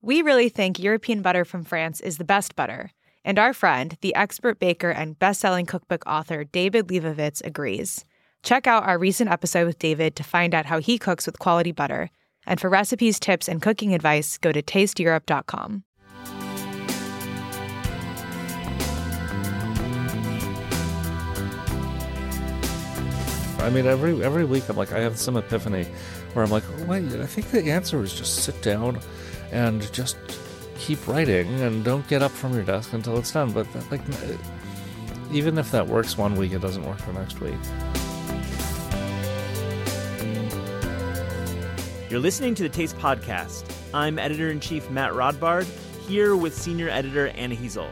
We 0.00 0.22
really 0.22 0.48
think 0.48 0.78
European 0.78 1.22
butter 1.22 1.44
from 1.44 1.64
France 1.64 2.00
is 2.00 2.18
the 2.18 2.24
best 2.24 2.54
butter, 2.54 2.92
and 3.24 3.36
our 3.36 3.52
friend, 3.52 3.96
the 4.00 4.14
expert 4.14 4.60
baker 4.60 4.90
and 4.90 5.18
best-selling 5.18 5.66
cookbook 5.66 6.04
author 6.06 6.44
David 6.44 6.86
Lebovitz 6.86 7.44
agrees. 7.44 8.04
Check 8.44 8.68
out 8.68 8.84
our 8.84 8.96
recent 8.96 9.28
episode 9.28 9.66
with 9.66 9.80
David 9.80 10.14
to 10.14 10.22
find 10.22 10.54
out 10.54 10.66
how 10.66 10.78
he 10.78 10.98
cooks 10.98 11.26
with 11.26 11.40
quality 11.40 11.72
butter. 11.72 12.10
And 12.46 12.60
for 12.60 12.70
recipes, 12.70 13.18
tips, 13.18 13.48
and 13.48 13.60
cooking 13.60 13.92
advice, 13.92 14.38
go 14.38 14.52
to 14.52 14.62
tasteeurope.com. 14.62 15.82
I 23.58 23.70
mean, 23.70 23.86
every 23.86 24.22
every 24.22 24.44
week 24.44 24.68
I'm 24.68 24.76
like, 24.76 24.92
I 24.92 25.00
have 25.00 25.18
some 25.18 25.36
epiphany 25.36 25.88
where 26.34 26.44
I'm 26.44 26.52
like, 26.52 26.62
oh, 26.78 26.84
wait, 26.84 27.12
I 27.14 27.26
think 27.26 27.50
the 27.50 27.72
answer 27.72 28.00
is 28.04 28.14
just 28.14 28.44
sit 28.44 28.62
down 28.62 29.00
and 29.50 29.90
just 29.92 30.16
keep 30.78 31.06
writing 31.08 31.60
and 31.60 31.84
don't 31.84 32.06
get 32.08 32.22
up 32.22 32.30
from 32.30 32.54
your 32.54 32.62
desk 32.62 32.92
until 32.92 33.18
it's 33.18 33.32
done. 33.32 33.52
But 33.52 33.66
like, 33.90 34.00
uh, 34.00 34.36
even 35.32 35.58
if 35.58 35.70
that 35.72 35.86
works 35.86 36.16
one 36.16 36.36
week, 36.36 36.52
it 36.52 36.60
doesn't 36.60 36.84
work 36.84 36.98
the 36.98 37.12
next 37.12 37.40
week. 37.40 37.54
You're 42.10 42.20
listening 42.20 42.54
to 42.54 42.62
the 42.62 42.70
Taste 42.70 42.96
Podcast. 42.96 43.70
I'm 43.92 44.18
editor 44.18 44.50
in 44.50 44.60
chief 44.60 44.88
Matt 44.90 45.12
Rodbard, 45.12 45.64
here 46.06 46.36
with 46.36 46.54
senior 46.54 46.88
editor 46.88 47.28
Anna 47.28 47.54
Hezel. 47.54 47.90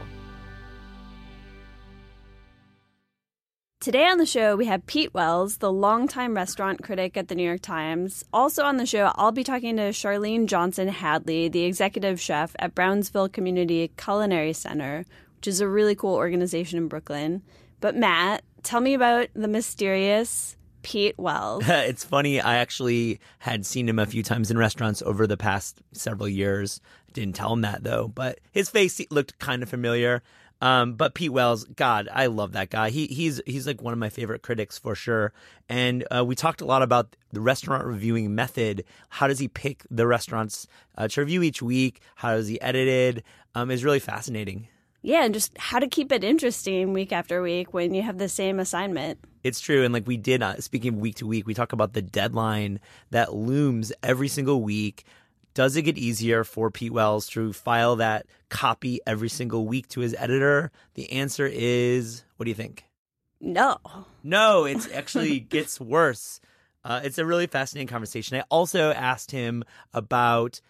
Today 3.87 4.05
on 4.05 4.17
the 4.17 4.25
show, 4.25 4.57
we 4.57 4.65
have 4.65 4.85
Pete 4.85 5.13
Wells, 5.13 5.59
the 5.59 5.71
longtime 5.71 6.35
restaurant 6.35 6.83
critic 6.83 7.15
at 7.15 7.29
the 7.29 7.35
New 7.35 7.45
York 7.45 7.61
Times. 7.61 8.25
Also 8.33 8.65
on 8.65 8.75
the 8.75 8.85
show, 8.85 9.13
I'll 9.15 9.31
be 9.31 9.45
talking 9.45 9.77
to 9.77 9.91
Charlene 9.91 10.45
Johnson 10.45 10.89
Hadley, 10.89 11.47
the 11.47 11.63
executive 11.63 12.19
chef 12.19 12.53
at 12.59 12.75
Brownsville 12.75 13.29
Community 13.29 13.89
Culinary 13.95 14.51
Center, 14.51 15.05
which 15.37 15.47
is 15.47 15.61
a 15.61 15.69
really 15.69 15.95
cool 15.95 16.15
organization 16.15 16.77
in 16.77 16.89
Brooklyn. 16.89 17.43
But 17.79 17.95
Matt, 17.95 18.43
tell 18.61 18.81
me 18.81 18.93
about 18.93 19.29
the 19.33 19.47
mysterious 19.47 20.57
Pete 20.81 21.17
Wells. 21.17 21.63
it's 21.67 22.03
funny. 22.03 22.41
I 22.41 22.57
actually 22.57 23.21
had 23.39 23.65
seen 23.65 23.87
him 23.87 23.99
a 23.99 24.05
few 24.05 24.21
times 24.21 24.51
in 24.51 24.57
restaurants 24.57 25.01
over 25.01 25.25
the 25.25 25.37
past 25.37 25.81
several 25.93 26.27
years. 26.27 26.81
Didn't 27.13 27.35
tell 27.35 27.53
him 27.53 27.61
that 27.61 27.85
though, 27.85 28.09
but 28.09 28.39
his 28.51 28.69
face 28.69 28.99
looked 29.11 29.39
kind 29.39 29.63
of 29.63 29.69
familiar. 29.69 30.23
Um, 30.61 30.93
but 30.93 31.13
Pete 31.13 31.31
Wells, 31.31 31.65
God, 31.65 32.09
I 32.11 32.27
love 32.27 32.53
that 32.53 32.69
guy. 32.69 32.89
He 32.89 33.07
he's 33.07 33.41
he's 33.45 33.67
like 33.67 33.81
one 33.81 33.93
of 33.93 33.99
my 33.99 34.09
favorite 34.09 34.41
critics 34.41 34.77
for 34.77 34.95
sure. 34.95 35.33
And 35.69 36.05
uh, 36.09 36.25
we 36.25 36.35
talked 36.35 36.61
a 36.61 36.65
lot 36.65 36.81
about 36.81 37.15
the 37.31 37.41
restaurant 37.41 37.85
reviewing 37.85 38.33
method. 38.33 38.83
How 39.09 39.27
does 39.27 39.39
he 39.39 39.47
pick 39.47 39.83
the 39.91 40.07
restaurants 40.07 40.67
uh, 40.97 41.07
to 41.09 41.21
review 41.21 41.43
each 41.43 41.61
week? 41.61 42.01
How 42.15 42.35
does 42.35 42.47
he 42.47 42.59
edit 42.61 42.87
it? 42.87 43.23
Um, 43.53 43.71
is 43.71 43.83
really 43.83 43.99
fascinating. 43.99 44.67
Yeah, 45.03 45.23
and 45.23 45.33
just 45.33 45.57
how 45.57 45.79
to 45.79 45.87
keep 45.87 46.11
it 46.11 46.23
interesting 46.23 46.91
week 46.91 47.11
after 47.11 47.41
week 47.41 47.73
when 47.73 47.93
you 47.93 48.01
have 48.01 48.17
the 48.17 48.27
same 48.27 48.59
assignment. 48.59 49.19
It's 49.43 49.61
true. 49.61 49.83
And 49.83 49.93
like 49.93 50.07
we 50.07 50.17
did, 50.17 50.41
uh, 50.41 50.59
speaking 50.59 50.95
of 50.95 50.99
week 50.99 51.15
to 51.15 51.27
week, 51.27 51.47
we 51.47 51.53
talk 51.53 51.71
about 51.71 51.93
the 51.93 52.01
deadline 52.01 52.79
that 53.11 53.33
looms 53.33 53.93
every 54.03 54.27
single 54.27 54.61
week. 54.61 55.05
Does 55.57 55.75
it 55.75 55.81
get 55.81 55.97
easier 55.97 56.43
for 56.43 56.69
Pete 56.69 56.91
Wells 56.91 57.25
to 57.29 57.51
file 57.51 57.95
that 57.95 58.27
copy 58.47 58.99
every 59.07 59.27
single 59.27 59.65
week 59.65 59.87
to 59.87 60.01
his 60.01 60.15
editor? 60.19 60.71
The 60.93 61.11
answer 61.11 61.49
is 61.51 62.23
what 62.35 62.43
do 62.43 62.51
you 62.51 62.55
think? 62.55 62.85
No. 63.41 63.79
No, 64.21 64.65
it 64.65 64.87
actually 64.93 65.39
gets 65.55 65.81
worse. 65.81 66.39
Uh, 66.85 67.01
it's 67.03 67.17
a 67.17 67.25
really 67.25 67.47
fascinating 67.47 67.87
conversation. 67.87 68.37
I 68.37 68.43
also 68.51 68.91
asked 68.91 69.31
him 69.31 69.63
about 69.95 70.61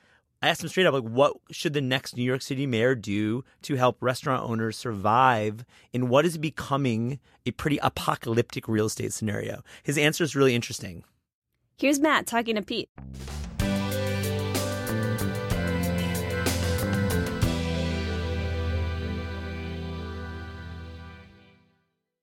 I 0.41 0.47
asked 0.47 0.63
him 0.63 0.69
straight 0.69 0.87
up, 0.87 0.93
like, 0.93 1.03
what 1.03 1.35
should 1.51 1.73
the 1.73 1.81
next 1.81 2.15
New 2.15 2.23
York 2.23 2.41
City 2.41 2.65
mayor 2.65 2.95
do 2.95 3.43
to 3.63 3.75
help 3.75 4.01
restaurant 4.01 4.49
owners 4.49 4.77
survive 4.77 5.65
in 5.91 6.07
what 6.07 6.25
is 6.25 6.37
becoming 6.37 7.19
a 7.45 7.51
pretty 7.51 7.77
apocalyptic 7.79 8.69
real 8.69 8.85
estate 8.85 9.11
scenario? 9.11 9.63
His 9.83 9.97
answer 9.97 10.23
is 10.23 10.33
really 10.33 10.55
interesting. 10.55 11.03
Here's 11.77 11.99
Matt 11.99 12.25
talking 12.25 12.55
to 12.55 12.61
Pete. 12.61 12.89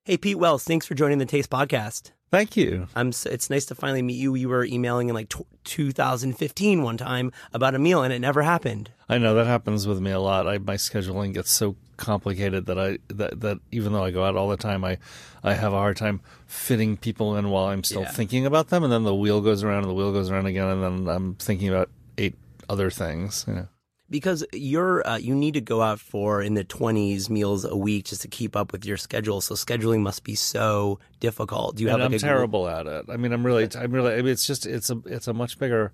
Hey, 0.06 0.18
Pete 0.18 0.38
Wells, 0.38 0.64
thanks 0.64 0.84
for 0.84 0.94
joining 0.94 1.16
the 1.16 1.24
Taste 1.24 1.48
Podcast. 1.48 2.10
Thank 2.30 2.58
you. 2.58 2.88
I'm. 2.94 3.08
It's 3.24 3.48
nice 3.48 3.64
to 3.66 3.74
finally 3.74 4.02
meet 4.02 4.16
you. 4.16 4.34
You 4.34 4.50
were 4.50 4.62
emailing 4.66 5.08
in 5.08 5.14
like 5.14 5.30
t- 5.30 5.46
2015 5.64 6.82
one 6.82 6.98
time 6.98 7.32
about 7.54 7.74
a 7.74 7.78
meal, 7.78 8.02
and 8.02 8.12
it 8.12 8.18
never 8.18 8.42
happened. 8.42 8.90
I 9.08 9.16
know 9.16 9.34
that 9.34 9.46
happens 9.46 9.86
with 9.86 10.00
me 10.00 10.10
a 10.10 10.20
lot. 10.20 10.46
I, 10.46 10.58
my 10.58 10.74
scheduling 10.74 11.32
gets 11.32 11.50
so 11.50 11.76
complicated 11.96 12.66
that 12.66 12.78
I 12.78 12.98
that, 13.08 13.40
that 13.40 13.60
even 13.72 13.94
though 13.94 14.04
I 14.04 14.10
go 14.10 14.24
out 14.24 14.36
all 14.36 14.48
the 14.50 14.58
time, 14.58 14.84
I 14.84 14.98
I 15.42 15.54
have 15.54 15.72
a 15.72 15.76
hard 15.78 15.96
time 15.96 16.20
fitting 16.46 16.98
people 16.98 17.34
in 17.36 17.48
while 17.48 17.64
I'm 17.66 17.82
still 17.82 18.02
Yeah. 18.02 18.10
thinking 18.10 18.44
about 18.44 18.68
them, 18.68 18.84
and 18.84 18.92
then 18.92 19.04
the 19.04 19.14
wheel 19.14 19.40
goes 19.40 19.62
around 19.62 19.84
and 19.84 19.88
the 19.90 19.94
wheel 19.94 20.12
goes 20.12 20.28
around 20.28 20.44
again, 20.44 20.66
and 20.68 20.82
then 20.82 21.14
I'm 21.14 21.36
thinking 21.36 21.70
about 21.70 21.88
eight 22.18 22.34
other 22.68 22.90
things. 22.90 23.46
You 23.48 23.54
know. 23.54 23.68
Because 24.14 24.44
you're 24.52 25.04
uh, 25.04 25.16
you 25.16 25.34
need 25.34 25.54
to 25.54 25.60
go 25.60 25.82
out 25.82 25.98
for 25.98 26.40
in 26.40 26.54
the 26.54 26.62
20s 26.62 27.28
meals 27.28 27.64
a 27.64 27.74
week 27.74 28.04
just 28.04 28.22
to 28.22 28.28
keep 28.28 28.54
up 28.54 28.70
with 28.70 28.84
your 28.84 28.96
schedule. 28.96 29.40
So 29.40 29.56
scheduling 29.56 30.02
must 30.02 30.22
be 30.22 30.36
so 30.36 31.00
difficult. 31.18 31.74
Do 31.74 31.82
you 31.82 31.88
have 31.88 31.98
like 31.98 32.06
I'm 32.06 32.14
a 32.14 32.18
terrible 32.20 32.68
at 32.68 32.86
it. 32.86 33.06
I 33.08 33.16
mean, 33.16 33.32
I'm 33.32 33.44
really, 33.44 33.68
I'm 33.76 33.90
really. 33.90 34.12
I 34.14 34.18
mean, 34.18 34.28
it's 34.28 34.46
just, 34.46 34.66
it's 34.66 34.88
a, 34.88 35.02
it's 35.06 35.26
a 35.26 35.32
much 35.32 35.58
bigger 35.58 35.90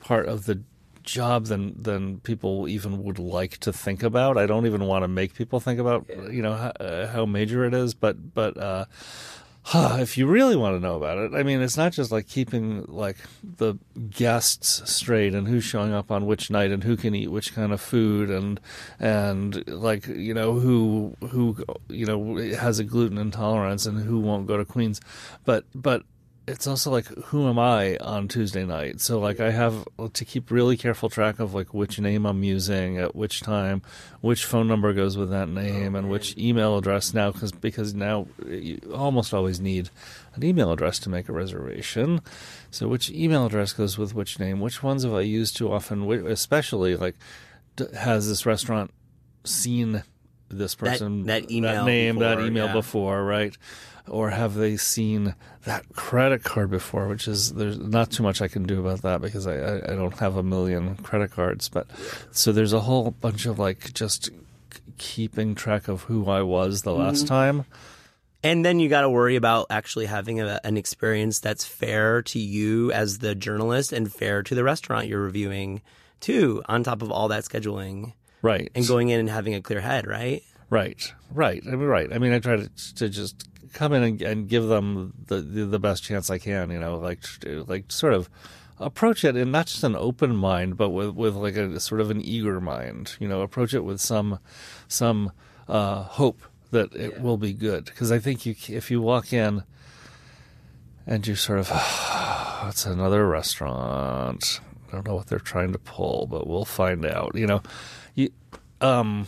part 0.00 0.28
of 0.28 0.46
the 0.46 0.62
job 1.02 1.44
than 1.44 1.74
than 1.82 2.20
people 2.20 2.68
even 2.68 3.02
would 3.02 3.18
like 3.18 3.58
to 3.58 3.70
think 3.70 4.02
about. 4.02 4.38
I 4.38 4.46
don't 4.46 4.64
even 4.64 4.86
want 4.86 5.04
to 5.04 5.08
make 5.08 5.34
people 5.34 5.60
think 5.60 5.78
about, 5.78 6.06
you 6.32 6.40
know, 6.40 6.54
how, 6.54 6.70
uh, 6.80 7.06
how 7.08 7.26
major 7.26 7.66
it 7.66 7.74
is. 7.74 7.92
But, 7.92 8.32
but 8.32 8.56
uh, 8.56 8.86
if 9.74 10.16
you 10.16 10.26
really 10.26 10.56
want 10.56 10.76
to 10.76 10.80
know 10.80 10.96
about 10.96 11.18
it, 11.18 11.34
I 11.34 11.42
mean, 11.42 11.60
it's 11.60 11.76
not 11.76 11.92
just 11.92 12.10
like 12.10 12.26
keeping 12.26 12.84
like 12.88 13.16
the 13.42 13.74
guests 14.10 14.90
straight 14.90 15.34
and 15.34 15.46
who's 15.46 15.64
showing 15.64 15.92
up 15.92 16.10
on 16.10 16.26
which 16.26 16.50
night 16.50 16.70
and 16.70 16.84
who 16.84 16.96
can 16.96 17.14
eat 17.14 17.28
which 17.28 17.54
kind 17.54 17.72
of 17.72 17.80
food 17.80 18.30
and 18.30 18.60
and 18.98 19.66
like 19.68 20.06
you 20.06 20.32
know 20.32 20.54
who 20.54 21.16
who 21.30 21.62
you 21.88 22.06
know 22.06 22.36
has 22.56 22.78
a 22.78 22.84
gluten 22.84 23.18
intolerance 23.18 23.84
and 23.84 24.00
who 24.00 24.20
won't 24.20 24.46
go 24.46 24.56
to 24.56 24.64
Queens, 24.64 25.00
but 25.44 25.64
but 25.74 26.02
it's 26.48 26.66
also 26.66 26.90
like 26.90 27.06
who 27.06 27.48
am 27.48 27.58
I 27.58 27.96
on 27.98 28.26
Tuesday 28.26 28.64
night? 28.64 29.00
So 29.00 29.18
like 29.18 29.38
I 29.38 29.50
have 29.50 29.86
to 30.12 30.24
keep 30.24 30.50
really 30.50 30.76
careful 30.76 31.08
track 31.08 31.38
of 31.38 31.54
like 31.54 31.74
which 31.74 32.00
name 32.00 32.26
I'm 32.26 32.42
using 32.42 32.98
at 32.98 33.14
which 33.14 33.40
time, 33.40 33.82
which 34.20 34.44
phone 34.44 34.66
number 34.66 34.92
goes 34.92 35.16
with 35.16 35.30
that 35.30 35.48
name, 35.48 35.94
and 35.94 36.08
which 36.08 36.36
email 36.36 36.78
address 36.78 37.12
now 37.12 37.30
because 37.30 37.52
because 37.52 37.94
now 37.94 38.26
you 38.46 38.80
almost 38.94 39.34
always 39.34 39.60
need 39.60 39.90
an 40.34 40.44
email 40.44 40.72
address 40.72 40.98
to 41.00 41.10
make 41.10 41.28
a 41.28 41.32
reservation. 41.32 42.20
So 42.70 42.88
which 42.88 43.10
email 43.10 43.46
address 43.46 43.72
goes 43.72 43.98
with 43.98 44.14
which 44.14 44.38
name? 44.38 44.60
Which 44.60 44.82
ones 44.82 45.04
have 45.04 45.14
I 45.14 45.20
used 45.20 45.56
too 45.56 45.70
often? 45.72 46.10
Especially 46.26 46.96
like 46.96 47.16
has 47.94 48.28
this 48.28 48.46
restaurant 48.46 48.90
seen 49.44 50.02
this 50.50 50.74
person 50.74 51.24
that 51.24 51.50
email 51.50 51.84
name 51.84 52.16
that 52.16 52.40
email 52.40 52.66
yeah. 52.66 52.72
before 52.72 53.22
right 53.22 53.56
or 54.10 54.30
have 54.30 54.54
they 54.54 54.76
seen 54.76 55.34
that 55.64 55.84
credit 55.94 56.42
card 56.42 56.70
before 56.70 57.08
which 57.08 57.28
is 57.28 57.52
there's 57.54 57.78
not 57.78 58.10
too 58.10 58.22
much 58.22 58.40
i 58.40 58.48
can 58.48 58.64
do 58.64 58.80
about 58.80 59.02
that 59.02 59.20
because 59.20 59.46
i 59.46 59.54
i, 59.54 59.92
I 59.92 59.96
don't 59.96 60.16
have 60.18 60.36
a 60.36 60.42
million 60.42 60.96
credit 60.96 61.30
cards 61.30 61.68
but 61.68 61.86
so 62.30 62.52
there's 62.52 62.72
a 62.72 62.80
whole 62.80 63.10
bunch 63.10 63.46
of 63.46 63.58
like 63.58 63.92
just 63.94 64.30
keeping 64.96 65.54
track 65.54 65.88
of 65.88 66.02
who 66.02 66.28
i 66.28 66.42
was 66.42 66.82
the 66.82 66.94
last 66.94 67.26
mm-hmm. 67.26 67.34
time 67.34 67.64
And 68.42 68.64
then 68.64 68.78
you 68.78 68.88
got 68.88 69.00
to 69.00 69.10
worry 69.10 69.34
about 69.34 69.66
actually 69.68 70.06
having 70.06 70.40
a, 70.40 70.60
an 70.62 70.76
experience 70.76 71.40
that's 71.40 71.64
fair 71.64 72.22
to 72.22 72.38
you 72.38 72.92
as 72.92 73.18
the 73.18 73.34
journalist 73.34 73.92
and 73.92 74.12
fair 74.12 74.44
to 74.44 74.54
the 74.54 74.62
restaurant 74.62 75.08
you're 75.08 75.20
reviewing 75.20 75.82
too, 76.20 76.62
on 76.66 76.82
top 76.84 77.02
of 77.02 77.10
all 77.10 77.28
that 77.28 77.44
scheduling 77.44 78.12
right 78.42 78.70
and 78.74 78.86
going 78.86 79.08
in 79.08 79.20
and 79.20 79.30
having 79.30 79.54
a 79.54 79.60
clear 79.60 79.80
head, 79.80 80.06
right? 80.06 80.42
Right, 80.70 81.12
right. 81.32 81.62
I 81.66 81.70
mean, 81.70 81.88
right. 81.88 82.12
I 82.12 82.18
mean, 82.18 82.32
I 82.32 82.38
try 82.38 82.56
to 82.56 82.70
to 82.96 83.08
just 83.08 83.48
come 83.72 83.92
in 83.92 84.02
and, 84.02 84.22
and 84.22 84.48
give 84.48 84.66
them 84.66 85.14
the, 85.26 85.36
the 85.36 85.64
the 85.64 85.78
best 85.78 86.02
chance 86.02 86.30
I 86.30 86.38
can. 86.38 86.70
You 86.70 86.78
know, 86.78 86.96
like 86.96 87.24
like 87.66 87.90
sort 87.90 88.14
of 88.14 88.28
approach 88.80 89.24
it 89.24 89.36
in 89.36 89.50
not 89.50 89.66
just 89.66 89.84
an 89.84 89.96
open 89.96 90.36
mind, 90.36 90.76
but 90.76 90.90
with 90.90 91.14
with 91.14 91.34
like 91.34 91.56
a 91.56 91.80
sort 91.80 92.00
of 92.00 92.10
an 92.10 92.20
eager 92.20 92.60
mind. 92.60 93.16
You 93.18 93.28
know, 93.28 93.42
approach 93.42 93.74
it 93.74 93.84
with 93.84 94.00
some 94.00 94.38
some 94.86 95.32
uh, 95.68 96.02
hope 96.02 96.42
that 96.70 96.94
it 96.94 97.20
will 97.20 97.36
be 97.36 97.52
good. 97.52 97.86
Because 97.86 98.12
I 98.12 98.18
think 98.18 98.46
you 98.46 98.54
if 98.68 98.90
you 98.90 99.00
walk 99.00 99.32
in 99.32 99.64
and 101.06 101.26
you 101.26 101.34
sort 101.34 101.58
of 101.58 101.70
it's 102.68 102.86
another 102.86 103.26
restaurant. 103.26 104.60
I 104.88 104.92
don't 104.92 105.06
know 105.06 105.16
what 105.16 105.26
they're 105.26 105.38
trying 105.38 105.72
to 105.72 105.78
pull, 105.78 106.26
but 106.26 106.46
we'll 106.46 106.64
find 106.64 107.04
out. 107.04 107.32
You 107.34 107.46
know, 107.46 107.62
you 108.14 108.30
um. 108.80 109.26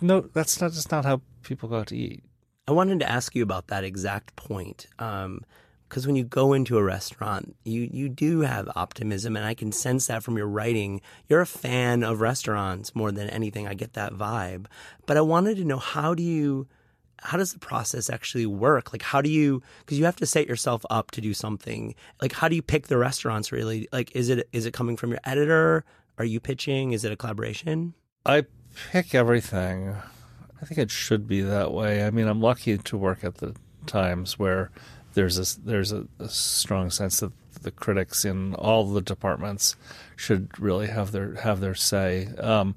No, 0.00 0.20
that's 0.20 0.60
not 0.60 0.72
just 0.72 0.90
not 0.90 1.04
how 1.04 1.22
people 1.42 1.68
go 1.68 1.78
out 1.78 1.86
to 1.88 1.96
eat. 1.96 2.22
I 2.66 2.72
wanted 2.72 3.00
to 3.00 3.10
ask 3.10 3.34
you 3.34 3.42
about 3.42 3.68
that 3.68 3.84
exact 3.84 4.36
point. 4.36 4.86
Um, 4.98 5.40
because 5.88 6.06
when 6.06 6.16
you 6.16 6.24
go 6.24 6.54
into 6.54 6.76
a 6.76 6.82
restaurant, 6.82 7.54
you 7.64 7.88
you 7.92 8.08
do 8.08 8.40
have 8.40 8.68
optimism, 8.74 9.36
and 9.36 9.46
I 9.46 9.54
can 9.54 9.70
sense 9.70 10.08
that 10.08 10.24
from 10.24 10.36
your 10.36 10.48
writing. 10.48 11.00
You're 11.28 11.42
a 11.42 11.46
fan 11.46 12.02
of 12.02 12.20
restaurants 12.20 12.96
more 12.96 13.12
than 13.12 13.30
anything. 13.30 13.68
I 13.68 13.74
get 13.74 13.92
that 13.92 14.12
vibe. 14.12 14.66
But 15.06 15.18
I 15.18 15.20
wanted 15.20 15.56
to 15.58 15.64
know 15.64 15.78
how 15.78 16.14
do 16.14 16.22
you 16.22 16.66
how 17.24 17.38
does 17.38 17.52
the 17.52 17.58
process 17.58 18.10
actually 18.10 18.46
work? 18.46 18.92
Like, 18.92 19.02
how 19.02 19.22
do 19.22 19.30
you, 19.30 19.62
because 19.80 19.98
you 19.98 20.04
have 20.04 20.16
to 20.16 20.26
set 20.26 20.46
yourself 20.46 20.84
up 20.90 21.10
to 21.12 21.22
do 21.22 21.32
something. 21.32 21.94
Like, 22.20 22.32
how 22.32 22.48
do 22.48 22.54
you 22.54 22.62
pick 22.62 22.88
the 22.88 22.98
restaurants 22.98 23.50
really? 23.50 23.88
Like, 23.92 24.14
is 24.14 24.28
it, 24.28 24.46
is 24.52 24.66
it 24.66 24.74
coming 24.74 24.96
from 24.96 25.10
your 25.10 25.20
editor? 25.24 25.84
Are 26.18 26.24
you 26.24 26.38
pitching? 26.38 26.92
Is 26.92 27.04
it 27.04 27.12
a 27.12 27.16
collaboration? 27.16 27.94
I 28.26 28.44
pick 28.90 29.14
everything. 29.14 29.96
I 30.60 30.66
think 30.66 30.78
it 30.78 30.90
should 30.90 31.26
be 31.26 31.40
that 31.42 31.72
way. 31.72 32.04
I 32.04 32.10
mean, 32.10 32.26
I'm 32.26 32.40
lucky 32.40 32.78
to 32.78 32.96
work 32.96 33.24
at 33.24 33.36
the 33.36 33.54
Times 33.86 34.38
where 34.38 34.70
there's 35.12 35.38
a, 35.38 35.60
there's 35.60 35.92
a, 35.92 36.06
a 36.18 36.28
strong 36.28 36.90
sense 36.90 37.20
that 37.20 37.32
the 37.62 37.70
critics 37.70 38.24
in 38.24 38.54
all 38.54 38.84
the 38.84 39.02
departments 39.02 39.76
should 40.16 40.58
really 40.58 40.86
have 40.86 41.12
their, 41.12 41.34
have 41.36 41.60
their 41.60 41.74
say. 41.74 42.28
Um, 42.38 42.74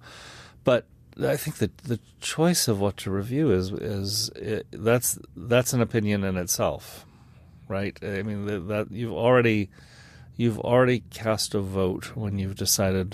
but 0.64 0.86
I 1.26 1.38
think 1.38 1.58
that 1.58 1.78
the 1.80 2.00
choice 2.20 2.68
of 2.68 2.80
what 2.80 2.98
to 2.98 3.12
review 3.12 3.52
is 3.52 3.72
is 3.72 4.30
it, 4.36 4.68
that's 4.72 5.18
that's 5.36 5.74
an 5.74 5.82
opinion 5.82 6.24
in 6.24 6.38
itself, 6.38 7.06
right? 7.68 7.98
I 8.04 8.22
mean 8.22 8.46
that, 8.46 8.68
that 8.68 8.92
you've 8.92 9.14
already 9.14 9.70
you've 10.38 10.60
already 10.60 11.02
cast 11.10 11.56
a 11.56 11.60
vote 11.60 12.16
when 12.16 12.38
you've 12.38 12.56
decided 12.56 13.12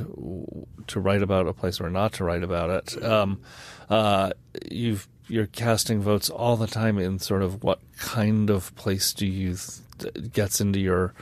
to 0.88 1.00
write 1.00 1.24
about 1.24 1.48
a 1.48 1.54
place 1.54 1.80
or 1.80 1.90
not 1.90 2.14
to 2.14 2.24
write 2.24 2.44
about 2.44 2.70
it. 2.70 3.04
Um, 3.04 3.42
uh, 3.90 4.32
you've 4.70 5.08
you're 5.30 5.48
casting 5.48 6.02
votes 6.02 6.30
all 6.30 6.58
the 6.58 6.68
time 6.68 7.00
in 7.00 7.18
sort 7.18 7.42
of 7.42 7.64
what 7.64 7.80
kind 7.98 8.50
of 8.50 8.76
place 8.76 9.14
do 9.14 9.26
you 9.26 9.56
th- 9.98 10.32
gets 10.34 10.60
into 10.60 10.80
your 10.80 11.14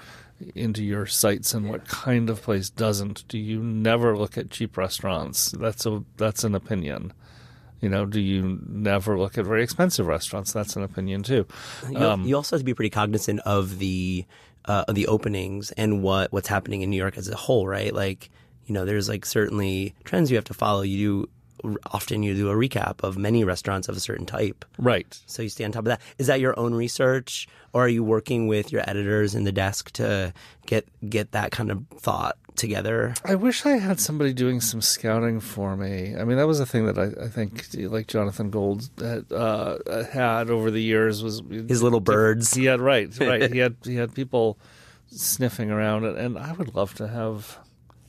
into 0.56 0.84
your 0.84 1.06
sights 1.06 1.54
and 1.54 1.70
what 1.70 1.88
kind 1.88 2.28
of 2.28 2.42
place 2.42 2.72
doesn't. 2.72 3.28
Do 3.28 3.38
you 3.38 3.62
never 3.62 4.18
look 4.18 4.40
at 4.40 4.50
cheap 4.50 4.76
restaurants? 4.76 5.52
That's 5.52 5.86
a 5.86 6.04
that's 6.18 6.44
an 6.44 6.56
opinion. 6.56 7.14
You 7.80 7.90
know, 7.90 8.06
do 8.06 8.20
you 8.20 8.60
never 8.68 9.18
look 9.18 9.38
at 9.38 9.46
very 9.46 9.64
expensive 9.64 10.06
restaurants? 10.06 10.54
That's 10.54 10.76
an 10.76 10.84
opinion 10.84 11.24
too. 11.24 11.48
Um, 11.96 12.26
you 12.26 12.36
also 12.36 12.56
have 12.56 12.62
to 12.62 12.66
be 12.66 12.76
pretty 12.76 12.92
cognizant 12.92 13.40
of 13.42 13.80
the 13.80 14.26
uh, 14.66 14.86
the 14.92 15.08
openings 15.08 15.72
and 15.72 16.04
what 16.04 16.32
what's 16.32 16.48
happening 16.48 16.82
in 16.82 16.90
New 16.90 16.98
York 16.98 17.18
as 17.18 17.28
a 17.28 17.36
whole, 17.36 17.68
right? 17.68 17.94
Like, 17.94 18.30
you 18.66 18.74
know, 18.74 18.86
there's 18.86 19.10
like 19.10 19.26
certainly 19.26 19.96
trends 20.04 20.30
you 20.30 20.38
have 20.38 20.46
to 20.46 20.54
follow. 20.54 20.82
You 20.82 20.98
do 20.98 21.30
often 21.92 22.24
you 22.24 22.34
do 22.34 22.50
a 22.50 22.56
recap 22.56 23.04
of 23.04 23.18
many 23.18 23.44
restaurants 23.44 23.88
of 23.88 23.96
a 23.96 24.00
certain 24.00 24.26
type. 24.26 24.66
Right. 24.78 25.20
So 25.26 25.42
you 25.44 25.50
stay 25.50 25.64
on 25.64 25.72
top 25.72 25.82
of 25.82 25.86
that. 25.86 26.02
Is 26.18 26.28
that 26.28 26.40
your 26.40 26.58
own 26.60 26.74
research 26.74 27.48
or 27.74 27.86
are 27.86 27.88
you 27.88 28.04
working 28.04 28.48
with 28.48 28.72
your 28.72 28.88
editors 28.90 29.36
in 29.36 29.44
the 29.44 29.52
desk 29.52 29.92
to 29.92 30.34
get 30.66 30.88
get 31.10 31.32
that 31.32 31.52
kind 31.52 31.72
of 31.72 31.86
thought 31.98 32.38
together? 32.56 33.14
I 33.26 33.36
wish 33.36 33.66
I 33.66 33.78
had 33.78 34.00
somebody 34.00 34.34
doing 34.34 34.62
some 34.62 34.82
scouting 34.82 35.40
for 35.40 35.76
me. 35.76 36.16
I 36.16 36.24
mean, 36.24 36.38
that 36.38 36.48
was 36.48 36.60
a 36.60 36.66
thing 36.66 36.86
that 36.86 36.98
I, 36.98 37.26
I 37.26 37.28
think, 37.28 37.66
like 37.74 38.08
Jonathan 38.08 38.50
Gold 38.50 38.90
had, 39.00 39.32
uh, 39.32 40.04
had 40.12 40.50
over 40.50 40.72
the 40.72 40.82
years 40.82 41.24
was 41.24 41.42
his 41.50 41.82
little 41.84 42.00
birds. 42.00 42.54
He 42.54 42.66
had 42.66 42.82
right, 42.82 43.10
right. 43.20 43.52
he 43.52 43.60
had 43.60 43.76
he 43.84 43.96
had 43.96 44.14
people 44.14 44.58
sniffing 45.08 45.72
around, 45.72 46.06
it, 46.06 46.18
and 46.18 46.38
I 46.38 46.54
would 46.54 46.76
love 46.76 46.94
to 46.96 47.08
have 47.08 47.58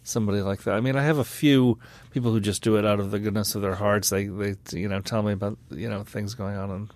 somebody 0.05 0.41
like 0.41 0.63
that. 0.65 0.75
I 0.75 0.81
mean, 0.81 0.97
I 0.97 1.03
have 1.03 1.19
a 1.19 1.25
few 1.25 1.79
people 2.11 2.33
who 2.33 2.41
just 2.41 2.63
do 2.63 2.77
it 2.77 2.85
out 2.85 3.01
of 3.01 3.11
the 3.11 3.19
goodness 3.19 3.55
of 3.55 3.63
their 3.63 3.77
hearts. 3.77 4.11
They 4.11 4.27
they 4.27 4.57
you 4.73 4.89
know 4.89 5.01
tell 5.01 5.23
me 5.23 5.33
about 5.33 5.59
you 5.71 5.89
know 5.89 6.03
things 6.03 6.35
going 6.35 6.57
on 6.57 6.71
and 6.71 6.91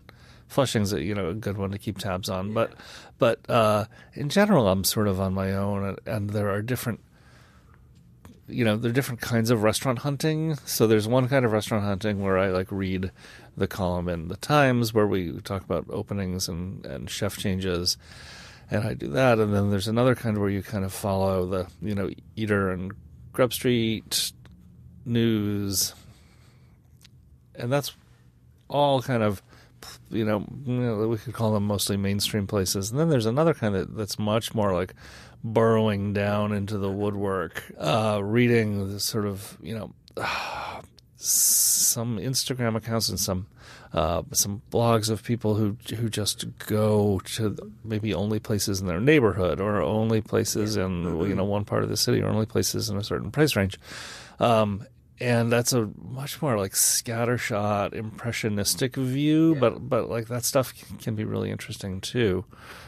Flushing's 0.48 0.92
a 0.92 1.02
you 1.02 1.14
know 1.14 1.30
a 1.30 1.34
good 1.34 1.58
one 1.58 1.70
to 1.72 1.78
keep 1.78 1.98
tabs 1.98 2.28
on. 2.28 2.52
But 2.52 2.72
but 3.18 3.48
uh, 3.50 3.86
in 4.14 4.28
general, 4.28 4.68
I'm 4.68 4.84
sort 4.84 5.08
of 5.08 5.20
on 5.20 5.34
my 5.34 5.52
own, 5.52 5.84
and, 5.84 5.98
and 6.06 6.30
there 6.30 6.50
are 6.50 6.62
different. 6.62 7.00
You 8.48 8.64
know, 8.64 8.76
there 8.76 8.90
are 8.90 8.94
different 8.94 9.20
kinds 9.20 9.50
of 9.50 9.62
restaurant 9.62 10.00
hunting. 10.00 10.56
So 10.64 10.86
there's 10.86 11.08
one 11.08 11.28
kind 11.28 11.44
of 11.44 11.52
restaurant 11.52 11.84
hunting 11.84 12.22
where 12.22 12.38
I 12.38 12.48
like 12.48 12.70
read 12.70 13.10
the 13.56 13.66
column 13.66 14.08
in 14.08 14.28
the 14.28 14.36
Times 14.36 14.94
where 14.94 15.06
we 15.06 15.32
talk 15.40 15.64
about 15.64 15.86
openings 15.90 16.48
and, 16.48 16.84
and 16.86 17.10
chef 17.10 17.36
changes 17.36 17.96
and 18.70 18.84
I 18.84 18.94
do 18.94 19.08
that. 19.08 19.38
And 19.38 19.54
then 19.54 19.70
there's 19.70 19.88
another 19.88 20.14
kind 20.14 20.38
where 20.38 20.50
you 20.50 20.62
kind 20.62 20.84
of 20.84 20.92
follow 20.92 21.46
the 21.46 21.66
you 21.80 21.94
know 21.94 22.10
Eater 22.34 22.70
and 22.70 22.92
Grub 23.32 23.52
Street 23.52 24.32
news, 25.04 25.94
and 27.54 27.72
that's 27.72 27.92
all 28.68 29.02
kind 29.02 29.22
of 29.22 29.42
you 30.10 30.24
know, 30.24 30.38
we 31.08 31.16
could 31.16 31.34
call 31.34 31.52
them 31.52 31.64
mostly 31.64 31.96
mainstream 31.96 32.46
places. 32.46 32.90
And 32.90 32.98
then 32.98 33.08
there's 33.08 33.26
another 33.26 33.54
kind 33.54 33.74
that, 33.74 33.96
that's 33.96 34.18
much 34.18 34.54
more 34.54 34.72
like 34.72 34.94
burrowing 35.52 36.12
down 36.12 36.52
into 36.52 36.78
the 36.78 36.90
woodwork, 36.90 37.64
uh, 37.78 38.20
reading 38.22 38.92
the 38.92 39.00
sort 39.00 39.26
of 39.26 39.56
you 39.62 39.74
know. 39.74 39.92
some 41.18 42.18
Instagram 42.18 42.76
accounts 42.76 43.08
and 43.08 43.18
some 43.18 43.46
uh, 43.92 44.22
some 44.32 44.62
blogs 44.70 45.08
of 45.10 45.22
people 45.22 45.54
who 45.54 45.76
who 45.96 46.08
just 46.08 46.44
go 46.58 47.20
to 47.24 47.56
maybe 47.84 48.12
only 48.12 48.38
places 48.38 48.80
in 48.80 48.86
their 48.86 49.00
neighborhood 49.00 49.60
or 49.60 49.80
only 49.80 50.20
places 50.20 50.76
in 50.76 51.04
you 51.26 51.34
know 51.34 51.44
one 51.44 51.64
part 51.64 51.82
of 51.82 51.88
the 51.88 51.96
city 51.96 52.20
or 52.20 52.28
only 52.28 52.46
places 52.46 52.90
in 52.90 52.96
a 52.96 53.04
certain 53.04 53.30
price 53.30 53.56
range. 53.56 53.78
Um, 54.38 54.86
and 55.20 55.50
that's 55.50 55.72
a 55.72 55.88
much 55.98 56.42
more 56.42 56.58
like 56.58 56.72
scattershot 56.72 57.92
impressionistic 57.94 58.96
view 58.96 59.54
yeah. 59.54 59.60
but 59.60 59.88
but 59.88 60.10
like 60.10 60.28
that 60.28 60.44
stuff 60.44 60.74
can 61.00 61.14
be 61.14 61.24
really 61.24 61.50
interesting 61.50 62.00
too 62.00 62.44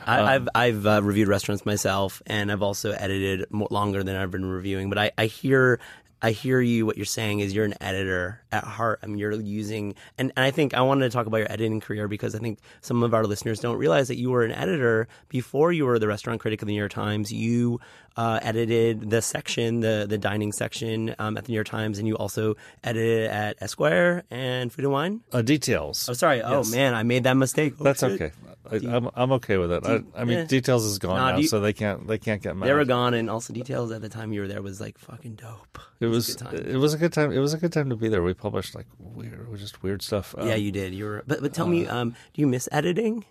I, 0.09 0.21
um, 0.21 0.27
I've 0.27 0.49
I've 0.55 0.87
uh, 0.87 1.03
reviewed 1.03 1.29
restaurants 1.29 1.67
myself, 1.67 2.23
and 2.27 2.51
I've 2.51 2.63
also 2.63 2.93
edited 2.93 3.45
more, 3.51 3.69
longer 3.71 4.03
than 4.03 4.17
I've 4.17 4.31
been 4.31 4.47
reviewing. 4.47 4.89
But 4.89 4.97
I, 4.97 5.11
I 5.19 5.27
hear 5.27 5.81
I 6.21 6.33
hear 6.33 6.61
you. 6.61 6.85
What 6.85 6.97
you're 6.97 7.07
saying 7.07 7.41
is 7.41 7.55
you're 7.55 7.65
an 7.65 7.75
editor 7.81 8.43
at 8.51 8.65
heart. 8.65 9.01
I 9.03 9.07
mean, 9.07 9.19
you're 9.19 9.33
using, 9.33 9.95
and, 10.17 10.33
and 10.37 10.45
I 10.45 10.51
think 10.51 10.75
I 10.75 10.81
wanted 10.81 11.05
to 11.05 11.11
talk 11.11 11.27
about 11.27 11.39
your 11.39 11.53
editing 11.53 11.81
career 11.81 12.09
because 12.09 12.35
I 12.35 12.39
think 12.39 12.59
some 12.81 13.03
of 13.03 13.15
our 13.15 13.25
listeners 13.25 13.61
don't 13.61 13.77
realize 13.77 14.09
that 14.09 14.17
you 14.17 14.31
were 14.31 14.45
an 14.45 14.53
editor 14.53 15.07
before 15.29 15.73
you 15.73 15.87
were 15.87 15.99
the 15.99 16.09
restaurant 16.09 16.41
critic 16.41 16.63
of 16.63 16.67
the 16.67 16.73
New 16.73 16.79
York 16.79 16.93
Times. 16.93 17.33
You 17.33 17.81
uh, 18.17 18.41
edited 18.43 19.11
the 19.11 19.23
section, 19.23 19.81
the 19.81 20.07
the 20.09 20.19
dining 20.19 20.51
section 20.51 21.15
um, 21.21 21.37
at 21.37 21.45
the 21.45 21.53
New 21.53 21.57
York 21.57 21.69
Times, 21.69 21.99
and 21.99 22.09
you 22.09 22.17
also 22.17 22.57
edited 22.83 23.31
at 23.31 23.57
Esquire 23.61 24.25
and 24.31 24.73
Food 24.73 24.87
and 24.87 24.93
Wine. 24.93 25.21
Uh, 25.33 25.43
details. 25.43 26.09
Oh, 26.09 26.15
sorry. 26.15 26.43
Oh 26.43 26.65
man, 26.65 26.95
I 26.95 27.05
made 27.05 27.25
that 27.25 27.37
mistake. 27.37 27.75
Oh, 27.79 27.85
That's 27.85 28.01
shit. 28.01 28.21
okay. 28.21 28.33
I, 28.71 28.77
am 28.77 28.87
I'm, 28.87 29.11
I'm 29.15 29.33
okay 29.33 29.57
with 29.57 29.73
it. 29.73 29.87
I, 29.87 30.03
I 30.21 30.25
mean, 30.25 30.39
yeah. 30.39 30.45
details 30.45 30.85
is 30.85 30.99
gone 30.99 31.17
nah, 31.17 31.31
now, 31.33 31.39
you, 31.39 31.47
so 31.47 31.61
they 31.61 31.73
can't 31.73 32.07
they 32.07 32.19
can't 32.19 32.43
get 32.43 32.57
mad. 32.57 32.69
They 32.69 32.75
were 32.75 32.85
gone, 32.85 33.15
and 33.15 33.31
also 33.31 33.53
details 33.53 33.93
at 33.93 34.03
the 34.03 34.09
time 34.09 34.33
you 34.33 34.43
were 34.43 34.49
there 34.49 34.63
was 34.63 34.81
like 34.81 34.99
fucking 34.99 35.37
dope. 35.37 35.79
It, 36.01 36.07
it 36.09 36.15
was, 36.15 36.43
it 36.53 36.77
was 36.77 36.95
a 36.95 36.99
good 36.99 37.13
time. 37.13 37.33
It 37.33 37.39
was 37.39 37.55
a 37.55 37.59
good 37.59 37.73
time 37.73 37.91
to 37.91 37.97
be 37.97 38.09
there. 38.09 38.23
We 38.23 38.35
published 38.35 38.75
like 38.75 38.87
weird, 38.99 39.47
just 39.57 39.83
weird 39.83 40.03
stuff. 40.03 40.35
Um, 40.37 40.49
yeah, 40.49 40.55
you 40.55 40.73
did. 40.73 40.95
You 40.95 41.05
were, 41.05 41.25
but 41.27 41.41
but 41.41 41.55
tell 41.55 41.67
uh, 41.67 41.71
me, 41.71 41.87
um, 41.87 42.11
do 42.35 42.41
you 42.41 42.47
miss 42.47 42.69
editing? 42.73 43.25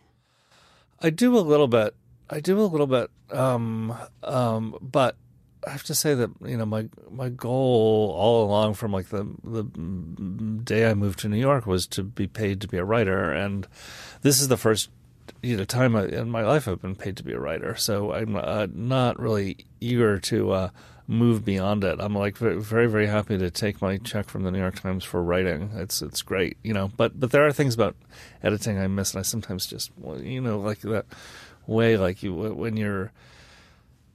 I 1.02 1.10
do 1.10 1.38
a 1.38 1.40
little 1.40 1.68
bit. 1.68 1.96
I 2.30 2.40
do 2.40 2.60
a 2.60 2.66
little 2.66 2.88
bit. 2.88 3.10
Um, 3.32 3.96
um, 4.24 4.78
but 4.82 5.16
I 5.66 5.72
have 5.72 5.84
to 5.84 5.96
say 5.96 6.14
that 6.14 6.30
you 6.46 6.58
know 6.58 6.66
my 6.66 6.88
my 7.10 7.30
goal 7.30 8.14
all 8.16 8.46
along 8.46 8.76
from 8.76 8.92
like 8.92 9.10
the 9.10 9.28
the 9.44 9.64
day 10.64 10.90
I 10.90 10.94
moved 10.94 11.20
to 11.20 11.30
New 11.30 11.38
York 11.38 11.66
was 11.66 11.88
to 11.88 12.04
be 12.04 12.28
paid 12.28 12.62
to 12.62 12.68
be 12.68 12.78
a 12.78 12.86
writer, 12.86 13.32
and 13.32 13.68
this 14.22 14.40
is 14.40 14.48
the 14.48 14.58
first 14.58 14.90
you 15.42 15.58
know 15.58 15.66
time 15.66 15.96
in 15.96 16.30
my 16.30 16.44
life 16.44 16.68
I've 16.68 16.82
been 16.82 16.96
paid 16.96 17.18
to 17.18 17.24
be 17.24 17.34
a 17.34 17.40
writer. 17.40 17.76
So 17.76 18.14
I'm 18.14 18.36
uh, 18.36 18.68
not 18.72 19.20
really 19.20 19.58
eager 19.80 20.20
to 20.20 20.52
uh, 20.52 20.70
move 21.08 21.46
beyond 21.46 21.84
it. 21.84 22.00
I'm 22.00 22.16
like 22.16 22.38
very, 22.38 22.88
very 22.90 23.08
happy 23.08 23.38
to 23.38 23.50
take 23.50 23.82
my 23.82 23.98
check 23.98 24.28
from 24.28 24.44
the 24.44 24.52
New 24.52 24.60
York 24.60 24.80
Times 24.80 25.04
for 25.04 25.24
writing. 25.24 25.72
It's 25.76 26.02
it's 26.02 26.22
great, 26.22 26.58
you 26.64 26.74
know. 26.74 26.92
But 26.98 27.20
but 27.20 27.32
there 27.32 27.46
are 27.48 27.54
things 27.54 27.74
about 27.74 27.96
editing 28.44 28.78
I 28.78 28.88
miss, 28.88 29.14
and 29.14 29.20
I 29.20 29.24
sometimes 29.24 29.66
just 29.66 29.92
you 30.20 30.42
know 30.42 30.60
like 30.60 30.80
that 30.82 31.06
way 31.66 31.98
like 31.98 32.24
you 32.24 32.34
when 32.34 32.78
you're 32.78 33.12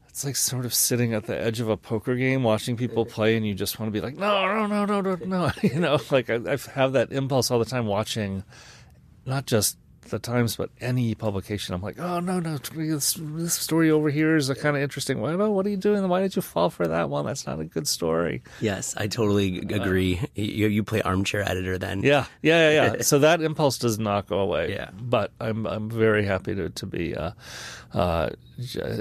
it's 0.09 0.25
like 0.25 0.37
sort 0.37 0.67
of 0.67 0.75
sitting 0.75 1.15
at 1.15 1.25
the 1.25 1.39
edge 1.39 1.61
of 1.61 1.69
a 1.69 1.77
poker 1.77 2.17
game 2.17 2.43
watching 2.43 2.77
people 2.77 3.07
play 3.07 3.35
and 3.35 3.47
you 3.47 3.55
just 3.55 3.79
want 3.79 3.89
to 3.89 3.93
be 3.93 4.05
like 4.05 4.17
no 4.17 4.47
no 4.47 4.67
no 4.67 4.85
no 4.85 5.01
no 5.01 5.15
no 5.25 5.51
you 5.63 5.81
know 5.81 5.99
like 6.11 6.29
I, 6.29 6.37
I 6.37 6.59
have 6.75 6.93
that 6.93 7.13
impulse 7.13 7.51
all 7.51 7.59
the 7.59 7.65
time 7.65 7.87
watching 7.87 8.45
not 9.25 9.47
just 9.47 9.79
the 10.11 10.19
Times, 10.19 10.57
but 10.57 10.71
any 10.81 11.15
publication, 11.15 11.75
I'm 11.75 11.83
like, 11.83 11.99
oh 11.99 12.21
no, 12.21 12.41
no, 12.41 12.59
this, 12.59 13.19
this 13.19 13.55
story 13.55 13.91
over 13.91 14.11
here 14.11 14.37
is 14.37 14.51
a 14.51 14.55
kind 14.55 14.77
of 14.77 14.83
interesting. 14.83 15.21
What, 15.21 15.37
what 15.39 15.67
are 15.67 15.71
you 15.71 15.77
doing? 15.77 16.07
Why 16.09 16.21
did 16.21 16.37
you 16.37 16.43
fall 16.43 16.71
for 16.71 16.87
that 16.87 17.11
one? 17.11 17.27
That's 17.27 17.47
not 17.47 17.61
a 17.61 17.65
good 17.65 17.89
story. 17.89 18.43
Yes, 18.61 18.95
I 18.97 19.07
totally 19.07 19.59
agree. 19.59 20.19
Uh, 20.19 20.27
you, 20.35 20.69
you 20.69 20.83
play 20.83 21.03
armchair 21.03 21.49
editor 21.49 21.79
then. 21.79 22.03
Yeah, 22.03 22.27
yeah, 22.43 22.71
yeah. 22.71 22.95
yeah. 22.95 23.03
so 23.03 23.19
that 23.21 23.41
impulse 23.41 23.79
does 23.79 23.99
not 23.99 24.27
go 24.27 24.41
away. 24.41 24.73
Yeah, 24.73 24.91
but 24.93 25.33
I'm 25.41 25.67
I'm 25.67 25.91
very 25.91 26.25
happy 26.25 26.55
to 26.55 26.71
to 26.71 26.87
be 26.87 27.17
uh, 27.17 27.33
uh, 27.93 28.31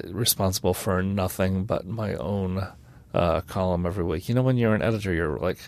responsible 0.07 0.73
for 0.73 1.01
nothing 1.03 1.65
but 1.65 1.85
my 1.85 2.15
own 2.15 2.67
uh, 3.13 3.41
column 3.41 3.85
every 3.85 4.03
week. 4.03 4.29
You 4.29 4.35
know, 4.35 4.43
when 4.43 4.57
you're 4.57 4.75
an 4.75 4.81
editor, 4.81 5.13
you're 5.13 5.37
like 5.37 5.59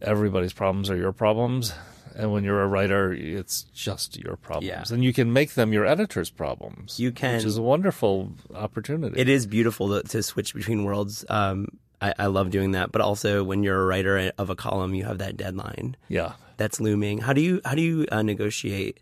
everybody's 0.00 0.52
problems 0.52 0.90
are 0.90 0.96
your 0.96 1.12
problems 1.12 1.72
and 2.16 2.32
when 2.32 2.44
you're 2.44 2.62
a 2.62 2.66
writer, 2.66 3.12
it's 3.12 3.62
just 3.74 4.18
your 4.18 4.36
problems, 4.36 4.66
Yeah. 4.66 4.94
and 4.94 5.02
you 5.04 5.12
can 5.12 5.32
make 5.32 5.54
them 5.54 5.72
your 5.72 5.86
editor's 5.86 6.30
problems. 6.30 6.98
You 6.98 7.12
can- 7.12 7.36
which 7.36 7.44
is 7.44 7.56
a 7.56 7.62
wonderful 7.62 8.32
opportunity. 8.54 9.18
It 9.20 9.28
is 9.28 9.46
beautiful 9.46 9.88
to, 10.02 10.08
to 10.08 10.22
switch 10.22 10.54
between 10.54 10.84
worlds. 10.84 11.24
Um, 11.28 11.68
I, 12.00 12.14
I 12.18 12.26
love 12.26 12.50
doing 12.50 12.72
that, 12.72 12.90
but 12.92 13.00
also 13.00 13.44
when 13.44 13.62
you're 13.62 13.80
a 13.80 13.86
writer 13.86 14.32
of 14.36 14.50
a 14.50 14.56
column, 14.56 14.94
you 14.94 15.04
have 15.04 15.18
that 15.18 15.36
deadline 15.36 15.96
yeah. 16.08 16.32
that's 16.56 16.80
looming. 16.80 17.18
How 17.18 17.32
do 17.32 17.40
you 17.40 17.60
how 17.64 17.74
do 17.74 17.82
you 17.82 18.06
uh, 18.10 18.22
negotiate 18.22 18.98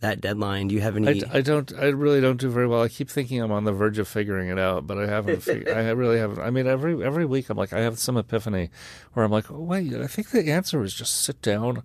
that 0.00 0.20
deadline? 0.20 0.68
Do 0.68 0.74
you 0.74 0.80
have 0.80 0.96
any? 0.96 1.24
I 1.26 1.40
don't. 1.40 1.72
I 1.78 1.86
really 1.86 2.20
don't 2.20 2.38
do 2.40 2.50
very 2.50 2.66
well. 2.66 2.82
I 2.82 2.88
keep 2.88 3.08
thinking 3.08 3.40
I'm 3.40 3.52
on 3.52 3.64
the 3.64 3.72
verge 3.72 3.98
of 3.98 4.08
figuring 4.08 4.48
it 4.48 4.58
out, 4.58 4.86
but 4.86 4.98
I 4.98 5.06
haven't. 5.06 5.42
fig- 5.42 5.68
I 5.68 5.90
really 5.90 6.18
haven't. 6.18 6.40
I 6.40 6.50
mean, 6.50 6.66
every 6.66 7.04
every 7.04 7.24
week 7.24 7.50
I'm 7.50 7.56
like, 7.56 7.72
I 7.72 7.80
have 7.80 7.98
some 7.98 8.16
epiphany 8.16 8.70
where 9.12 9.24
I'm 9.24 9.30
like, 9.30 9.50
oh, 9.50 9.60
wait, 9.60 9.94
I 9.94 10.06
think 10.06 10.30
the 10.30 10.50
answer 10.50 10.82
is 10.82 10.94
just 10.94 11.22
sit 11.22 11.40
down 11.42 11.82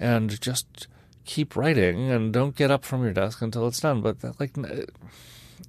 and 0.00 0.40
just 0.40 0.88
keep 1.24 1.56
writing 1.56 2.10
and 2.10 2.32
don't 2.32 2.56
get 2.56 2.70
up 2.70 2.84
from 2.84 3.02
your 3.02 3.12
desk 3.12 3.42
until 3.42 3.66
it's 3.68 3.80
done. 3.80 4.00
But 4.00 4.20
that, 4.20 4.40
like, 4.40 4.56
n- 4.56 4.86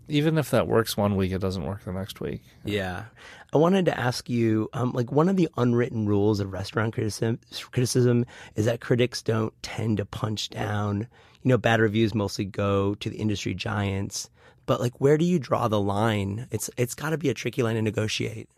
even 0.08 0.38
if 0.38 0.50
that 0.52 0.68
works 0.68 0.96
one 0.98 1.16
week, 1.16 1.32
it 1.32 1.40
doesn't 1.40 1.66
work 1.66 1.84
the 1.84 1.92
next 1.92 2.20
week. 2.22 2.42
Yeah. 2.64 3.06
I 3.54 3.58
wanted 3.58 3.86
to 3.86 4.00
ask 4.00 4.30
you, 4.30 4.70
um, 4.74 4.92
like 4.94 5.12
one 5.12 5.28
of 5.28 5.36
the 5.36 5.50
unwritten 5.58 6.06
rules 6.08 6.40
of 6.40 6.54
restaurant 6.54 6.94
criticism, 6.94 7.40
criticism 7.72 8.26
is 8.56 8.66
that 8.66 8.80
critics 8.80 9.22
don't 9.22 9.54
tend 9.64 9.98
to 9.98 10.06
punch 10.06 10.50
down. 10.50 11.08
You 11.44 11.50
know, 11.50 11.58
bad 11.58 11.80
reviews 11.80 12.14
mostly 12.14 12.46
go 12.46 12.96
to 12.96 13.10
the 13.10 13.18
industry 13.18 13.54
giants. 13.54 14.30
But 14.66 14.80
like, 14.80 15.00
where 15.00 15.18
do 15.18 15.26
you 15.26 15.40
draw 15.40 15.68
the 15.68 15.80
line? 15.80 16.48
It's 16.52 16.70
it's 16.78 16.94
got 16.94 17.10
to 17.10 17.18
be 17.18 17.30
a 17.30 17.34
tricky 17.34 17.64
line 17.64 17.76
to 17.76 17.82
negotiate. 17.82 18.50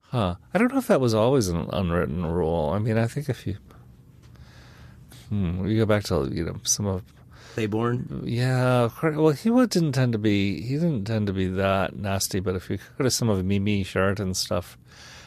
Huh. 0.00 0.36
I 0.52 0.58
don't 0.58 0.72
know 0.72 0.78
if 0.78 0.88
that 0.88 1.00
was 1.00 1.14
always 1.14 1.48
an 1.48 1.68
unwritten 1.72 2.24
rule. 2.26 2.70
I 2.70 2.78
mean, 2.78 2.98
I 2.98 3.06
think 3.06 3.28
if 3.28 3.46
you, 3.46 3.58
hmm, 5.28 5.66
you 5.66 5.78
go 5.78 5.86
back 5.86 6.04
to 6.04 6.28
you 6.32 6.44
know 6.44 6.56
some 6.64 6.86
of 6.86 7.04
Claiborne. 7.54 8.22
Yeah, 8.24 8.88
well, 9.02 9.30
he 9.30 9.50
didn't 9.50 9.92
tend 9.92 10.12
to 10.12 10.18
be. 10.18 10.62
He 10.62 10.74
didn't 10.74 11.04
tend 11.04 11.26
to 11.26 11.32
be 11.32 11.46
that 11.48 11.96
nasty. 11.96 12.40
But 12.40 12.56
if 12.56 12.70
you 12.70 12.78
go 12.96 13.04
to 13.04 13.10
some 13.10 13.28
of 13.28 13.44
Mimi 13.44 13.82
Sheraton 13.84 14.34
stuff 14.34 14.78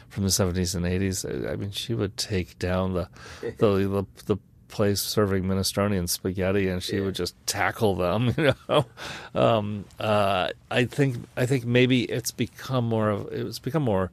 from 0.08 0.24
the 0.24 0.30
seventies 0.30 0.74
and 0.74 0.84
eighties, 0.84 1.24
I 1.24 1.56
mean, 1.56 1.70
she 1.70 1.94
would 1.94 2.16
take 2.16 2.58
down 2.58 2.94
the 2.94 3.08
the 3.40 3.86
the, 3.86 4.04
the 4.26 4.36
place 4.74 5.00
serving 5.00 5.44
minestrone 5.44 5.96
and 5.96 6.10
spaghetti, 6.10 6.68
and 6.68 6.82
she 6.82 6.98
would 6.98 7.14
just 7.14 7.34
tackle 7.46 7.94
them. 7.94 8.34
You 8.44 8.54
know, 8.68 8.86
um, 9.34 9.84
uh, 10.00 10.48
I 10.70 10.84
think 10.84 11.16
I 11.36 11.46
think 11.46 11.64
maybe 11.64 12.02
it's 12.02 12.32
become 12.32 12.84
more 12.86 13.08
of 13.08 13.28
it's 13.32 13.60
become 13.60 13.84
more 13.84 14.10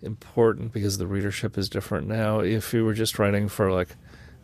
important 0.00 0.72
because 0.72 0.98
the 0.98 1.06
readership 1.06 1.58
is 1.58 1.68
different 1.68 2.06
now. 2.06 2.38
If 2.38 2.72
you 2.72 2.84
were 2.84 2.94
just 2.94 3.18
writing 3.18 3.48
for 3.48 3.72
like 3.72 3.88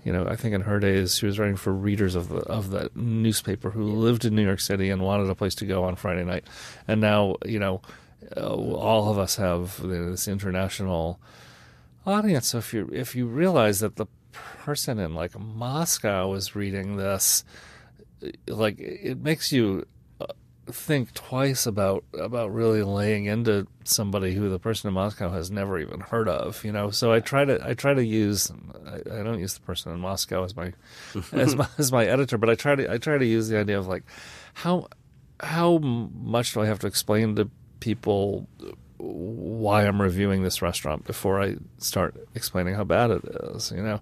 you 0.04 0.12
know, 0.12 0.26
I 0.26 0.34
think 0.34 0.54
in 0.54 0.62
her 0.62 0.80
days 0.80 1.16
she 1.16 1.26
was 1.26 1.38
writing 1.38 1.56
for 1.56 1.72
readers 1.72 2.16
of 2.16 2.28
the 2.28 2.40
of 2.40 2.70
the 2.70 2.90
newspaper 2.94 3.70
who 3.70 3.84
lived 3.84 4.24
in 4.24 4.34
New 4.34 4.44
York 4.44 4.60
City 4.60 4.90
and 4.90 5.00
wanted 5.00 5.30
a 5.30 5.34
place 5.34 5.54
to 5.56 5.66
go 5.66 5.84
on 5.84 5.94
Friday 5.94 6.24
night, 6.24 6.44
and 6.88 7.00
now 7.00 7.36
you 7.46 7.60
know, 7.60 7.80
uh, 8.36 8.52
all 8.52 9.10
of 9.10 9.18
us 9.18 9.36
have 9.36 9.78
you 9.82 9.88
know, 9.88 10.10
this 10.10 10.26
international 10.26 11.20
audience. 12.04 12.48
So 12.48 12.58
if 12.58 12.74
you 12.74 12.90
if 12.92 13.14
you 13.14 13.26
realize 13.26 13.80
that 13.80 13.96
the 13.96 14.06
person 14.32 14.98
in 14.98 15.14
like 15.14 15.38
Moscow 15.38 16.32
is 16.34 16.54
reading 16.54 16.96
this, 16.96 17.44
like 18.46 18.78
it 18.78 19.18
makes 19.18 19.52
you 19.52 19.86
uh, 20.20 20.26
think 20.66 21.12
twice 21.14 21.66
about 21.66 22.04
about 22.14 22.52
really 22.52 22.82
laying 22.82 23.26
into 23.26 23.66
somebody 23.84 24.34
who 24.34 24.48
the 24.48 24.58
person 24.58 24.88
in 24.88 24.94
Moscow 24.94 25.30
has 25.30 25.50
never 25.50 25.78
even 25.78 26.00
heard 26.00 26.28
of. 26.28 26.64
You 26.64 26.72
know, 26.72 26.90
so 26.90 27.12
I 27.12 27.20
try 27.20 27.44
to 27.44 27.58
I 27.66 27.74
try 27.74 27.94
to 27.94 28.04
use 28.04 28.50
I, 28.86 28.96
I 28.96 29.22
don't 29.22 29.40
use 29.40 29.54
the 29.54 29.60
person 29.60 29.92
in 29.92 30.00
Moscow 30.00 30.44
as 30.44 30.54
my 30.56 30.72
as 31.32 31.56
my 31.56 31.68
as 31.78 31.92
my 31.92 32.06
editor, 32.06 32.38
but 32.38 32.50
I 32.50 32.54
try 32.54 32.74
to 32.74 32.90
I 32.90 32.98
try 32.98 33.18
to 33.18 33.26
use 33.26 33.48
the 33.48 33.58
idea 33.58 33.78
of 33.78 33.86
like 33.86 34.04
how 34.54 34.88
how 35.40 35.78
much 35.78 36.54
do 36.54 36.60
I 36.60 36.66
have 36.66 36.78
to 36.80 36.86
explain 36.86 37.36
to 37.36 37.50
people 37.80 38.46
why 39.60 39.86
I'm 39.86 40.00
reviewing 40.00 40.42
this 40.42 40.62
restaurant 40.62 41.04
before 41.04 41.40
I 41.40 41.56
start 41.78 42.14
explaining 42.34 42.74
how 42.74 42.84
bad 42.84 43.10
it 43.10 43.24
is, 43.54 43.70
you 43.70 43.82
know, 43.82 44.00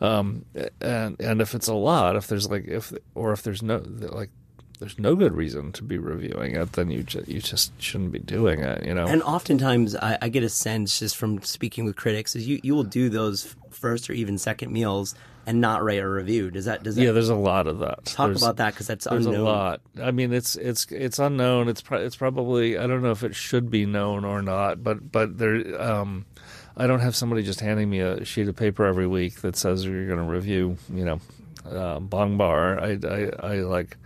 um, 0.00 0.44
and 0.80 1.20
and 1.20 1.40
if 1.40 1.54
it's 1.54 1.68
a 1.68 1.74
lot, 1.74 2.16
if 2.16 2.26
there's 2.26 2.50
like 2.50 2.66
if 2.66 2.92
or 3.14 3.32
if 3.32 3.42
there's 3.42 3.62
no 3.62 3.82
like 3.86 4.30
there's 4.80 4.98
no 4.98 5.14
good 5.14 5.34
reason 5.34 5.72
to 5.72 5.84
be 5.84 5.98
reviewing 5.98 6.56
it, 6.56 6.72
then 6.72 6.90
you 6.90 7.04
you 7.26 7.40
just 7.40 7.80
shouldn't 7.80 8.12
be 8.12 8.18
doing 8.18 8.60
it, 8.60 8.84
you 8.84 8.94
know. 8.94 9.06
And 9.06 9.22
oftentimes, 9.22 9.94
I, 9.94 10.18
I 10.22 10.28
get 10.30 10.42
a 10.42 10.48
sense 10.48 10.98
just 10.98 11.16
from 11.16 11.42
speaking 11.42 11.84
with 11.84 11.96
critics 11.96 12.34
is 12.34 12.48
you, 12.48 12.60
you 12.62 12.74
will 12.74 12.84
do 12.84 13.10
those 13.10 13.54
first 13.70 14.08
or 14.08 14.14
even 14.14 14.38
second 14.38 14.72
meals 14.72 15.14
and 15.50 15.60
not 15.60 15.82
write 15.82 15.98
a 16.00 16.08
review. 16.08 16.50
Does 16.50 16.64
that 16.66 16.82
does 16.82 16.94
that 16.94 17.02
yeah, 17.02 17.12
there's 17.12 17.28
a 17.28 17.34
lot 17.34 17.66
of 17.66 17.80
that. 17.80 18.04
talk 18.04 18.28
There's- 18.28 18.42
about 18.42 18.56
that 18.58 18.72
because 18.74 18.86
that's 18.86 19.04
There's 19.06 19.26
unknown. 19.26 19.40
a 19.40 19.44
lot. 19.44 19.80
I 20.02 20.10
mean, 20.12 20.32
it's 20.32 20.56
it's 20.56 20.86
it's 20.90 21.18
unknown. 21.18 21.68
It's 21.68 21.80
pro- 21.82 21.98
it's 22.04 22.16
probably 22.16 22.78
I 22.78 22.86
don't 22.86 23.02
know 23.02 23.10
if 23.10 23.22
it 23.24 23.34
should 23.34 23.70
be 23.70 23.84
known 23.86 24.24
or 24.24 24.40
not, 24.42 24.82
but 24.82 25.10
but 25.12 25.36
there. 25.38 25.80
Um, 25.80 26.24
I 26.76 26.86
don't 26.86 27.00
have 27.00 27.14
somebody 27.16 27.42
just 27.42 27.60
handing 27.60 27.90
me 27.90 27.98
a 28.00 28.24
sheet 28.24 28.48
of 28.48 28.56
paper 28.56 28.86
every 28.86 29.06
week 29.06 29.40
that 29.42 29.56
says 29.56 29.84
you're 29.84 30.06
going 30.06 30.18
to 30.24 30.24
review, 30.24 30.78
you 30.94 31.04
know, 31.04 31.20
uh, 31.68 31.98
Bong 32.00 32.38
Bar. 32.38 32.80
I, 32.80 32.98
I 33.06 33.30
I 33.42 33.54
like. 33.62 33.96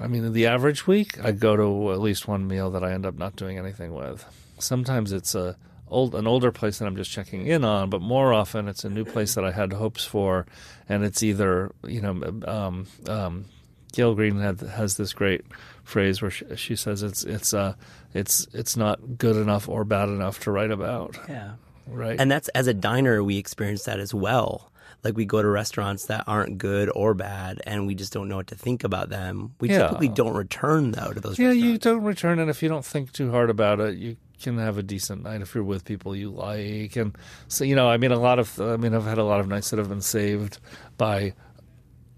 I 0.00 0.06
mean, 0.06 0.32
the 0.32 0.46
average 0.46 0.86
week, 0.86 1.24
I 1.24 1.32
go 1.32 1.56
to 1.56 1.92
at 1.92 2.00
least 2.00 2.26
one 2.28 2.46
meal 2.46 2.70
that 2.72 2.82
I 2.84 2.92
end 2.92 3.06
up 3.06 3.16
not 3.16 3.36
doing 3.36 3.58
anything 3.58 3.94
with. 3.94 4.24
Sometimes 4.58 5.12
it's 5.12 5.34
a 5.34 5.56
old 5.88 6.14
an 6.14 6.26
older 6.26 6.50
place 6.52 6.78
that 6.78 6.86
I'm 6.86 6.96
just 6.96 7.10
checking 7.10 7.46
in 7.46 7.64
on, 7.64 7.90
but 7.90 8.00
more 8.00 8.32
often 8.32 8.68
it's 8.68 8.84
a 8.84 8.90
new 8.90 9.04
place 9.04 9.34
that 9.34 9.44
I 9.44 9.52
had 9.52 9.72
hopes 9.72 10.04
for, 10.04 10.46
and 10.88 11.04
it's 11.04 11.22
either 11.22 11.72
you 11.86 12.00
know, 12.00 12.40
um, 12.46 12.86
um, 13.06 13.44
Gael 13.92 14.14
Greene 14.14 14.38
had, 14.40 14.60
has 14.60 14.96
this 14.96 15.12
great 15.12 15.42
phrase 15.84 16.20
where 16.22 16.30
she, 16.30 16.44
she 16.56 16.76
says 16.76 17.02
it's 17.02 17.22
it's 17.24 17.52
uh 17.54 17.74
it's 18.14 18.46
it's 18.52 18.76
not 18.76 19.18
good 19.18 19.36
enough 19.36 19.68
or 19.68 19.84
bad 19.84 20.08
enough 20.08 20.40
to 20.40 20.50
write 20.50 20.70
about, 20.70 21.16
Yeah. 21.28 21.52
right? 21.86 22.18
And 22.20 22.30
that's 22.30 22.48
as 22.50 22.66
a 22.66 22.74
diner, 22.74 23.22
we 23.22 23.38
experience 23.38 23.84
that 23.84 24.00
as 24.00 24.12
well. 24.14 24.70
Like 25.04 25.16
we 25.18 25.26
go 25.26 25.42
to 25.42 25.48
restaurants 25.48 26.06
that 26.06 26.24
aren't 26.26 26.56
good 26.56 26.90
or 26.94 27.12
bad, 27.12 27.60
and 27.66 27.86
we 27.86 27.94
just 27.94 28.12
don't 28.14 28.26
know 28.26 28.36
what 28.36 28.46
to 28.46 28.54
think 28.54 28.84
about 28.84 29.10
them. 29.10 29.54
We 29.60 29.68
Yeah. 29.68 29.80
typically 29.88 30.08
don't 30.08 30.34
return 30.34 30.92
though 30.92 31.12
to 31.12 31.20
those. 31.20 31.38
Yeah, 31.38 31.52
you 31.52 31.76
don't 31.76 32.02
return 32.02 32.38
and 32.38 32.48
if 32.48 32.62
you 32.62 32.70
don't 32.70 32.84
think 32.86 33.12
too 33.12 33.30
hard 33.30 33.50
about 33.50 33.80
it. 33.80 33.96
You 33.98 34.16
can 34.44 34.58
have 34.58 34.78
a 34.78 34.82
decent 34.82 35.22
night 35.22 35.40
if 35.40 35.54
you're 35.54 35.64
with 35.64 35.84
people 35.84 36.14
you 36.14 36.30
like, 36.30 36.96
and 36.96 37.16
so 37.48 37.64
you 37.64 37.74
know, 37.74 37.88
I 37.88 37.96
mean, 37.96 38.12
a 38.12 38.18
lot 38.18 38.38
of, 38.38 38.60
I 38.60 38.76
mean, 38.76 38.94
I've 38.94 39.04
had 39.04 39.18
a 39.18 39.24
lot 39.24 39.40
of 39.40 39.48
nights 39.48 39.70
that 39.70 39.78
have 39.78 39.88
been 39.88 40.00
saved 40.00 40.58
by 40.96 41.34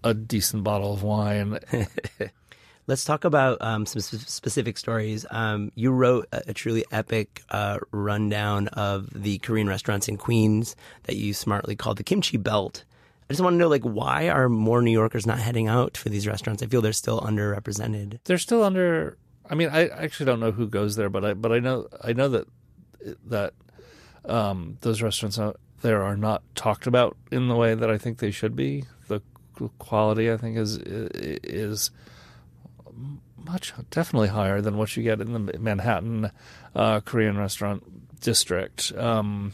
a 0.04 0.12
decent 0.12 0.62
bottle 0.64 0.92
of 0.92 1.02
wine. 1.02 1.58
Let's 2.88 3.04
talk 3.04 3.24
about 3.24 3.60
um, 3.62 3.84
some 3.84 4.00
sp- 4.04 4.28
specific 4.28 4.78
stories. 4.78 5.26
Um, 5.30 5.72
you 5.74 5.90
wrote 5.90 6.28
a, 6.30 6.50
a 6.50 6.54
truly 6.54 6.84
epic 6.92 7.42
uh, 7.50 7.78
rundown 7.90 8.68
of 8.68 9.08
the 9.12 9.38
Korean 9.38 9.68
restaurants 9.68 10.08
in 10.08 10.16
Queens 10.16 10.76
that 11.04 11.16
you 11.16 11.34
smartly 11.34 11.74
called 11.74 11.96
the 11.96 12.04
Kimchi 12.04 12.36
Belt. 12.36 12.84
I 13.28 13.32
just 13.32 13.42
want 13.42 13.54
to 13.54 13.58
know, 13.58 13.66
like, 13.68 13.82
why 13.82 14.28
are 14.28 14.48
more 14.48 14.80
New 14.82 14.92
Yorkers 14.92 15.26
not 15.26 15.40
heading 15.40 15.66
out 15.66 15.96
for 15.96 16.10
these 16.10 16.28
restaurants? 16.28 16.62
I 16.62 16.66
feel 16.66 16.80
they're 16.80 16.92
still 16.92 17.20
underrepresented. 17.20 18.20
They're 18.24 18.38
still 18.38 18.62
under. 18.62 19.16
I 19.48 19.54
mean, 19.54 19.68
I 19.68 19.88
actually 19.88 20.26
don't 20.26 20.40
know 20.40 20.52
who 20.52 20.66
goes 20.66 20.96
there, 20.96 21.08
but 21.08 21.24
I 21.24 21.34
but 21.34 21.52
I 21.52 21.58
know 21.58 21.88
I 22.02 22.12
know 22.12 22.28
that 22.28 22.48
that 23.26 23.54
um, 24.24 24.78
those 24.80 25.02
restaurants 25.02 25.38
out 25.38 25.60
there 25.82 26.02
are 26.02 26.16
not 26.16 26.42
talked 26.54 26.86
about 26.86 27.16
in 27.30 27.48
the 27.48 27.54
way 27.54 27.74
that 27.74 27.90
I 27.90 27.98
think 27.98 28.18
they 28.18 28.30
should 28.30 28.56
be. 28.56 28.84
The 29.08 29.20
quality, 29.78 30.30
I 30.30 30.36
think, 30.36 30.58
is 30.58 30.76
is 30.78 31.90
much 33.36 33.72
definitely 33.90 34.28
higher 34.28 34.60
than 34.60 34.76
what 34.76 34.96
you 34.96 35.02
get 35.02 35.20
in 35.20 35.32
the 35.32 35.58
Manhattan 35.58 36.30
uh, 36.74 37.00
Korean 37.00 37.38
restaurant 37.38 38.20
district. 38.20 38.92
Um, 38.96 39.52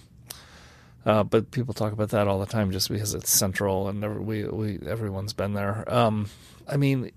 uh, 1.04 1.22
but 1.22 1.50
people 1.50 1.74
talk 1.74 1.92
about 1.92 2.10
that 2.10 2.28
all 2.28 2.38
the 2.38 2.46
time 2.46 2.70
just 2.72 2.88
because 2.88 3.14
it's 3.14 3.30
central 3.30 3.88
and 3.88 4.00
never, 4.00 4.20
we 4.20 4.44
we 4.44 4.78
everyone's 4.86 5.32
been 5.32 5.52
there. 5.52 5.84
Um, 5.92 6.28
I 6.68 6.76
mean, 6.76 7.10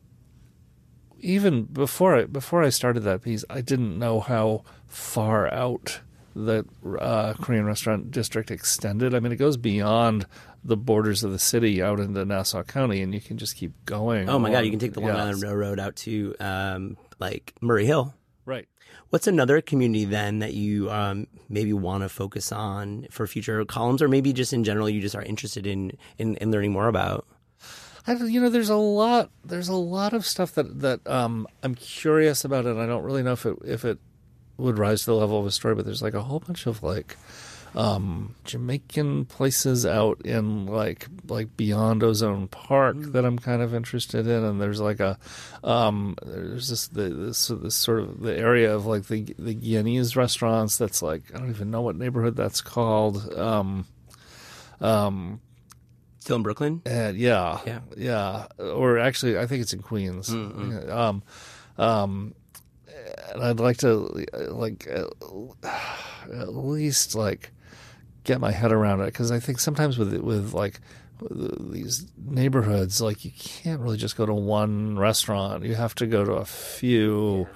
even 1.26 1.64
before 1.64 2.16
I 2.16 2.26
before 2.26 2.64
I 2.64 2.70
started 2.70 3.02
that 3.02 3.24
piece, 3.24 3.44
I 3.50 3.62
didn't 3.62 3.98
know 3.98 4.20
how 4.20 4.64
far 4.88 5.52
out 5.52 6.00
the 6.36 6.66
uh, 7.00 7.34
Korean 7.34 7.66
restaurant 7.66 8.12
district 8.12 8.52
extended. 8.52 9.16
I 9.16 9.20
mean, 9.20 9.32
it 9.32 9.38
goes 9.38 9.58
beyond 9.58 10.28
the 10.64 10.78
borders 10.78 11.24
of 11.24 11.32
the 11.32 11.40
city 11.40 11.82
out 11.82 12.00
into 12.00 12.24
Nassau 12.26 12.64
County, 12.64 13.02
and 13.02 13.14
you 13.14 13.22
can 13.22 13.38
just 13.38 13.56
keep 13.56 13.74
going. 13.86 14.30
Oh 14.30 14.38
my 14.38 14.52
God, 14.52 14.66
you 14.66 14.72
can 14.72 14.80
take 14.80 14.94
the 14.94 15.00
Long 15.00 15.10
yeah, 15.10 15.24
Island 15.24 15.42
Railroad 15.42 15.80
out 15.80 15.96
to 15.98 16.36
um, 16.40 16.98
like 17.20 17.54
Murray 17.62 17.86
Hill. 17.86 18.14
Right. 18.46 18.68
What's 19.10 19.28
another 19.28 19.62
community 19.62 20.06
then 20.06 20.40
that 20.40 20.54
you 20.54 20.92
um, 20.92 21.28
maybe 21.50 21.74
want 21.74 22.04
to 22.04 22.10
focus 22.10 22.52
on 22.52 23.08
for 23.10 23.26
future 23.26 23.64
columns, 23.66 24.02
or 24.02 24.08
maybe 24.08 24.34
just 24.34 24.54
in 24.54 24.64
general 24.64 24.90
you 24.90 25.02
just 25.02 25.16
are 25.16 25.24
interested 25.24 25.66
in 25.66 25.98
in, 26.18 26.36
in 26.36 26.52
learning 26.52 26.72
more 26.72 26.88
about? 26.88 27.26
I, 28.08 28.14
don't- 28.14 28.32
you 28.32 28.40
know, 28.42 28.50
there's 28.50 28.70
a 28.70 28.76
lot. 28.76 29.32
There's 29.44 29.68
a 29.70 29.74
lot 29.76 30.14
of 30.14 30.26
stuff 30.26 30.54
that 30.54 30.80
that 30.82 31.06
um, 31.08 31.48
I'm 31.64 31.76
curious 31.76 32.46
about, 32.46 32.66
and 32.66 32.80
I 32.80 32.86
don't 32.86 33.04
really 33.04 33.24
know 33.24 33.34
if 33.34 33.46
it 33.46 33.58
if 33.66 33.86
it 33.86 33.98
would 34.58 34.78
rise 34.80 35.02
to 35.02 35.06
the 35.08 35.16
level 35.16 35.40
of 35.40 35.46
a 35.46 35.52
story. 35.52 35.76
But 35.76 35.86
there's 35.86 36.02
like 36.02 36.14
a 36.14 36.22
whole 36.24 36.40
bunch 36.40 36.68
of 36.68 36.84
like 36.84 37.18
um, 37.76 38.36
Jamaican 38.46 39.26
places 39.26 39.86
out 39.86 40.22
in 40.24 40.66
like 40.68 41.08
like 41.28 41.58
beyond 41.58 42.04
Ozone 42.04 42.48
Park 42.48 42.96
Mm. 42.96 43.12
that 43.14 43.26
I'm 43.26 43.40
kind 43.40 43.62
of 43.62 43.74
interested 43.74 44.28
in, 44.28 44.44
and 44.44 44.62
there's 44.62 44.80
like 44.80 45.00
a 45.00 45.18
um, 45.64 46.16
there's 46.24 46.70
this 46.70 46.88
the, 46.88 47.10
this, 47.10 47.48
this 47.48 47.76
sort 47.76 48.00
of 48.02 48.22
the 48.22 48.38
area 48.38 48.74
of 48.74 48.86
like 48.86 49.08
the 49.08 49.24
the 49.40 49.56
Guyanese 49.56 50.16
restaurants 50.16 50.78
that's 50.78 51.02
like 51.02 51.24
I 51.34 51.40
don't 51.40 51.50
even 51.50 51.72
know 51.72 51.82
what 51.82 51.96
neighborhood 51.96 52.36
that's 52.36 52.62
called. 52.62 53.34
Um, 53.34 53.86
um, 54.80 55.40
Still 56.26 56.38
in 56.38 56.42
Brooklyn? 56.44 56.82
and 56.88 57.16
yeah, 57.18 57.60
Yeah. 57.68 57.80
yeah, 57.96 58.46
or 58.58 58.98
actually, 58.98 59.38
I 59.38 59.46
think 59.46 59.62
it's 59.62 59.74
in 59.74 59.84
Queens. 59.84 60.32
Um, 60.32 61.22
um, 61.78 62.34
and 63.32 63.44
I'd 63.44 63.60
like 63.60 63.78
to 63.78 64.26
like 64.50 64.88
uh, 64.92 65.06
at 66.34 66.56
least 66.56 67.14
like 67.14 67.52
get 68.24 68.42
my 68.42 68.52
head 68.52 68.72
around 68.72 69.02
it 69.02 69.06
because 69.06 69.30
I 69.30 69.40
think 69.40 69.60
sometimes 69.60 70.00
with 70.00 70.16
with 70.18 70.54
like 70.56 70.80
these 71.32 72.08
neighborhoods, 72.18 73.02
like 73.02 73.24
you 73.24 73.32
can't 73.38 73.80
really 73.82 73.98
just 73.98 74.18
go 74.18 74.26
to 74.26 74.34
one 74.34 74.98
restaurant. 74.98 75.64
You 75.64 75.76
have 75.76 75.94
to 75.96 76.08
go 76.08 76.26
to 76.26 76.34
a 76.34 76.46
few. 76.46 77.48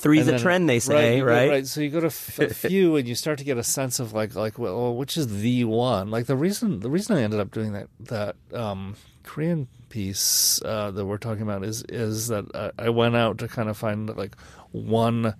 Three's 0.00 0.28
And 0.28 0.36
a 0.38 0.40
trend, 0.40 0.68
they 0.68 0.78
say, 0.80 1.20
go- 1.20 1.26
right? 1.26 1.50
right. 1.50 1.66
So 1.66 1.80
you 1.82 1.90
go 1.90 2.00
to 2.00 2.06
f- 2.06 2.38
a 2.38 2.48
few, 2.54 2.96
and 2.96 3.06
you 3.06 3.14
start 3.14 3.38
to 3.38 3.44
get 3.44 3.58
a 3.58 3.62
sense 3.62 4.00
of 4.00 4.12
like, 4.14 4.34
like, 4.34 4.58
well, 4.58 4.96
which 4.96 5.16
is 5.16 5.40
the 5.42 5.64
one? 5.64 6.10
Like 6.10 6.24
the 6.26 6.36
reason, 6.36 6.80
the 6.80 6.88
reason 6.90 7.16
I 7.16 7.22
ended 7.22 7.38
up 7.38 7.50
doing 7.50 7.72
that 7.74 7.88
that 8.00 8.36
um, 8.54 8.96
Korean 9.24 9.68
piece 9.90 10.62
uh, 10.64 10.90
that 10.92 11.04
we're 11.04 11.18
talking 11.18 11.42
about 11.42 11.64
is 11.64 11.82
is 11.88 12.28
that 12.28 12.44
I, 12.54 12.86
I 12.86 12.88
went 12.88 13.14
out 13.14 13.38
to 13.38 13.48
kind 13.48 13.68
of 13.68 13.76
find 13.76 14.08
like 14.16 14.36
one 14.72 15.34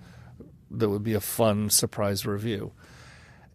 that 0.70 0.88
would 0.90 1.02
be 1.04 1.14
a 1.14 1.20
fun 1.20 1.70
surprise 1.70 2.26
review. 2.26 2.72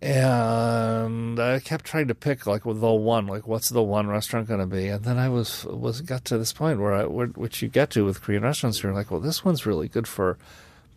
And 0.01 1.39
I 1.39 1.59
kept 1.59 1.85
trying 1.85 2.07
to 2.09 2.15
pick 2.15 2.45
like 2.45 2.65
well, 2.65 2.75
the 2.75 2.91
one, 2.91 3.27
like 3.27 3.47
what's 3.47 3.69
the 3.69 3.81
one 3.83 4.07
restaurant 4.07 4.47
going 4.47 4.59
to 4.59 4.65
be? 4.65 4.87
And 4.87 5.03
then 5.03 5.17
I 5.17 5.29
was 5.29 5.65
was 5.65 6.01
got 6.01 6.25
to 6.25 6.37
this 6.37 6.53
point 6.53 6.79
where 6.79 6.93
I, 6.93 7.05
where, 7.05 7.27
which 7.27 7.61
you 7.61 7.67
get 7.69 7.89
to 7.91 8.05
with 8.05 8.21
Korean 8.21 8.43
restaurants, 8.43 8.81
you're 8.83 8.93
like, 8.93 9.09
well, 9.11 9.19
this 9.19 9.43
one's 9.45 9.65
really 9.65 9.87
good 9.87 10.07
for 10.07 10.37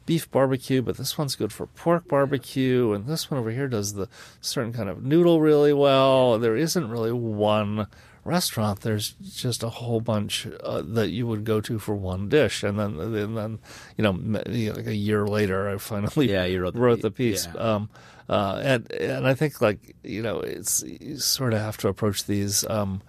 beef 0.09 0.31
barbecue, 0.31 0.81
but 0.81 0.97
this 0.97 1.19
one's 1.19 1.37
good 1.37 1.53
for 1.53 1.67
pork 1.67 2.09
barbecue, 2.09 2.93
and 2.95 3.07
this 3.07 3.31
one 3.31 3.39
over 3.39 3.51
here 3.51 3.69
does 3.69 3.93
the 3.93 4.09
certain 4.41 4.73
kind 4.73 4.89
of 4.89 5.05
noodle 5.05 5.43
really 5.43 5.75
well. 5.75 6.39
There 6.39 6.57
isn't 6.57 6.89
really 6.91 7.13
one 7.13 7.87
restaurant. 8.25 8.81
There's 8.81 9.11
just 9.23 9.63
a 9.63 9.69
whole 9.69 10.01
bunch 10.01 10.47
uh, 10.63 10.81
that 10.95 11.11
you 11.11 11.27
would 11.27 11.45
go 11.45 11.61
to 11.61 11.79
for 11.79 11.95
one 11.95 12.31
dish, 12.31 12.63
and 12.63 12.79
then 12.79 12.99
and 12.99 13.37
then 13.37 13.59
you 13.99 14.03
know, 14.03 14.11
m- 14.13 14.43
you 14.49 14.71
know, 14.71 14.77
like 14.77 14.87
a 14.87 14.95
year 14.97 15.27
later, 15.27 15.69
I 15.69 15.77
finally 15.77 16.31
Yeah, 16.33 16.45
you 16.47 16.63
wrote 16.63 16.73
the 16.73 16.81
wrote 16.81 16.97
piece. 16.97 17.03
the 17.03 17.11
piece. 17.11 17.49
Yeah. 17.55 17.61
Um, 17.61 17.91
uh, 18.31 18.61
and 18.65 18.91
and 18.93 19.27
I 19.29 19.35
think 19.35 19.61
like 19.61 19.95
you 20.03 20.23
know, 20.23 20.41
it's 20.41 20.83
you 20.83 21.19
sort 21.19 21.53
of 21.53 21.61
have 21.61 21.77
to 21.79 21.89
approach 21.89 22.25
these. 22.25 22.67
Um, 22.67 23.03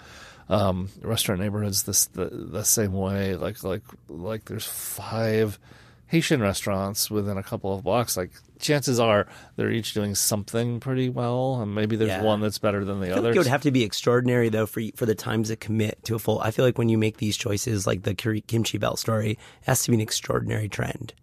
um, 0.51 0.89
restaurant 1.03 1.39
neighborhoods 1.41 1.84
this 1.84 2.08
the, 2.08 2.25
the 2.25 2.63
same 2.65 2.91
way. 2.94 3.36
Like 3.36 3.63
like 3.63 3.84
like 4.10 4.46
there's 4.46 4.65
five 4.65 5.60
Haitian 6.09 6.41
restaurants 6.41 7.09
within 7.11 7.37
a 7.37 7.43
couple 7.43 7.73
of 7.73 7.83
blocks. 7.83 8.17
Like 8.17 8.31
chances 8.59 8.99
are 8.99 9.27
they're 9.55 9.71
each 9.71 9.93
doing 9.93 10.15
something 10.15 10.79
pretty 10.79 11.07
well, 11.09 11.61
and 11.61 11.73
maybe 11.75 11.95
there's 11.95 12.09
Yeah. 12.09 12.23
one 12.23 12.41
that's 12.41 12.57
better 12.57 12.83
than 12.83 12.99
the 12.99 13.05
I 13.05 13.09
feel 13.09 13.17
others. 13.19 13.29
like 13.29 13.35
it 13.35 13.39
would 13.39 13.47
have 13.47 13.61
to 13.61 13.71
be 13.71 13.83
extraordinary 13.83 14.49
though 14.49 14.65
for 14.65 14.81
for 14.95 15.05
the 15.05 15.15
times 15.15 15.49
to 15.49 15.55
commit 15.55 16.03
to 16.05 16.15
a 16.15 16.19
full. 16.19 16.39
I 16.41 16.51
feel 16.51 16.65
like 16.65 16.77
when 16.77 16.89
you 16.89 16.97
make 16.97 17.17
these 17.17 17.37
choices, 17.37 17.85
like 17.85 18.01
the 18.03 18.15
kimchi 18.15 18.77
belt 18.77 18.97
story, 18.99 19.31
it 19.31 19.37
has 19.63 19.83
to 19.83 19.91
be 19.91 19.95
an 19.95 20.01
extraordinary 20.01 20.67
trend. 20.67 21.13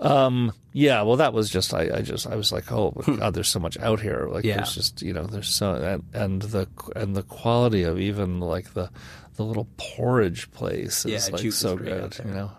Um, 0.00 0.52
yeah, 0.72 1.02
well, 1.02 1.16
that 1.16 1.32
was 1.32 1.50
just 1.50 1.74
I, 1.74 1.88
I 1.98 2.02
just 2.02 2.26
I 2.26 2.36
was 2.36 2.52
like, 2.52 2.70
oh 2.70 2.92
God, 3.06 3.34
there's 3.34 3.48
so 3.48 3.58
much 3.58 3.76
out 3.78 4.00
here. 4.00 4.28
Like, 4.30 4.44
Hmm. 4.44 4.48
Yeah. 4.48 4.56
there's 4.58 4.74
just 4.74 5.02
you 5.02 5.12
know, 5.12 5.24
there's 5.26 5.48
so 5.48 5.74
and, 5.74 6.04
and 6.14 6.42
the 6.42 6.68
and 6.94 7.16
the 7.16 7.22
quality 7.24 7.82
of 7.82 7.98
even 7.98 8.38
like 8.40 8.74
the 8.74 8.90
the 9.36 9.44
little 9.44 9.68
porridge 9.76 10.50
place 10.52 11.04
is 11.04 11.28
Yeah, 11.28 11.36
like 11.36 11.52
so 11.52 11.76
good. 11.76 12.16
You 12.24 12.30
know, 12.32 12.50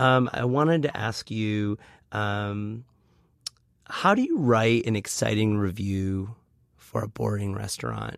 Um, 0.00 0.30
I 0.32 0.44
wanted 0.44 0.82
to 0.82 0.96
ask 0.96 1.30
you, 1.30 1.78
um, 2.12 2.84
how 3.84 4.14
do 4.14 4.22
you 4.22 4.38
write 4.38 4.86
an 4.86 4.96
exciting 4.96 5.58
review 5.58 6.36
for 6.76 7.02
a 7.02 7.08
boring 7.08 7.54
restaurant? 7.54 8.16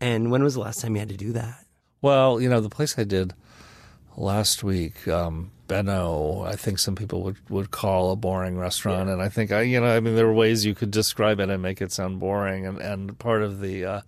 And 0.00 0.30
when 0.30 0.42
was 0.42 0.54
the 0.54 0.60
last 0.60 0.82
time 0.82 0.94
you 0.94 1.00
had 1.00 1.08
to 1.08 1.16
do 1.16 1.32
that? 1.32 1.66
well, 2.02 2.40
you 2.40 2.48
know, 2.48 2.60
the 2.60 2.68
place 2.68 2.98
I 2.98 3.04
did 3.04 3.34
last 4.16 4.62
week, 4.62 5.08
um, 5.08 5.50
Benno, 5.66 6.44
I 6.44 6.54
think 6.54 6.78
some 6.78 6.94
people 6.94 7.22
would, 7.22 7.36
would 7.50 7.70
call 7.70 8.12
a 8.12 8.16
boring 8.16 8.56
restaurant, 8.56 9.08
and 9.08 9.20
I 9.20 9.28
think 9.28 9.50
I, 9.50 9.62
you 9.62 9.80
know, 9.80 9.86
I 9.86 9.98
mean, 10.00 10.14
there 10.14 10.28
are 10.28 10.32
ways 10.32 10.64
you 10.64 10.74
could 10.74 10.90
describe 10.92 11.40
it 11.40 11.50
and 11.50 11.60
make 11.60 11.80
it 11.82 11.90
sound 11.90 12.20
boring, 12.20 12.66
and 12.66 12.78
and 12.78 13.18
part 13.18 13.42
of 13.42 13.60
the 13.60 13.84
uh, 13.84 14.00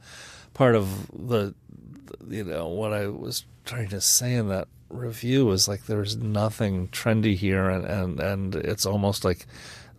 part 0.54 0.76
of 0.76 1.09
the, 1.12 1.54
you 2.28 2.44
know, 2.44 2.68
what 2.68 2.92
I 2.92 3.09
was 3.09 3.44
trying 3.64 3.88
to 3.88 4.00
say 4.00 4.35
in 4.35 4.48
that 4.48 4.68
review 4.88 5.46
was 5.46 5.68
like 5.68 5.87
there's 5.87 6.16
nothing 6.16 6.88
trendy 6.88 7.35
here, 7.37 7.68
and 7.68 7.85
and 7.85 8.20
and 8.20 8.55
it's 8.55 8.87
almost 8.87 9.24
like 9.24 9.46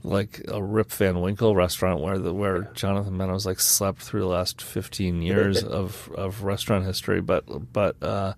like 0.04 0.41
a 0.47 0.63
Rip 0.63 0.91
Van 0.91 1.19
Winkle 1.19 1.56
restaurant 1.56 2.02
where 2.02 2.17
the 2.17 2.34
where 2.34 2.63
Jonathan 2.73 3.17
Meadows 3.17 3.45
like 3.45 3.60
slept 3.60 4.02
through 4.02 4.21
the 4.21 4.28
last 4.28 4.62
15 4.62 5.21
years 5.21 5.63
of 5.63 6.10
of 6.15 6.43
restaurant 6.43 6.86
history 6.86 7.19
but 7.19 7.73
but 7.73 8.02
uh 8.02 8.34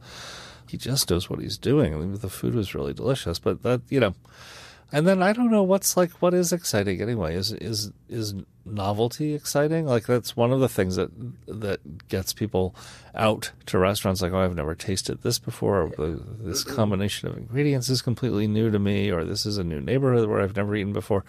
he 0.68 0.78
just 0.78 1.12
knows 1.12 1.30
what 1.30 1.40
he's 1.40 1.58
doing. 1.58 2.14
The 2.14 2.30
food 2.30 2.56
was 2.56 2.74
really 2.74 2.94
delicious 2.94 3.38
but 3.40 3.62
that 3.64 3.82
you 3.90 4.00
know 4.00 4.16
and 4.92 5.08
then 5.08 5.24
I 5.24 5.34
don't 5.34 5.52
know 5.52 5.64
what's 5.64 5.96
like 5.96 6.12
what 6.22 6.34
is 6.34 6.52
exciting 6.52 7.02
anyway. 7.02 7.36
Is 7.36 7.54
is 7.54 7.92
is 8.10 8.36
novelty 8.66 9.34
exciting? 9.34 9.86
Like 9.86 10.06
that's 10.06 10.36
one 10.36 10.52
of 10.52 10.60
the 10.60 10.70
things 10.70 10.96
that 10.98 11.10
that 11.48 12.08
gets 12.10 12.34
people 12.34 12.76
out 13.16 13.52
to 13.68 13.78
restaurants 13.78 14.22
like 14.22 14.34
oh 14.34 14.40
I've 14.40 14.56
never 14.56 14.76
tasted 14.76 15.22
this 15.22 15.40
before 15.40 15.84
or 15.84 15.90
the, 15.90 16.22
this 16.40 16.64
combination 16.64 17.30
of 17.30 17.38
ingredients 17.38 17.90
is 17.90 18.02
completely 18.02 18.48
new 18.48 18.70
to 18.70 18.80
me 18.80 19.10
or 19.12 19.24
this 19.24 19.46
is 19.46 19.58
a 19.58 19.64
new 19.64 19.80
neighborhood 19.80 20.28
where 20.30 20.42
I've 20.42 20.56
never 20.56 20.76
eaten 20.76 20.94
before. 20.94 21.24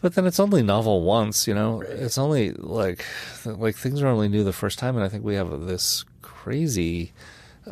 But 0.00 0.14
then 0.14 0.26
it's 0.26 0.38
only 0.38 0.62
novel 0.62 1.02
once, 1.02 1.48
you 1.48 1.54
know. 1.54 1.80
It's 1.80 2.18
only 2.18 2.52
like 2.52 3.04
like 3.44 3.76
things 3.76 4.00
are 4.00 4.06
only 4.06 4.28
new 4.28 4.44
the 4.44 4.52
first 4.52 4.78
time, 4.78 4.94
and 4.94 5.04
I 5.04 5.08
think 5.08 5.24
we 5.24 5.34
have 5.34 5.66
this 5.66 6.04
crazy 6.22 7.12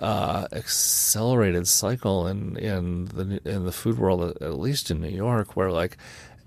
uh, 0.01 0.47
accelerated 0.53 1.67
cycle 1.69 2.27
in 2.27 2.57
in 2.57 3.07
the 3.07 3.41
in 3.45 3.65
the 3.65 3.73
food 3.73 3.99
world, 3.99 4.37
at- 4.41 4.59
least 4.59 4.91
in 4.91 5.01
New 5.01 5.09
York, 5.09 5.57
where 5.57 5.71
like 5.71 5.97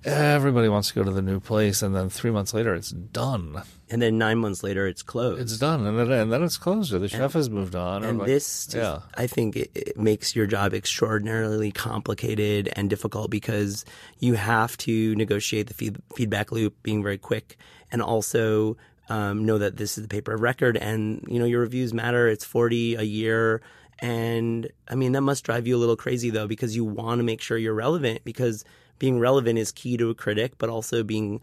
everybody 0.06 0.70
wants 0.70 0.88
to 0.90 0.96
go 0.96 1.04
to 1.04 1.12
the 1.12 1.22
new 1.22 1.40
place, 1.40 1.82
and 1.82 1.94
then 1.96 2.10
three 2.10 2.32
months 2.32 2.54
later 2.54 2.74
it's 2.74 2.92
done. 2.92 3.62
And 3.92 4.02
then 4.02 4.18
nine 4.20 4.38
months 4.38 4.62
later, 4.62 4.86
it's 4.86 5.02
closed. 5.02 5.42
It's 5.42 5.58
done, 5.58 5.86
and 5.88 5.98
then 5.98 6.12
and 6.12 6.32
then 6.32 6.44
it's 6.44 6.58
closed, 6.58 6.94
or 6.94 7.00
the 7.00 7.08
chef 7.10 7.34
has 7.34 7.50
moved 7.50 7.76
on, 7.76 8.04
and 8.04 8.20
like- 8.20 8.28
this, 8.28 8.66
just- 8.68 8.76
yeah. 8.76 9.00
I 9.16 9.26
think, 9.28 9.56
it, 9.56 9.72
it 9.74 9.98
makes 9.98 10.36
your 10.36 10.46
job 10.46 10.74
extraordinarily 10.76 11.72
complicated 11.72 12.70
and 12.76 12.88
difficult 12.90 13.32
because 13.32 13.86
you 14.20 14.36
have 14.36 14.78
to 14.78 15.16
negotiate 15.16 15.68
the 15.68 15.74
feed, 15.74 15.98
feedback 16.16 16.52
loop, 16.52 16.76
being 16.84 17.02
very 17.02 17.18
quick, 17.18 17.58
and 17.92 18.00
also 18.02 18.78
um, 19.10 19.46
know 19.46 19.58
that 19.58 19.78
this 19.78 19.98
is 19.98 20.04
the 20.04 20.08
paper 20.08 20.34
of 20.34 20.42
record, 20.42 20.78
and 20.78 21.24
you 21.28 21.40
know 21.40 21.46
your 21.46 21.62
reviews 21.62 21.94
matter. 21.94 22.28
It's 22.28 22.46
forty 22.46 22.96
a 22.96 23.04
year, 23.04 23.62
and 24.00 24.70
I 24.88 24.96
mean 24.96 25.12
that 25.14 25.22
must 25.22 25.44
drive 25.44 25.68
you 25.68 25.76
a 25.76 25.80
little 25.80 25.98
crazy 25.98 26.30
though 26.30 26.48
because 26.48 26.76
you 26.76 26.86
want 26.86 27.20
to 27.20 27.24
make 27.24 27.42
sure 27.42 27.58
you're 27.58 27.74
relevant 27.74 28.24
because 28.24 28.64
being 29.00 29.20
relevant 29.20 29.58
is 29.58 29.72
key 29.72 29.98
to 29.98 30.10
a 30.10 30.16
critic, 30.16 30.54
but 30.58 30.70
also 30.70 31.04
being 31.04 31.42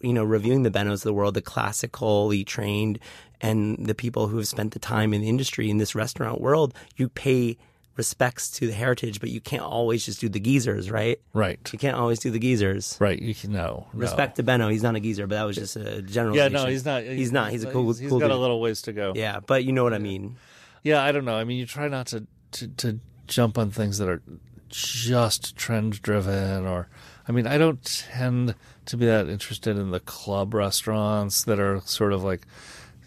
you 0.00 0.12
know 0.12 0.24
reviewing 0.24 0.62
the 0.62 0.70
Bennos 0.70 0.94
of 0.94 1.02
the 1.02 1.14
world, 1.14 1.34
the 1.34 1.42
classically 1.42 2.44
trained, 2.44 2.98
and 3.40 3.86
the 3.86 3.94
people 3.94 4.28
who 4.28 4.38
have 4.38 4.48
spent 4.48 4.72
the 4.72 4.78
time 4.78 5.14
in 5.14 5.20
the 5.20 5.28
industry 5.28 5.70
in 5.70 5.78
this 5.78 5.94
restaurant 5.94 6.40
world. 6.40 6.74
You 6.96 7.08
pay 7.08 7.56
respects 7.98 8.48
to 8.48 8.66
the 8.66 8.72
heritage, 8.72 9.20
but 9.20 9.28
you 9.28 9.40
can't 9.40 9.62
always 9.62 10.06
just 10.06 10.20
do 10.20 10.28
the 10.28 10.40
geezers, 10.40 10.90
right? 10.90 11.20
right, 11.34 11.58
You 11.72 11.78
can't 11.78 11.96
always 11.96 12.20
do 12.20 12.30
the 12.30 12.38
geezers. 12.38 12.96
right. 13.00 13.20
You 13.20 13.34
can 13.34 13.52
no, 13.52 13.88
no. 13.92 14.00
Respect 14.00 14.36
to 14.36 14.42
Benno, 14.42 14.68
he's 14.68 14.82
not 14.84 14.94
a 14.94 15.00
geezer, 15.00 15.26
but 15.26 15.34
that 15.34 15.44
was 15.44 15.56
just 15.56 15.76
a 15.76 16.00
general. 16.00 16.36
Yeah, 16.36 16.48
no, 16.48 16.66
he's 16.66 16.84
not. 16.84 17.02
He's, 17.02 17.32
not. 17.32 17.50
He's 17.50 17.64
a 17.64 17.70
cool. 17.70 17.88
He's, 17.88 17.98
he's 17.98 18.08
cool 18.08 18.20
got 18.20 18.30
a 18.30 18.36
little 18.36 18.60
ways 18.60 18.82
to 18.82 18.92
go. 18.92 19.12
Yeah, 19.14 19.40
but 19.40 19.64
you 19.64 19.72
know 19.72 19.82
what 19.82 19.92
I 19.92 19.98
mean. 19.98 20.36
Yeah, 20.84 21.02
I 21.02 21.12
don't 21.12 21.24
know. 21.24 21.36
I 21.36 21.44
mean, 21.44 21.58
you 21.58 21.66
try 21.66 21.88
not 21.88 22.06
to 22.08 22.26
to, 22.52 22.68
to 22.68 23.00
jump 23.26 23.58
on 23.58 23.70
things 23.70 23.98
that 23.98 24.08
are 24.08 24.22
just 24.68 25.56
trend 25.56 26.00
driven, 26.00 26.66
or 26.66 26.88
I 27.28 27.32
mean, 27.32 27.46
I 27.46 27.58
don't 27.58 27.82
tend 27.84 28.54
to 28.86 28.96
be 28.96 29.06
that 29.06 29.28
interested 29.28 29.76
in 29.76 29.90
the 29.90 30.00
club 30.00 30.54
restaurants 30.54 31.42
that 31.44 31.58
are 31.58 31.80
sort 31.84 32.12
of 32.12 32.22
like, 32.22 32.46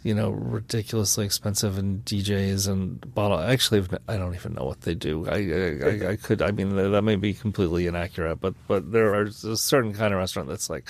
you 0.04 0.16
know, 0.16 0.32
ridiculously 0.32 1.26
expensive 1.26 1.78
and 1.78 2.04
DJs 2.06 2.68
and 2.68 3.14
bottle. 3.14 3.40
Actually, 3.40 3.86
I 4.08 4.18
don't 4.18 4.34
even 4.34 4.54
know 4.54 4.66
what 4.66 4.82
they 4.82 4.96
do. 4.96 5.28
I 5.28 6.08
I, 6.08 6.12
I, 6.12 6.16
could. 6.16 6.42
I 6.42 6.52
mean, 6.52 6.76
that 6.76 7.02
may 7.04 7.16
be 7.16 7.34
completely 7.34 7.86
inaccurate, 7.88 8.38
but 8.38 8.56
but 8.68 8.92
there 8.92 9.14
are 9.14 9.24
a 9.24 9.32
certain 9.58 9.94
kind 9.94 10.14
of 10.14 10.20
restaurant 10.20 10.50
that's 10.50 10.70
like, 10.70 10.90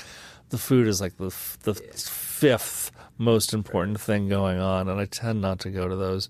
the 0.50 0.58
food 0.58 0.88
is 0.88 1.02
like 1.02 1.18
the 1.18 1.34
the 1.64 1.74
fifth 1.76 2.92
most 3.18 3.54
important 3.54 4.00
thing 4.00 4.30
going 4.30 4.60
on, 4.60 4.88
and 4.88 5.00
I 5.00 5.06
tend 5.06 5.42
not 5.42 5.60
to 5.60 5.70
go 5.70 5.88
to 5.88 5.96
those. 5.96 6.30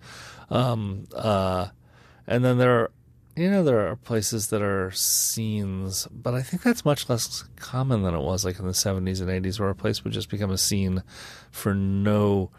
Um, 0.50 1.08
uh, 1.16 1.68
and 2.28 2.44
then 2.44 2.58
there 2.58 2.80
are 2.80 2.92
You 3.38 3.50
know, 3.50 3.64
there 3.64 3.88
are 3.88 3.96
places 3.96 4.48
that 4.48 4.62
are 4.62 4.92
scenes, 4.92 6.08
but 6.12 6.34
I 6.34 6.42
think 6.42 6.64
that's 6.64 6.84
much 6.84 7.08
less 7.10 7.46
common 7.56 8.04
than 8.04 8.14
it 8.14 8.20
was 8.20 8.44
like 8.44 8.60
in 8.60 8.66
the 8.66 8.74
70s 8.74 9.22
and 9.22 9.30
80s, 9.30 9.60
where 9.60 9.70
a 9.70 9.76
place 9.76 10.04
would 10.04 10.12
just 10.14 10.30
become 10.30 10.52
a 10.52 10.58
scene 10.58 11.02
for 11.50 11.74
no 11.74 12.50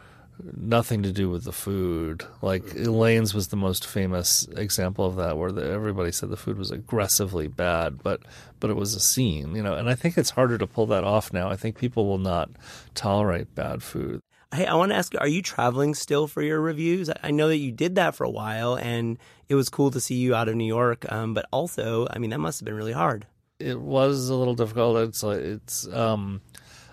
nothing 0.42 1.02
to 1.02 1.12
do 1.12 1.28
with 1.30 1.44
the 1.44 1.52
food. 1.52 2.24
Like 2.40 2.74
Elaine's 2.74 3.34
was 3.34 3.48
the 3.48 3.56
most 3.56 3.86
famous 3.86 4.46
example 4.56 5.06
of 5.06 5.16
that, 5.16 5.38
where 5.38 5.52
the, 5.52 5.70
everybody 5.70 6.12
said 6.12 6.30
the 6.30 6.36
food 6.36 6.58
was 6.58 6.70
aggressively 6.70 7.48
bad, 7.48 8.02
but 8.02 8.22
but 8.60 8.70
it 8.70 8.76
was 8.76 8.94
a 8.94 9.00
scene, 9.00 9.54
you 9.54 9.62
know. 9.62 9.74
And 9.74 9.88
I 9.88 9.94
think 9.94 10.16
it's 10.16 10.30
harder 10.30 10.58
to 10.58 10.66
pull 10.66 10.86
that 10.86 11.04
off 11.04 11.32
now. 11.32 11.48
I 11.48 11.56
think 11.56 11.76
people 11.76 12.06
will 12.06 12.18
not 12.18 12.50
tolerate 12.94 13.54
bad 13.54 13.82
food. 13.82 14.20
Hey, 14.54 14.66
I 14.66 14.74
want 14.74 14.90
to 14.90 14.96
ask, 14.96 15.14
are 15.18 15.28
you 15.28 15.40
traveling 15.40 15.94
still 15.94 16.26
for 16.26 16.42
your 16.42 16.60
reviews? 16.60 17.08
I 17.22 17.30
know 17.30 17.48
that 17.48 17.56
you 17.56 17.72
did 17.72 17.94
that 17.94 18.14
for 18.14 18.24
a 18.24 18.30
while, 18.30 18.74
and 18.74 19.18
it 19.48 19.54
was 19.54 19.70
cool 19.70 19.90
to 19.92 20.00
see 20.00 20.16
you 20.16 20.34
out 20.34 20.48
of 20.48 20.56
New 20.56 20.66
York. 20.66 21.10
Um, 21.10 21.32
but 21.32 21.46
also, 21.50 22.06
I 22.10 22.18
mean, 22.18 22.30
that 22.30 22.38
must 22.38 22.60
have 22.60 22.66
been 22.66 22.74
really 22.74 22.92
hard. 22.92 23.26
It 23.58 23.80
was 23.80 24.28
a 24.28 24.34
little 24.34 24.54
difficult. 24.54 24.98
It's 25.08 25.22
like 25.22 25.38
it's 25.38 25.86
um, 25.88 26.42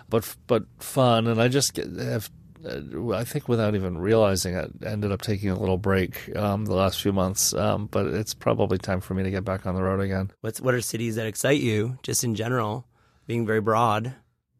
but 0.08 0.36
but 0.46 0.64
fun, 0.78 1.26
and 1.26 1.40
I 1.40 1.48
just 1.48 1.74
get, 1.74 1.90
have 1.98 2.30
I 2.66 3.24
think 3.24 3.48
without 3.48 3.74
even 3.74 3.98
realizing 3.98 4.54
it, 4.54 4.70
ended 4.84 5.12
up 5.12 5.22
taking 5.22 5.50
a 5.50 5.58
little 5.58 5.78
break 5.78 6.34
um, 6.36 6.66
the 6.66 6.74
last 6.74 7.00
few 7.00 7.12
months. 7.12 7.54
Um, 7.54 7.86
but 7.86 8.06
it's 8.06 8.34
probably 8.34 8.78
time 8.78 9.00
for 9.00 9.14
me 9.14 9.22
to 9.22 9.30
get 9.30 9.44
back 9.44 9.66
on 9.66 9.74
the 9.74 9.82
road 9.82 10.00
again. 10.00 10.30
What's 10.40 10.60
what 10.60 10.74
are 10.74 10.80
cities 10.80 11.16
that 11.16 11.26
excite 11.26 11.60
you, 11.60 11.98
just 12.02 12.24
in 12.24 12.34
general, 12.34 12.86
being 13.26 13.46
very 13.46 13.60
broad? 13.60 14.14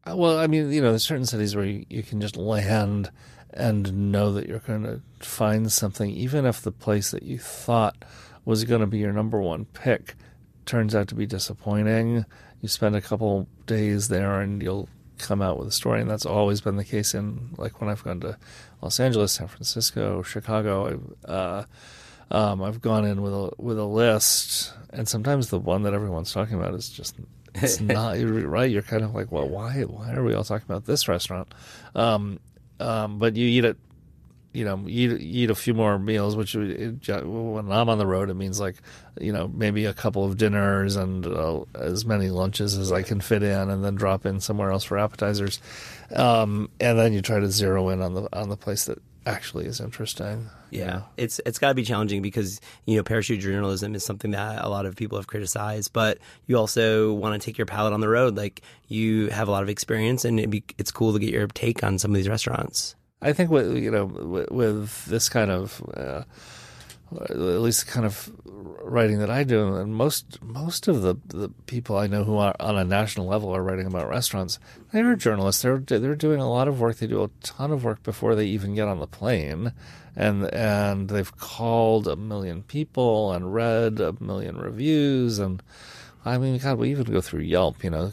Uh, 0.08 0.16
well, 0.16 0.38
I 0.38 0.46
mean, 0.46 0.72
you 0.72 0.80
know, 0.80 0.90
there's 0.90 1.04
certain 1.04 1.26
cities 1.26 1.54
where 1.54 1.64
you, 1.64 1.84
you 1.90 2.02
can 2.02 2.20
just 2.20 2.36
land 2.36 3.10
and 3.52 4.12
know 4.12 4.32
that 4.32 4.48
you're 4.48 4.60
going 4.60 4.84
to 4.84 5.02
find 5.18 5.70
something, 5.70 6.10
even 6.10 6.46
if 6.46 6.62
the 6.62 6.72
place 6.72 7.10
that 7.10 7.22
you 7.22 7.38
thought 7.38 8.04
was 8.44 8.64
going 8.64 8.80
to 8.80 8.86
be 8.86 8.98
your 8.98 9.12
number 9.12 9.40
one 9.40 9.64
pick 9.66 10.14
turns 10.64 10.94
out 10.94 11.08
to 11.08 11.14
be 11.14 11.26
disappointing. 11.26 12.24
You 12.60 12.68
spend 12.68 12.94
a 12.94 13.00
couple 13.00 13.48
days 13.66 14.08
there 14.08 14.40
and 14.40 14.62
you'll 14.62 14.88
come 15.20 15.42
out 15.42 15.59
with 15.59 15.68
a 15.68 15.72
story, 15.72 16.00
and 16.00 16.11
that's 16.11 16.26
always 16.26 16.61
been 16.61 16.76
the 16.76 16.85
case 16.85 17.14
in 17.14 17.50
like 17.56 17.80
when 17.80 17.90
I've 17.90 18.04
gone 18.04 18.20
to 18.20 18.37
Los 18.83 18.98
Angeles, 19.00 19.33
San 19.33 19.48
Francisco, 19.48 20.22
Chicago. 20.22 20.87
I've, 20.87 21.30
uh, 21.30 21.64
um, 22.30 22.62
I've 22.62 22.80
gone 22.80 23.04
in 23.04 23.22
with 23.22 23.33
a 23.33 23.50
with 23.59 23.78
a 23.78 23.85
list, 23.85 24.72
and 24.92 25.09
sometimes 25.09 25.50
the 25.50 25.59
one 25.59 25.83
that 25.83 25.94
everyone's 25.94 26.33
talking 26.33 26.54
about 26.54 26.74
is 26.74 26.88
just 26.88 27.16
it's 27.54 27.80
not 27.80 28.18
you're 28.18 28.48
right. 28.48 28.70
You're 28.70 28.83
kind 28.83 29.04
of 29.04 29.14
like, 29.14 29.30
well, 29.33 29.48
why 29.48 29.83
why 29.83 30.12
are 30.14 30.24
we 30.24 30.35
all 30.35 30.44
talking 30.44 30.66
about 30.68 30.87
this 30.87 31.09
restaurant? 31.09 31.52
Um, 31.94 32.40
um, 32.78 33.18
but 33.18 33.37
you 33.37 33.46
eat 33.46 33.64
it 33.64 33.76
you 34.52 34.64
know, 34.64 34.84
eat 34.88 35.20
eat 35.20 35.50
a 35.50 35.54
few 35.54 35.74
more 35.74 35.98
meals. 35.98 36.36
Which 36.36 36.54
when 36.54 37.00
I'm 37.70 37.88
on 37.88 37.98
the 37.98 38.06
road, 38.06 38.30
it 38.30 38.34
means 38.34 38.60
like, 38.60 38.76
you 39.20 39.32
know, 39.32 39.48
maybe 39.48 39.84
a 39.84 39.94
couple 39.94 40.24
of 40.24 40.36
dinners 40.36 40.96
and 40.96 41.26
uh, 41.26 41.60
as 41.74 42.04
many 42.04 42.30
lunches 42.30 42.76
as 42.76 42.92
I 42.92 43.02
can 43.02 43.20
fit 43.20 43.42
in, 43.42 43.70
and 43.70 43.84
then 43.84 43.94
drop 43.94 44.26
in 44.26 44.40
somewhere 44.40 44.70
else 44.70 44.84
for 44.84 44.98
appetizers. 44.98 45.60
Um, 46.14 46.70
and 46.80 46.98
then 46.98 47.12
you 47.12 47.22
try 47.22 47.38
to 47.40 47.50
zero 47.50 47.88
in 47.90 48.02
on 48.02 48.14
the 48.14 48.28
on 48.32 48.48
the 48.48 48.56
place 48.56 48.84
that 48.86 48.98
actually 49.26 49.66
is 49.66 49.80
interesting. 49.80 50.50
Yeah, 50.70 51.02
it's 51.16 51.40
it's 51.46 51.58
got 51.58 51.68
to 51.68 51.74
be 51.74 51.82
challenging 51.82 52.22
because 52.22 52.60
you 52.86 52.96
know 52.96 53.02
parachute 53.02 53.40
journalism 53.40 53.94
is 53.94 54.04
something 54.04 54.32
that 54.32 54.64
a 54.64 54.68
lot 54.68 54.86
of 54.86 54.96
people 54.96 55.18
have 55.18 55.26
criticized, 55.26 55.92
but 55.92 56.18
you 56.46 56.56
also 56.56 57.12
want 57.12 57.40
to 57.40 57.44
take 57.44 57.58
your 57.58 57.66
palate 57.66 57.92
on 57.92 58.00
the 58.00 58.08
road. 58.08 58.36
Like 58.36 58.62
you 58.88 59.28
have 59.28 59.48
a 59.48 59.50
lot 59.50 59.62
of 59.62 59.68
experience, 59.68 60.24
and 60.24 60.50
be, 60.50 60.64
it's 60.78 60.90
cool 60.90 61.12
to 61.12 61.18
get 61.18 61.30
your 61.30 61.46
take 61.48 61.82
on 61.84 61.98
some 61.98 62.10
of 62.10 62.16
these 62.16 62.28
restaurants. 62.28 62.94
I 63.22 63.33
think 63.33 63.50
with 63.50 63.76
you 63.76 63.90
know 63.90 64.04
with, 64.04 65.04
this 65.06 65.28
kind 65.28 65.50
of 65.50 65.83
uh, 65.94 66.22
at 67.22 67.37
least 67.37 67.87
the 67.87 67.92
kind 67.92 68.06
of 68.06 68.30
writing 68.46 69.18
that 69.18 69.30
I 69.30 69.44
do, 69.44 69.76
and 69.76 69.94
most 69.94 70.42
most 70.42 70.88
of 70.88 71.02
the, 71.02 71.16
the 71.26 71.50
people 71.66 71.96
I 71.96 72.06
know 72.06 72.24
who 72.24 72.37
are 72.37 72.54
on 72.61 72.78
a 72.78 72.85
national 72.85 73.26
level 73.26 73.54
are 73.54 73.62
writing 73.62 73.87
about 73.87 74.09
restaurants. 74.09 74.59
They 74.92 75.00
are 75.00 75.16
journalists. 75.16 75.62
They're 75.62 75.78
they're 75.78 76.14
doing 76.14 76.40
a 76.40 76.50
lot 76.50 76.68
of 76.68 76.80
work. 76.80 76.96
They 76.96 77.06
do 77.06 77.24
a 77.24 77.30
ton 77.42 77.72
of 77.72 77.85
work 77.85 78.02
before 78.02 78.35
they 78.35 78.46
even 78.46 78.74
get 78.74 78.88
on 78.88 79.00
the 79.00 79.06
plane, 79.06 79.72
and 80.16 80.52
and 80.54 81.09
they've 81.09 81.37
called 81.37 82.06
a 82.09 82.16
million 82.16 82.62
people 82.62 83.33
and 83.33 83.52
read 83.52 84.00
a 84.00 84.14
million 84.22 84.56
reviews 84.56 85.38
and 85.38 85.62
I 86.24 86.38
mean, 86.38 86.59
God, 86.59 86.78
we 86.78 86.90
even 86.90 87.04
go 87.04 87.20
through 87.20 87.40
Yelp. 87.40 87.83
You 87.83 87.90
know, 87.90 88.12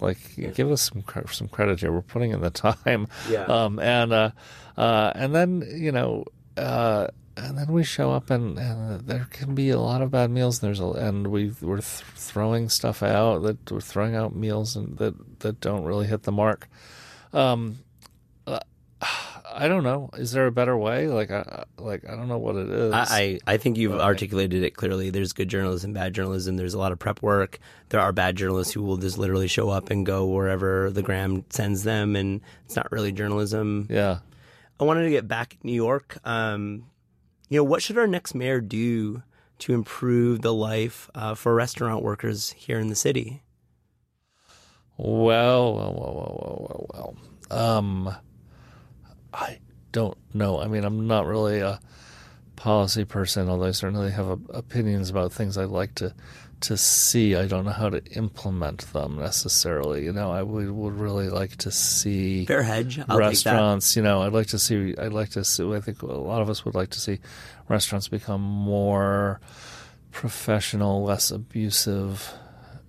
like 0.00 0.18
give 0.54 0.70
us 0.70 0.82
some 0.90 1.04
some 1.30 1.48
credit 1.48 1.80
here. 1.80 1.92
We're 1.92 2.02
putting 2.02 2.32
in 2.32 2.40
the 2.40 2.50
time. 2.84 3.06
Yeah. 3.28 3.44
Um, 3.44 3.78
and 3.78 4.12
uh, 4.12 4.30
uh, 4.76 5.12
and 5.14 5.34
then 5.34 5.64
you 5.70 5.92
know, 5.92 6.24
uh, 6.56 7.08
and 7.36 7.56
then 7.56 7.72
we 7.72 7.84
show 7.84 8.12
up, 8.12 8.30
and, 8.30 8.58
and 8.58 9.06
there 9.06 9.26
can 9.30 9.54
be 9.54 9.70
a 9.70 9.80
lot 9.80 10.02
of 10.02 10.10
bad 10.10 10.30
meals. 10.30 10.62
And 10.62 10.68
there's 10.68 10.80
a, 10.80 10.90
and 10.90 11.28
we 11.28 11.52
we're 11.60 11.76
th- 11.76 12.04
throwing 12.16 12.68
stuff 12.68 13.02
out 13.02 13.42
that 13.42 13.70
we're 13.70 13.80
throwing 13.80 14.16
out 14.16 14.34
meals 14.34 14.76
and 14.76 14.98
that 14.98 15.40
that 15.40 15.60
don't 15.60 15.84
really 15.84 16.06
hit 16.06 16.24
the 16.24 16.32
mark. 16.32 16.68
Um, 17.32 17.78
I 19.52 19.68
don't 19.68 19.82
know. 19.82 20.10
Is 20.14 20.32
there 20.32 20.46
a 20.46 20.52
better 20.52 20.76
way? 20.76 21.08
Like, 21.08 21.30
I 21.30 21.64
like 21.78 22.08
I 22.08 22.16
don't 22.16 22.28
know 22.28 22.38
what 22.38 22.56
it 22.56 22.68
is. 22.68 22.92
I 22.94 23.38
I 23.46 23.56
think 23.56 23.76
you've 23.76 23.98
articulated 23.98 24.62
it 24.62 24.76
clearly. 24.76 25.10
There's 25.10 25.32
good 25.32 25.48
journalism, 25.48 25.92
bad 25.92 26.14
journalism. 26.14 26.56
There's 26.56 26.74
a 26.74 26.78
lot 26.78 26.92
of 26.92 26.98
prep 26.98 27.22
work. 27.22 27.58
There 27.88 28.00
are 28.00 28.12
bad 28.12 28.36
journalists 28.36 28.72
who 28.72 28.82
will 28.82 28.96
just 28.96 29.18
literally 29.18 29.48
show 29.48 29.68
up 29.68 29.90
and 29.90 30.06
go 30.06 30.26
wherever 30.26 30.90
the 30.90 31.02
gram 31.02 31.44
sends 31.50 31.82
them, 31.82 32.16
and 32.16 32.40
it's 32.64 32.76
not 32.76 32.90
really 32.92 33.12
journalism. 33.12 33.86
Yeah. 33.90 34.20
I 34.78 34.84
wanted 34.84 35.04
to 35.04 35.10
get 35.10 35.28
back 35.28 35.58
New 35.62 35.74
York. 35.74 36.18
Um, 36.24 36.86
you 37.48 37.58
know, 37.58 37.64
what 37.64 37.82
should 37.82 37.98
our 37.98 38.06
next 38.06 38.34
mayor 38.34 38.60
do 38.60 39.22
to 39.58 39.74
improve 39.74 40.40
the 40.40 40.54
life 40.54 41.10
uh, 41.14 41.34
for 41.34 41.54
restaurant 41.54 42.02
workers 42.02 42.50
here 42.52 42.78
in 42.78 42.88
the 42.88 42.94
city? 42.94 43.42
Well, 44.96 45.74
well, 45.74 45.94
well, 45.94 46.14
well, 46.14 46.86
well, 46.90 47.16
well. 47.50 47.76
Um, 47.76 48.16
I 49.32 49.58
don't 49.92 50.18
know. 50.34 50.60
I 50.60 50.66
mean, 50.66 50.84
I'm 50.84 51.06
not 51.06 51.26
really 51.26 51.60
a 51.60 51.80
policy 52.56 53.04
person, 53.04 53.48
although 53.48 53.66
I 53.66 53.70
certainly 53.70 54.10
have 54.10 54.38
opinions 54.50 55.10
about 55.10 55.32
things 55.32 55.56
I'd 55.56 55.70
like 55.70 55.94
to 55.96 56.14
to 56.60 56.76
see. 56.76 57.34
I 57.34 57.46
don't 57.46 57.64
know 57.64 57.70
how 57.72 57.88
to 57.88 58.04
implement 58.12 58.92
them 58.92 59.18
necessarily. 59.18 60.04
You 60.04 60.12
know, 60.12 60.30
I 60.30 60.42
would, 60.42 60.70
would 60.70 60.92
really 60.92 61.30
like 61.30 61.56
to 61.56 61.70
see 61.70 62.44
fair 62.44 62.62
hedge 62.62 63.00
I'll 63.08 63.18
restaurants. 63.18 63.96
You 63.96 64.02
know, 64.02 64.22
I'd 64.22 64.32
like 64.32 64.48
to 64.48 64.58
see. 64.58 64.94
I'd 64.96 65.12
like 65.12 65.30
to 65.30 65.44
see. 65.44 65.72
I 65.72 65.80
think 65.80 66.02
a 66.02 66.06
lot 66.06 66.42
of 66.42 66.50
us 66.50 66.64
would 66.64 66.74
like 66.74 66.90
to 66.90 67.00
see 67.00 67.18
restaurants 67.68 68.08
become 68.08 68.42
more 68.42 69.40
professional, 70.12 71.02
less 71.02 71.30
abusive 71.30 72.32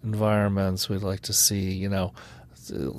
environments. 0.04 0.89
We'd 0.89 1.01
like 1.01 1.21
to 1.21 1.34
see. 1.34 1.71
You 1.71 1.89
know. 1.89 2.13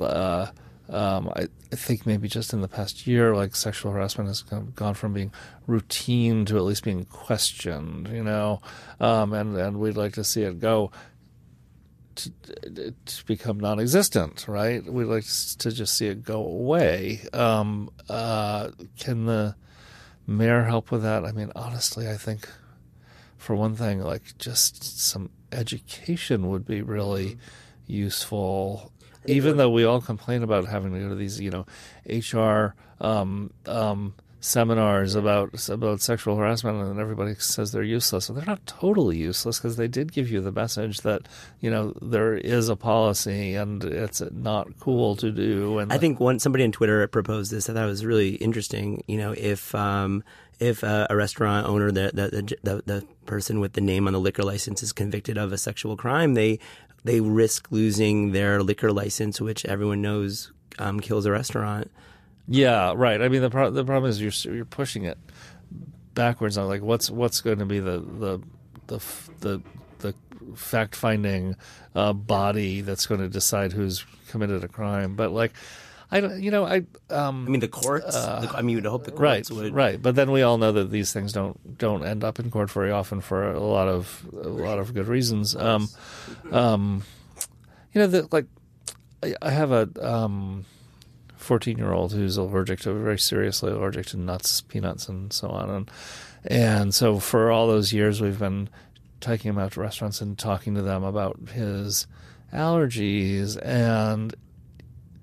Uh, 0.01 0.49
um, 0.93 1.33
I, 1.35 1.49
I, 1.73 1.77
think 1.77 2.07
maybe 2.07 2.29
just 2.29 2.53
in 2.53 2.61
the 2.61 2.69
past 2.69 3.07
year, 3.07 3.35
like 3.35 3.57
sexual 3.57 3.93
harassment 3.93 4.29
has 4.29 4.43
gone 4.43 4.95
from 4.95 5.15
being 5.15 5.33
routine 5.67 6.45
to 6.47 6.57
at 6.57 6.63
least 6.65 6.85
being 6.85 7.07
questioned, 7.07 8.09
you 8.09 8.23
know, 8.23 8.61
um, 9.01 9.33
and 9.33 9.57
and 9.57 9.81
we'd 9.81 9.97
like 9.97 10.13
to 10.15 10.25
see 10.25 10.43
it 10.43 10.61
go 10.61 10.91
to, 12.17 12.33
to 13.07 13.25
become 13.25 13.59
non-existent, 13.59 14.47
right? 14.47 14.85
We'd 14.85 15.05
like 15.05 15.25
to 15.25 15.73
just 15.73 15.97
see 15.97 16.09
it 16.09 16.23
go 16.23 16.45
away. 16.45 17.23
Um, 17.33 17.91
uh, 18.11 18.71
can 18.99 19.25
the 19.25 19.57
mayor 20.27 20.65
help 20.65 20.91
with 20.91 21.03
that? 21.03 21.25
I 21.25 21.33
mean, 21.33 21.53
honestly, 21.57 22.07
I 22.09 22.17
think 22.17 22.47
for 23.39 23.57
one 23.57 23.75
thing, 23.75 24.01
like 24.01 24.37
just 24.39 25.01
some 25.01 25.31
education 25.51 26.51
would 26.51 26.67
be 26.67 26.83
really 26.83 27.39
useful 27.87 28.92
even 29.27 29.57
though 29.57 29.71
we 29.71 29.85
all 29.85 30.01
complain 30.01 30.43
about 30.43 30.67
having 30.67 30.93
to 30.93 31.01
go 31.01 31.09
to 31.11 31.15
these, 31.15 31.41
you 31.41 31.51
know, 31.51 31.67
HR 32.07 32.75
um, 33.01 33.53
um, 33.67 34.15
seminars 34.43 35.15
about 35.15 35.69
about 35.69 36.01
sexual 36.01 36.37
harassment, 36.37 36.83
and 36.83 36.99
everybody 36.99 37.35
says 37.37 37.73
they're 37.73 37.83
useless. 37.83 38.27
So 38.27 38.33
they're 38.33 38.45
not 38.45 38.67
totally 38.67 39.17
useless 39.17 39.59
because 39.59 39.77
they 39.77 39.89
did 39.89 40.13
give 40.13 40.31
you 40.31 40.41
the 40.41 40.53
message 40.53 41.03
that 41.03 41.23
you 41.61 41.71
know 41.71 41.95
there 42.03 42.35
is 42.35 42.69
a 42.69 42.77
policy 42.77 43.55
and 43.55 43.83
it's 43.85 44.21
not 44.33 44.79
cool 44.81 45.17
to 45.17 45.31
do. 45.31 45.79
And 45.79 45.93
I 45.93 45.99
think 45.99 46.21
one 46.21 46.39
somebody 46.39 46.65
on 46.65 46.73
Twitter 46.73 47.07
proposed 47.07 47.51
this. 47.53 47.71
I 47.71 47.75
thought 47.75 47.85
it 47.85 47.87
was 47.87 48.05
really 48.05 48.35
interesting. 48.37 49.05
You 49.07 49.19
know, 49.19 49.35
if 49.37 49.75
um, 49.75 50.25
if 50.59 50.85
uh, 50.85 51.07
a 51.09 51.17
restaurant 51.17 51.69
owner, 51.69 51.91
the, 51.91 52.11
the 52.13 52.57
the 52.63 52.83
the 52.85 53.07
person 53.27 53.61
with 53.61 53.75
the 53.75 53.81
name 53.81 54.07
on 54.07 54.13
the 54.13 54.21
liquor 54.21 54.43
license, 54.43 54.83
is 54.83 54.93
convicted 54.93 55.39
of 55.39 55.53
a 55.53 55.59
sexual 55.59 55.97
crime, 55.97 56.35
they 56.35 56.59
they 57.05 57.21
risk 57.21 57.69
losing 57.71 58.33
their 58.33 58.63
liquor 58.63 58.93
license, 58.93 59.41
which 59.41 59.65
everyone 59.65 60.03
knows 60.03 60.53
um, 60.79 61.01
kills 61.01 61.27
a 61.27 61.31
restaurant. 61.31 61.91
Yeah, 62.49 62.95
right. 62.97 63.21
I 63.21 63.29
mean, 63.29 63.43
the 63.43 63.51
pro- 63.51 63.71
the 63.71 63.85
problem 63.85 64.11
is 64.11 64.21
you're 64.21 64.55
you're 64.55 64.65
pushing 64.65 65.05
it 65.05 65.19
backwards 66.15 66.59
on 66.59 66.69
like 66.69 66.83
what's 66.83 67.11
what's 67.11 67.41
going 67.41 67.59
to 67.59 67.67
be 67.67 67.79
the 67.79 67.99
the 67.99 68.41
the 68.87 69.01
the, 69.41 69.63
the 69.99 70.15
fact 70.57 70.95
finding 70.95 71.57
uh, 71.95 72.13
body 72.13 72.81
that's 72.81 73.07
going 73.07 73.21
to 73.21 73.29
decide 73.29 73.73
who's 73.73 74.05
committed 74.29 74.65
a 74.65 74.69
crime. 74.69 75.15
But 75.15 75.31
like, 75.33 75.53
I 76.13 76.21
don't, 76.21 76.43
you 76.43 76.51
know, 76.51 76.67
I, 76.67 76.83
um, 77.09 77.47
I 77.47 77.51
mean, 77.51 77.61
the 77.61 77.69
courts. 77.69 78.15
the, 78.15 78.53
I 78.55 78.61
mean, 78.61 78.77
you'd 78.77 78.85
hope 78.85 79.05
the 79.05 79.13
right, 79.13 79.47
courts 79.47 79.51
would. 79.51 79.75
right. 79.75 80.01
But 80.01 80.15
then 80.15 80.31
we 80.31 80.43
all 80.43 80.59
know 80.59 80.71
that 80.71 80.91
these 80.91 81.11
things 81.11 81.33
don't 81.33 81.79
don't 81.79 82.05
end 82.05 82.23
up 82.23 82.39
in 82.39 82.51
court 82.51 82.71
very 82.71 82.91
often 82.91 83.23
for 83.23 83.51
a 83.51 83.59
lot 83.59 83.89
of 83.89 84.27
a 84.35 84.49
lot 84.49 84.79
of 84.79 84.93
good 84.93 85.09
reasons. 85.09 85.57
Um, 85.57 85.89
um, 86.51 87.03
you 87.95 88.03
know, 88.03 88.07
that 88.09 88.31
like 88.31 88.45
I, 89.23 89.35
I 89.41 89.51
have 89.51 89.73
a 89.73 89.89
um, 90.07 90.67
fourteen 91.39 91.79
year 91.79 91.93
old 91.95 92.13
who's 92.13 92.37
allergic 92.37 92.81
to 92.81 92.93
very 92.93 93.19
seriously 93.19 93.73
allergic 93.73 94.05
to 94.09 94.19
nuts, 94.19 94.61
peanuts, 94.61 95.09
and 95.09 95.33
so 95.33 95.49
on, 95.49 95.71
and 95.71 95.91
and 96.45 96.95
so 96.95 97.21
for 97.21 97.51
all 97.51 97.67
those 97.67 97.95
years 97.95 98.21
we've 98.21 98.39
been 98.39 98.69
taking 99.21 99.49
him 99.49 99.59
out 99.59 99.73
to 99.73 99.81
restaurants 99.81 100.21
and 100.21 100.39
talking 100.39 100.75
to 100.75 100.83
them 100.83 101.05
about 101.05 101.39
his 101.55 102.07
allergies 102.53 103.57
and 103.65 104.35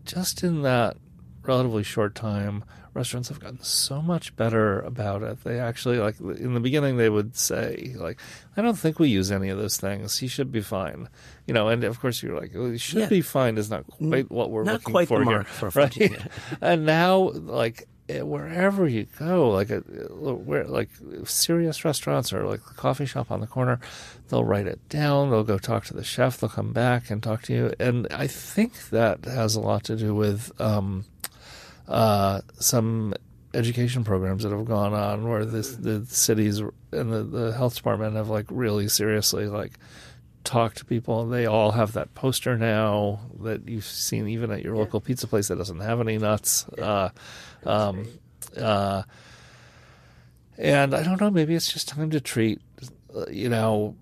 just 0.10 0.44
in 0.44 0.62
that 0.64 0.98
relatively 1.44 1.84
short 1.84 2.16
time, 2.16 2.64
restaurants 2.94 3.30
have 3.30 3.40
gotten 3.40 3.62
so 3.62 4.02
much 4.02 4.36
better 4.36 4.80
about 4.82 5.24
it. 5.24 5.44
They 5.44 5.60
actually 5.60 5.98
like 6.00 6.20
in 6.20 6.54
the 6.54 6.60
beginning 6.60 6.98
they 6.98 7.10
would 7.10 7.36
say 7.36 7.94
like, 7.98 8.20
"I 8.58 8.62
don't 8.62 8.78
think 8.78 9.00
we 9.00 9.08
use 9.10 9.32
any 9.32 9.50
of 9.50 9.58
those 9.58 9.78
things. 9.78 10.18
He 10.18 10.28
should 10.28 10.52
be 10.52 10.62
fine," 10.62 11.08
you 11.48 11.54
know. 11.54 11.70
And 11.70 11.84
of 11.84 12.00
course 12.00 12.22
you're 12.22 12.40
like, 12.40 12.52
well, 12.54 12.72
"He 12.72 12.78
should 12.78 13.00
Yeah. 13.00 13.08
be 13.10 13.22
fine" 13.22 13.58
is 13.58 13.70
not 13.70 13.88
quite 13.88 14.30
what 14.30 14.52
we're 14.52 14.64
Not 14.64 14.74
looking 14.74 14.94
quite 14.94 15.08
the 15.08 15.16
for 15.16 15.24
here, 15.24 15.44
for 15.46 15.70
right? 15.70 16.28
and 16.62 16.86
now 16.86 17.32
like 17.34 17.88
wherever 18.10 18.88
you 18.88 19.06
go, 19.18 19.50
like 19.50 19.70
a 19.70 19.80
where 19.80 20.66
like 20.66 20.90
serious 21.26 21.86
restaurants 21.86 22.34
or 22.34 22.46
like 22.46 22.66
the 22.66 22.74
coffee 22.74 23.06
shop 23.06 23.32
on 23.32 23.40
the 23.40 23.48
corner, 23.48 23.80
they'll 24.30 24.44
write 24.44 24.68
it 24.68 24.88
down. 24.90 25.30
They'll 25.30 25.44
go 25.44 25.58
talk 25.58 25.86
to 25.86 25.94
the 25.94 26.04
chef. 26.04 26.40
They'll 26.40 26.50
come 26.50 26.74
back 26.74 27.10
and 27.10 27.22
talk 27.22 27.44
to 27.44 27.54
you. 27.54 27.74
And 27.80 28.08
I 28.12 28.28
think 28.28 28.90
that 28.90 29.26
has 29.26 29.56
a 29.56 29.62
lot 29.62 29.84
to 29.86 29.96
do 29.96 30.16
with 30.16 30.52
um, 30.60 31.06
uh, 31.88 32.42
some 32.60 33.14
education 33.54 34.04
programs 34.04 34.44
that 34.44 34.52
have 34.52 34.66
gone 34.66 34.94
on 34.94 35.28
where 35.28 35.46
this 35.46 35.76
the 35.76 36.06
cities 36.06 36.60
and 36.60 37.12
the, 37.12 37.24
the 37.24 37.52
health 37.54 37.76
department 37.76 38.16
have 38.16 38.30
like 38.30 38.46
really 38.50 38.88
seriously 38.88 39.48
like 39.48 39.74
talked 40.44 40.78
to 40.78 40.86
people 40.86 41.28
they 41.28 41.46
all 41.48 41.72
have 41.72 41.94
that 41.94 42.14
poster 42.14 42.58
now 42.58 43.20
that 43.42 43.68
you've 43.68 43.84
seen 43.84 44.28
even 44.28 44.52
at 44.52 44.64
your 44.64 44.76
local 44.76 45.02
pizza 45.02 45.26
place 45.26 45.48
that 45.48 45.58
doesn't 45.58 45.80
have 45.80 46.00
any 46.00 46.18
nuts 46.18 46.68
uh, 46.80 47.10
um, 47.66 48.08
uh, 48.58 49.04
and 50.58 50.94
i 50.94 51.04
don't 51.04 51.22
know 51.22 51.30
maybe 51.30 51.56
it's 51.56 51.72
just 51.72 51.88
time 51.88 52.10
to 52.10 52.20
treat 52.20 52.62
you 53.30 53.50
know 53.50 53.96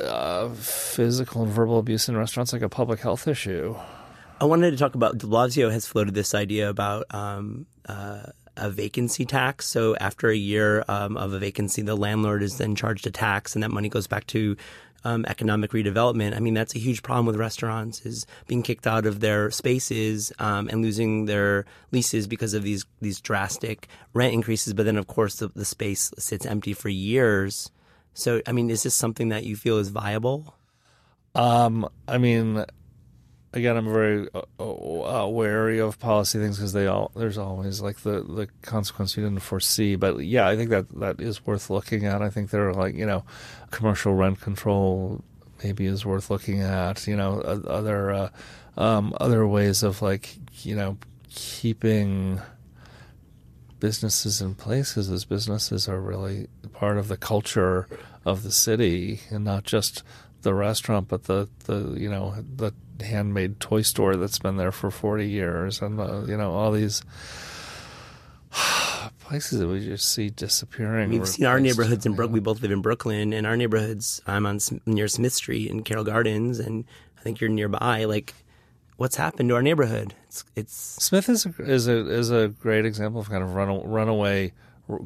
uh, 0.00 0.48
physical 0.50 1.42
and 1.42 1.52
verbal 1.52 1.78
abuse 1.78 2.08
in 2.08 2.16
restaurants 2.16 2.52
like 2.52 2.62
a 2.62 2.68
public 2.68 3.00
health 3.00 3.28
issue 3.28 3.76
I 4.42 4.44
wanted 4.44 4.72
to 4.72 4.76
talk 4.76 4.96
about 4.96 5.18
De 5.18 5.26
Blasio 5.28 5.70
has 5.70 5.86
floated 5.86 6.14
this 6.14 6.34
idea 6.34 6.68
about 6.68 7.06
um, 7.14 7.64
uh, 7.86 8.24
a 8.56 8.70
vacancy 8.70 9.24
tax. 9.24 9.68
So 9.68 9.94
after 9.94 10.30
a 10.30 10.36
year 10.36 10.84
um, 10.88 11.16
of 11.16 11.32
a 11.32 11.38
vacancy, 11.38 11.80
the 11.82 11.96
landlord 11.96 12.42
is 12.42 12.58
then 12.58 12.74
charged 12.74 13.06
a 13.06 13.12
tax, 13.12 13.54
and 13.54 13.62
that 13.62 13.70
money 13.70 13.88
goes 13.88 14.08
back 14.08 14.26
to 14.28 14.56
um, 15.04 15.24
economic 15.26 15.72
redevelopment. 15.72 16.36
I 16.36 16.40
mean, 16.40 16.54
that's 16.54 16.74
a 16.74 16.78
huge 16.78 17.02
problem 17.02 17.26
with 17.26 17.36
restaurants 17.36 18.04
is 18.06 18.26
being 18.46 18.62
kicked 18.62 18.86
out 18.86 19.06
of 19.06 19.20
their 19.20 19.50
spaces 19.50 20.32
um, 20.38 20.68
and 20.68 20.82
losing 20.82 21.26
their 21.26 21.64
leases 21.90 22.26
because 22.26 22.54
of 22.54 22.62
these 22.62 22.84
these 23.00 23.20
drastic 23.20 23.88
rent 24.12 24.34
increases. 24.34 24.74
But 24.74 24.86
then, 24.86 24.96
of 24.96 25.06
course, 25.06 25.36
the, 25.36 25.48
the 25.48 25.64
space 25.64 26.12
sits 26.18 26.46
empty 26.46 26.72
for 26.72 26.88
years. 26.88 27.70
So, 28.14 28.42
I 28.46 28.52
mean, 28.52 28.70
is 28.70 28.82
this 28.82 28.94
something 28.94 29.30
that 29.30 29.44
you 29.44 29.56
feel 29.56 29.78
is 29.78 29.88
viable? 29.88 30.54
Um, 31.34 31.88
I 32.06 32.18
mean, 32.18 32.64
again, 33.52 33.76
I'm 33.76 33.92
very 33.92 34.28
uh, 34.34 35.22
uh, 35.22 35.28
wary 35.28 35.78
of 35.78 35.98
policy 35.98 36.38
things 36.38 36.56
because 36.58 36.72
they 36.72 36.86
all 36.86 37.10
there's 37.14 37.38
always 37.38 37.80
like 37.80 37.98
the 38.00 38.22
the 38.22 38.48
consequence 38.62 39.16
you 39.16 39.22
didn't 39.22 39.40
foresee. 39.40 39.96
But 39.96 40.18
yeah, 40.20 40.48
I 40.48 40.56
think 40.56 40.70
that 40.70 40.88
that 41.00 41.20
is 41.20 41.44
worth 41.46 41.70
looking 41.70 42.06
at. 42.06 42.22
I 42.22 42.30
think 42.30 42.50
there 42.50 42.68
are 42.68 42.74
like 42.74 42.94
you 42.94 43.06
know, 43.06 43.24
commercial 43.70 44.14
rent 44.14 44.40
control 44.40 45.22
maybe 45.62 45.86
is 45.86 46.04
worth 46.04 46.30
looking 46.30 46.60
at. 46.60 47.06
You 47.06 47.16
know, 47.16 47.40
other 47.40 48.10
uh, 48.10 48.28
um, 48.76 49.14
other 49.20 49.46
ways 49.46 49.82
of 49.82 50.02
like 50.02 50.36
you 50.64 50.74
know 50.74 50.98
keeping 51.30 52.40
businesses 53.80 54.40
in 54.40 54.54
places 54.54 55.10
as 55.10 55.24
businesses 55.24 55.88
are 55.88 56.00
really 56.00 56.46
part 56.72 56.96
of 56.98 57.08
the 57.08 57.16
culture 57.16 57.88
of 58.24 58.44
the 58.44 58.52
city 58.52 59.20
and 59.28 59.44
not 59.44 59.64
just 59.64 60.04
the 60.42 60.54
restaurant 60.54 61.08
but 61.08 61.24
the, 61.24 61.48
the 61.64 61.94
you 61.98 62.10
know 62.10 62.34
the 62.56 62.72
handmade 63.00 63.58
toy 63.58 63.82
store 63.82 64.16
that's 64.16 64.38
been 64.38 64.56
there 64.56 64.72
for 64.72 64.90
40 64.90 65.28
years 65.28 65.82
and 65.82 65.98
the, 65.98 66.24
you 66.28 66.36
know 66.36 66.52
all 66.52 66.70
these 66.70 67.02
places 69.20 69.58
that 69.58 69.68
we 69.68 69.84
just 69.84 70.12
see 70.12 70.30
disappearing 70.30 71.10
We've 71.10 71.26
seen 71.26 71.46
our 71.46 71.60
neighborhoods 71.60 72.06
in 72.06 72.12
you 72.12 72.16
Brook. 72.16 72.30
We 72.30 72.40
both 72.40 72.60
live 72.62 72.70
in 72.70 72.82
Brooklyn, 72.82 73.32
and 73.32 73.46
our 73.46 73.56
neighborhoods. 73.56 74.20
I'm 74.26 74.46
on 74.46 74.58
near 74.84 75.08
Smith 75.08 75.32
Street 75.32 75.70
in 75.70 75.82
Carroll 75.82 76.04
Gardens, 76.04 76.58
and 76.58 76.84
I 77.18 77.22
think 77.22 77.40
you're 77.40 77.50
nearby. 77.50 78.04
Like, 78.04 78.34
what's 78.96 79.16
happened 79.16 79.48
to 79.48 79.54
our 79.54 79.62
neighborhood? 79.62 80.14
It's 80.26 80.44
it's 80.54 80.74
Smith 80.74 81.28
is 81.28 81.46
a, 81.46 81.54
is 81.60 81.88
a 81.88 82.10
is 82.10 82.30
a 82.30 82.48
great 82.48 82.84
example 82.84 83.20
of 83.20 83.30
kind 83.30 83.42
of 83.42 83.54
run, 83.54 83.82
runaway 83.88 84.52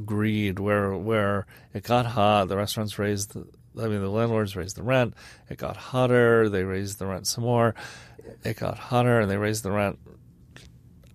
greed, 0.04 0.58
where 0.58 0.96
where 0.96 1.46
it 1.72 1.84
got 1.84 2.06
hot, 2.06 2.48
the 2.48 2.56
restaurants 2.56 2.98
raised, 2.98 3.34
the, 3.34 3.46
I 3.78 3.88
mean, 3.88 4.00
the 4.00 4.08
landlords 4.08 4.56
raised 4.56 4.76
the 4.76 4.82
rent. 4.82 5.14
It 5.50 5.58
got 5.58 5.76
hotter, 5.76 6.48
they 6.48 6.64
raised 6.64 6.98
the 6.98 7.06
rent 7.06 7.26
some 7.26 7.44
more. 7.44 7.74
It 8.44 8.56
got 8.58 8.78
hotter, 8.78 9.20
and 9.20 9.30
they 9.30 9.36
raised 9.36 9.62
the 9.62 9.70
rent. 9.72 9.98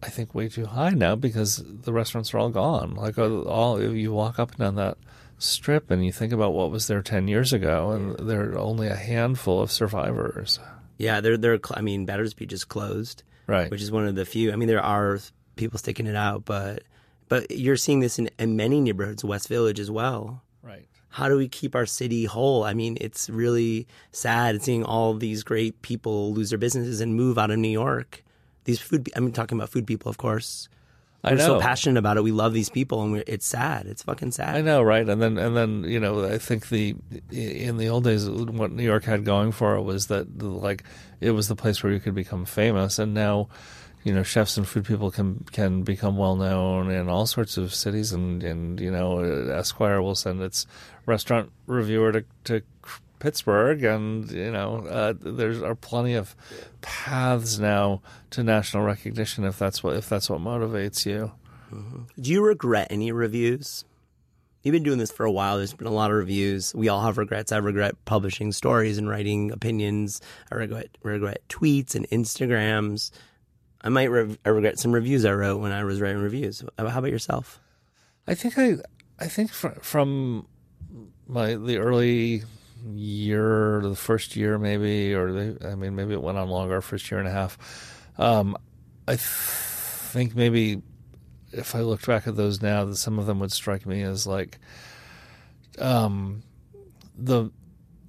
I 0.03 0.09
think 0.09 0.33
way 0.33 0.49
too 0.49 0.65
high 0.65 0.91
now 0.91 1.15
because 1.15 1.63
the 1.65 1.93
restaurants 1.93 2.33
are 2.33 2.39
all 2.39 2.49
gone. 2.49 2.95
Like 2.95 3.17
uh, 3.17 3.41
all 3.43 3.81
you 3.81 4.11
walk 4.13 4.39
up 4.39 4.51
and 4.51 4.59
down 4.59 4.75
that 4.75 4.97
strip, 5.37 5.91
and 5.91 6.03
you 6.05 6.11
think 6.11 6.33
about 6.33 6.53
what 6.53 6.71
was 6.71 6.87
there 6.87 7.01
ten 7.01 7.27
years 7.27 7.53
ago, 7.53 7.91
and 7.91 8.27
there 8.27 8.51
are 8.51 8.57
only 8.57 8.87
a 8.87 8.95
handful 8.95 9.61
of 9.61 9.71
survivors. 9.71 10.59
yeah. 10.97 11.21
They're 11.21 11.37
they're. 11.37 11.57
cl- 11.63 11.77
I 11.77 11.81
mean, 11.81 12.05
Battersby 12.05 12.45
just 12.47 12.67
closed, 12.67 13.23
Right. 13.47 13.69
which 13.69 13.81
is 13.81 13.91
one 13.91 14.07
of 14.07 14.15
the 14.15 14.25
few. 14.25 14.51
I 14.51 14.55
mean, 14.55 14.67
there 14.67 14.81
are 14.83 15.19
people 15.55 15.77
sticking 15.77 16.07
it 16.07 16.15
out, 16.15 16.45
but 16.45 16.83
but 17.27 17.51
you're 17.51 17.77
seeing 17.77 17.99
this 17.99 18.17
in, 18.17 18.29
in 18.39 18.55
many 18.55 18.79
neighborhoods, 18.81 19.23
West 19.23 19.47
Village 19.49 19.79
as 19.79 19.91
well. 19.91 20.41
right. 20.63 20.87
How 21.11 21.27
do 21.27 21.37
we 21.37 21.47
keep 21.47 21.75
our 21.75 21.85
city 21.85 22.25
whole? 22.25 22.63
I 22.63 22.73
mean, 22.73 22.97
it's 23.01 23.29
really 23.29 23.85
sad 24.11 24.63
seeing 24.63 24.83
all 24.83 25.13
these 25.13 25.43
great 25.43 25.81
people 25.81 26.33
lose 26.33 26.49
their 26.49 26.57
businesses 26.57 27.01
and 27.01 27.15
move 27.15 27.37
out 27.37 27.51
of 27.51 27.59
New 27.59 27.67
York. 27.67 28.23
These 28.63 28.79
food, 28.79 29.09
I 29.15 29.19
mean, 29.19 29.33
talking 29.33 29.57
about 29.57 29.69
food 29.69 29.85
people, 29.85 30.09
of 30.09 30.17
course. 30.17 30.69
I 31.23 31.33
We're 31.33 31.39
so 31.39 31.59
passionate 31.59 31.99
about 31.99 32.17
it. 32.17 32.23
We 32.23 32.31
love 32.31 32.51
these 32.51 32.69
people, 32.69 33.03
and 33.03 33.11
we're, 33.11 33.23
it's 33.27 33.45
sad. 33.45 33.85
It's 33.85 34.01
fucking 34.01 34.31
sad. 34.31 34.55
I 34.55 34.61
know, 34.61 34.81
right? 34.81 35.07
And 35.07 35.21
then, 35.21 35.37
and 35.37 35.55
then, 35.55 35.83
you 35.83 35.99
know, 35.99 36.25
I 36.25 36.39
think 36.39 36.69
the 36.69 36.95
in 37.29 37.77
the 37.77 37.89
old 37.89 38.05
days, 38.05 38.27
what 38.27 38.71
New 38.71 38.83
York 38.83 39.03
had 39.03 39.23
going 39.23 39.51
for 39.51 39.75
it 39.75 39.83
was 39.83 40.07
that, 40.07 40.41
like, 40.41 40.83
it 41.19 41.31
was 41.31 41.47
the 41.47 41.55
place 41.55 41.83
where 41.83 41.93
you 41.93 41.99
could 41.99 42.15
become 42.15 42.45
famous, 42.45 42.97
and 42.97 43.13
now, 43.13 43.49
you 44.03 44.13
know, 44.13 44.23
chefs 44.23 44.57
and 44.57 44.67
food 44.67 44.85
people 44.85 45.11
can 45.11 45.45
can 45.51 45.83
become 45.83 46.17
well 46.17 46.35
known 46.35 46.89
in 46.89 47.07
all 47.09 47.25
sorts 47.25 47.57
of 47.57 47.73
cities, 47.73 48.11
and 48.11 48.43
and 48.43 48.79
you 48.79 48.91
know, 48.91 49.19
Esquire 49.19 50.01
will 50.01 50.15
send 50.15 50.41
its 50.41 50.65
restaurant 51.05 51.51
reviewer 51.67 52.11
to 52.11 52.23
to 52.45 52.61
Pittsburgh, 53.19 53.83
and 53.83 54.29
you 54.31 54.51
know, 54.51 54.85
uh, 54.87 55.13
there's 55.19 55.61
are 55.61 55.75
plenty 55.75 56.15
of 56.15 56.35
paths 56.81 57.59
now 57.59 58.01
to 58.31 58.43
national 58.43 58.83
recognition 58.83 59.43
if 59.43 59.57
that's 59.59 59.83
what 59.83 59.95
if 59.95 60.09
that's 60.09 60.29
what 60.29 60.41
motivates 60.41 61.05
you. 61.05 61.31
Do 62.19 62.31
you 62.31 62.43
regret 62.43 62.87
any 62.89 63.11
reviews? 63.11 63.85
You've 64.63 64.73
been 64.73 64.83
doing 64.83 64.99
this 64.99 65.11
for 65.11 65.25
a 65.25 65.31
while. 65.31 65.57
There's 65.57 65.73
been 65.73 65.87
a 65.87 65.91
lot 65.91 66.11
of 66.11 66.17
reviews. 66.17 66.75
We 66.75 66.89
all 66.89 67.01
have 67.01 67.17
regrets. 67.17 67.51
I 67.51 67.57
regret 67.57 67.95
publishing 68.05 68.51
stories 68.51 68.97
and 68.97 69.09
writing 69.09 69.51
opinions. 69.51 70.21
I 70.51 70.55
regret 70.55 70.89
regret 71.01 71.41
tweets 71.49 71.95
and 71.95 72.07
Instagrams. 72.09 73.11
I 73.83 73.89
might 73.89 74.11
re- 74.11 74.37
I 74.45 74.49
regret 74.49 74.79
some 74.79 74.91
reviews 74.91 75.25
I 75.25 75.33
wrote 75.33 75.57
when 75.57 75.71
I 75.71 75.83
was 75.83 75.99
writing 75.99 76.21
reviews. 76.21 76.63
How 76.77 76.85
about 76.85 77.11
yourself? 77.11 77.59
I 78.27 78.35
think 78.35 78.57
I, 78.57 78.77
I 79.19 79.27
think 79.27 79.51
fr- 79.51 79.79
from 79.81 80.47
my 81.27 81.55
the 81.55 81.77
early 81.77 82.43
year, 82.93 83.81
the 83.81 83.95
first 83.95 84.35
year 84.35 84.57
maybe, 84.57 85.13
or 85.13 85.31
the, 85.31 85.67
I 85.67 85.75
mean 85.75 85.95
maybe 85.95 86.13
it 86.13 86.21
went 86.21 86.37
on 86.37 86.49
longer, 86.49 86.81
first 86.81 87.09
year 87.09 87.19
and 87.19 87.27
a 87.27 87.31
half. 87.31 87.57
Um, 88.17 88.55
I 89.07 89.13
th- 89.13 89.21
think 89.21 90.35
maybe 90.35 90.81
if 91.51 91.75
I 91.75 91.81
looked 91.81 92.05
back 92.05 92.27
at 92.27 92.35
those 92.35 92.61
now, 92.61 92.85
that 92.85 92.95
some 92.95 93.19
of 93.19 93.25
them 93.25 93.39
would 93.39 93.51
strike 93.51 93.85
me 93.85 94.03
as 94.03 94.27
like, 94.27 94.59
um, 95.79 96.43
the 97.17 97.49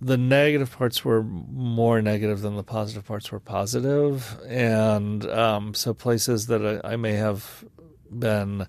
the 0.05 0.19
negative 0.19 0.77
parts 0.77 1.05
were 1.05 1.23
more 1.23 2.03
negative 2.03 2.41
than 2.41 2.57
the 2.57 2.65
positive 2.65 3.07
parts 3.07 3.31
were 3.31 3.39
positive, 3.39 4.37
and 4.49 5.25
um, 5.31 5.75
so 5.75 5.95
places 5.95 6.49
that 6.49 6.83
I, 6.85 6.95
I 6.95 6.97
may 6.97 7.13
have 7.13 7.65
been 8.11 8.67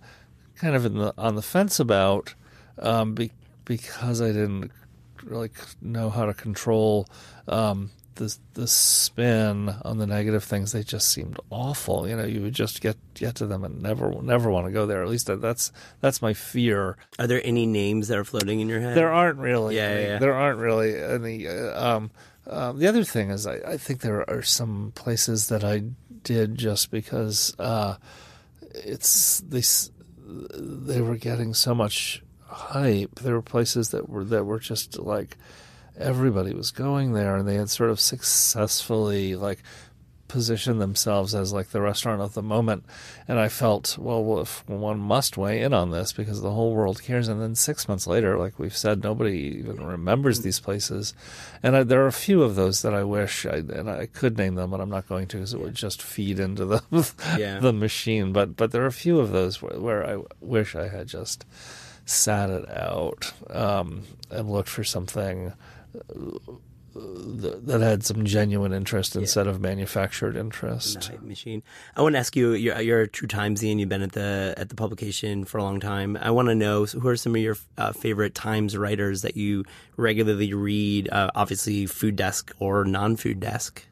kind 0.56 0.76
of 0.76 0.93
the 0.93 1.13
on 1.17 1.36
the 1.36 1.41
fence 1.41 1.80
about 1.80 2.36
um, 2.78 3.15
be, 3.15 3.32
because 3.65 4.22
I 4.22 4.28
didn't 4.28 4.72
really 5.24 5.50
know 5.82 6.12
how 6.12 6.28
to 6.28 6.36
control 6.36 7.08
um, 7.48 7.89
the 8.15 8.36
the 8.54 8.67
spin 8.67 9.69
on 9.84 9.97
the 9.97 10.08
negative 10.08 10.43
things 10.43 10.71
they 10.71 10.84
just 10.84 11.10
seemed 11.10 11.39
awful. 11.49 12.08
You 12.08 12.15
know, 12.15 12.26
you 12.26 12.41
would 12.41 12.54
just 12.54 12.82
get 12.82 12.97
get 13.13 13.36
to 13.36 13.45
them 13.45 13.63
and 13.63 13.82
never 13.82 14.12
never 14.21 14.49
want 14.49 14.67
to 14.67 14.71
go 14.71 14.86
there. 14.86 15.04
At 15.04 15.10
least 15.10 15.28
that's 15.28 15.71
that's 16.02 16.21
my 16.21 16.34
fear. 16.34 16.97
Are 17.19 17.28
there 17.28 17.41
any 17.43 17.65
names 17.65 18.08
that 18.08 18.17
are 18.17 18.23
floating 18.23 18.60
in 18.60 18.69
your 18.69 18.80
head? 18.80 18.95
There 18.95 19.12
aren't 19.12 19.39
really. 19.39 19.76
Yeah, 19.76 19.88
any, 19.88 20.04
yeah. 20.04 20.19
There 20.19 20.34
aren't 20.34 20.60
really 20.60 21.02
any. 21.02 21.47
Uh, 21.47 21.95
um, 21.95 22.12
um, 22.45 22.80
the 22.80 22.88
other 22.88 23.04
thing 23.04 23.30
is, 23.30 23.47
I, 23.47 23.56
I 23.65 23.78
think 23.78 24.02
there 24.02 24.30
are 24.30 24.41
some 24.41 24.91
places 24.95 25.47
that 25.47 25.63
I 25.63 25.84
did 26.23 26.58
just 26.58 26.91
because 26.91 27.56
uh, 27.60 27.95
it's 28.73 29.41
they 29.41 29.63
they 30.28 31.02
were 31.02 31.17
getting 31.17 31.54
so 31.54 31.73
much 31.73 32.21
hype. 32.47 33.19
There 33.19 33.34
were 33.34 33.41
places 33.41 33.89
that 33.89 34.10
were 34.10 34.23
that 34.26 34.45
were 34.45 34.60
just 34.60 34.99
like 34.99 35.38
everybody 35.97 36.53
was 36.53 36.71
going 36.71 37.13
there, 37.13 37.36
and 37.36 37.47
they 37.47 37.56
had 37.56 37.69
sort 37.69 37.89
of 37.89 37.99
successfully 37.99 39.36
like 39.36 39.60
positioned 40.27 40.82
themselves 40.82 41.36
as 41.36 41.53
like 41.53 41.69
the 41.69 41.82
restaurant 41.82 42.19
of 42.19 42.34
the 42.34 42.41
moment. 42.41 42.84
And 43.27 43.38
I 43.38 43.49
felt, 43.49 43.99
well, 43.99 44.39
if 44.39 44.67
one 44.67 44.99
must 44.99 45.38
weigh 45.38 45.62
in 45.62 45.73
on 45.75 45.91
this 45.91 46.12
because 46.12 46.41
the 46.41 46.49
whole 46.49 46.73
world 46.73 47.03
cares. 47.03 47.27
And 47.27 47.39
then 47.39 47.53
six 47.53 47.88
months 47.88 48.08
later, 48.08 48.36
like 48.39 48.58
we've 48.58 48.75
said, 48.75 49.03
nobody 49.03 49.38
even 49.60 49.86
remembers 49.86 50.41
these 50.41 50.60
places. 50.60 51.13
And 51.62 51.75
I, 51.75 51.84
there 51.84 52.03
are 52.03 52.08
a 52.08 52.12
few 52.12 52.41
of 52.41 52.56
those 52.56 52.82
that 52.82 52.95
I 52.95 53.03
wish, 53.03 53.45
I, 53.45 53.58
and 53.58 53.88
I 53.88 54.08
could 54.08 54.36
name 54.36 54.56
them, 54.56 54.71
but 54.71 54.82
I'm 54.82 54.89
not 54.89 55.08
going 55.08 55.27
to 55.27 55.38
because 55.38 55.53
it 55.53 55.60
would 55.60 55.75
just 55.75 56.01
feed 56.01 56.39
into 56.39 56.65
the 56.65 56.82
Yeah. 57.38 57.60
the 57.60 57.73
machine. 57.73 58.34
But 58.34 58.58
but 58.58 58.71
there 58.71 58.82
are 58.84 58.88
a 58.88 58.91
few 58.91 59.19
of 59.19 59.32
those 59.32 59.62
where, 59.62 59.79
where 59.79 60.03
I 60.10 60.23
wish 60.41 60.75
I 60.75 60.88
had 60.88 61.08
just 61.08 61.45
sat 62.06 62.49
it 62.49 62.67
out 62.75 63.34
um, 63.51 64.01
and 64.32 64.49
looked 64.49 64.69
for 64.69 64.84
something 64.84 65.43
th- 65.43 65.53
that 66.95 67.82
had 67.82 68.03
some 68.03 68.23
genuine 68.23 68.71
interest 68.71 69.15
instead 69.15 69.47
of 69.47 69.60
manufactured 69.60 70.36
interest. 70.36 71.06
Hype 71.06 71.21
machine. 71.23 71.63
I 71.95 72.01
want 72.01 72.13
to 72.13 72.19
ask 72.19 72.36
you. 72.36 72.53
You're, 72.53 72.79
you're 72.82 73.01
a 73.01 73.08
true 73.08 73.27
Timesian. 73.27 73.79
You've 73.79 73.89
been 73.89 74.03
at 74.03 74.12
the 74.12 74.53
at 74.58 74.69
the 74.69 74.75
publication 74.75 75.43
for 75.43 75.58
a 75.58 75.63
long 75.63 75.79
time. 75.79 76.17
I 76.17 76.29
want 76.32 76.49
to 76.49 76.56
know 76.56 76.86
who 76.86 77.08
are 77.08 77.17
some 77.17 77.36
of 77.36 77.41
your 77.41 77.58
uh, 77.77 77.93
favorite 77.93 78.36
Times 78.36 78.77
writers 78.77 79.23
that 79.23 79.36
you 79.36 79.65
regularly 79.97 80.53
read. 80.53 81.10
Uh, 81.12 81.32
obviously, 81.34 81.88
Food 81.88 82.15
Desk 82.15 82.51
or 82.60 82.86
non-Food 82.86 83.39
Desk. 83.39 83.84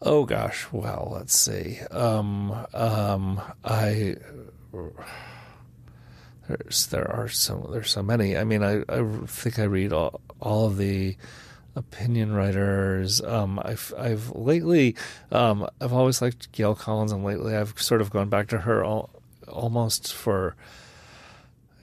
Oh 0.00 0.24
gosh, 0.24 0.66
well, 0.72 1.10
let's 1.12 1.38
see. 1.38 1.80
Um, 1.90 2.66
um, 2.72 3.42
I 3.64 4.16
there's 6.48 6.86
there 6.86 7.10
are 7.10 7.28
so 7.28 7.68
there's 7.72 7.90
so 7.90 8.02
many. 8.02 8.36
I 8.36 8.44
mean, 8.44 8.62
I 8.62 8.82
I 8.88 9.04
think 9.26 9.58
I 9.58 9.64
read 9.64 9.92
all, 9.92 10.20
all 10.40 10.66
of 10.66 10.76
the 10.76 11.16
opinion 11.76 12.34
writers. 12.34 13.22
Um, 13.22 13.60
I've 13.64 13.94
I've 13.96 14.30
lately 14.30 14.96
um, 15.30 15.68
I've 15.80 15.92
always 15.92 16.20
liked 16.20 16.52
Gail 16.52 16.74
Collins, 16.74 17.12
and 17.12 17.24
lately 17.24 17.56
I've 17.56 17.80
sort 17.80 18.00
of 18.00 18.10
gone 18.10 18.28
back 18.28 18.48
to 18.48 18.58
her 18.58 18.84
all, 18.84 19.10
almost 19.46 20.12
for 20.12 20.56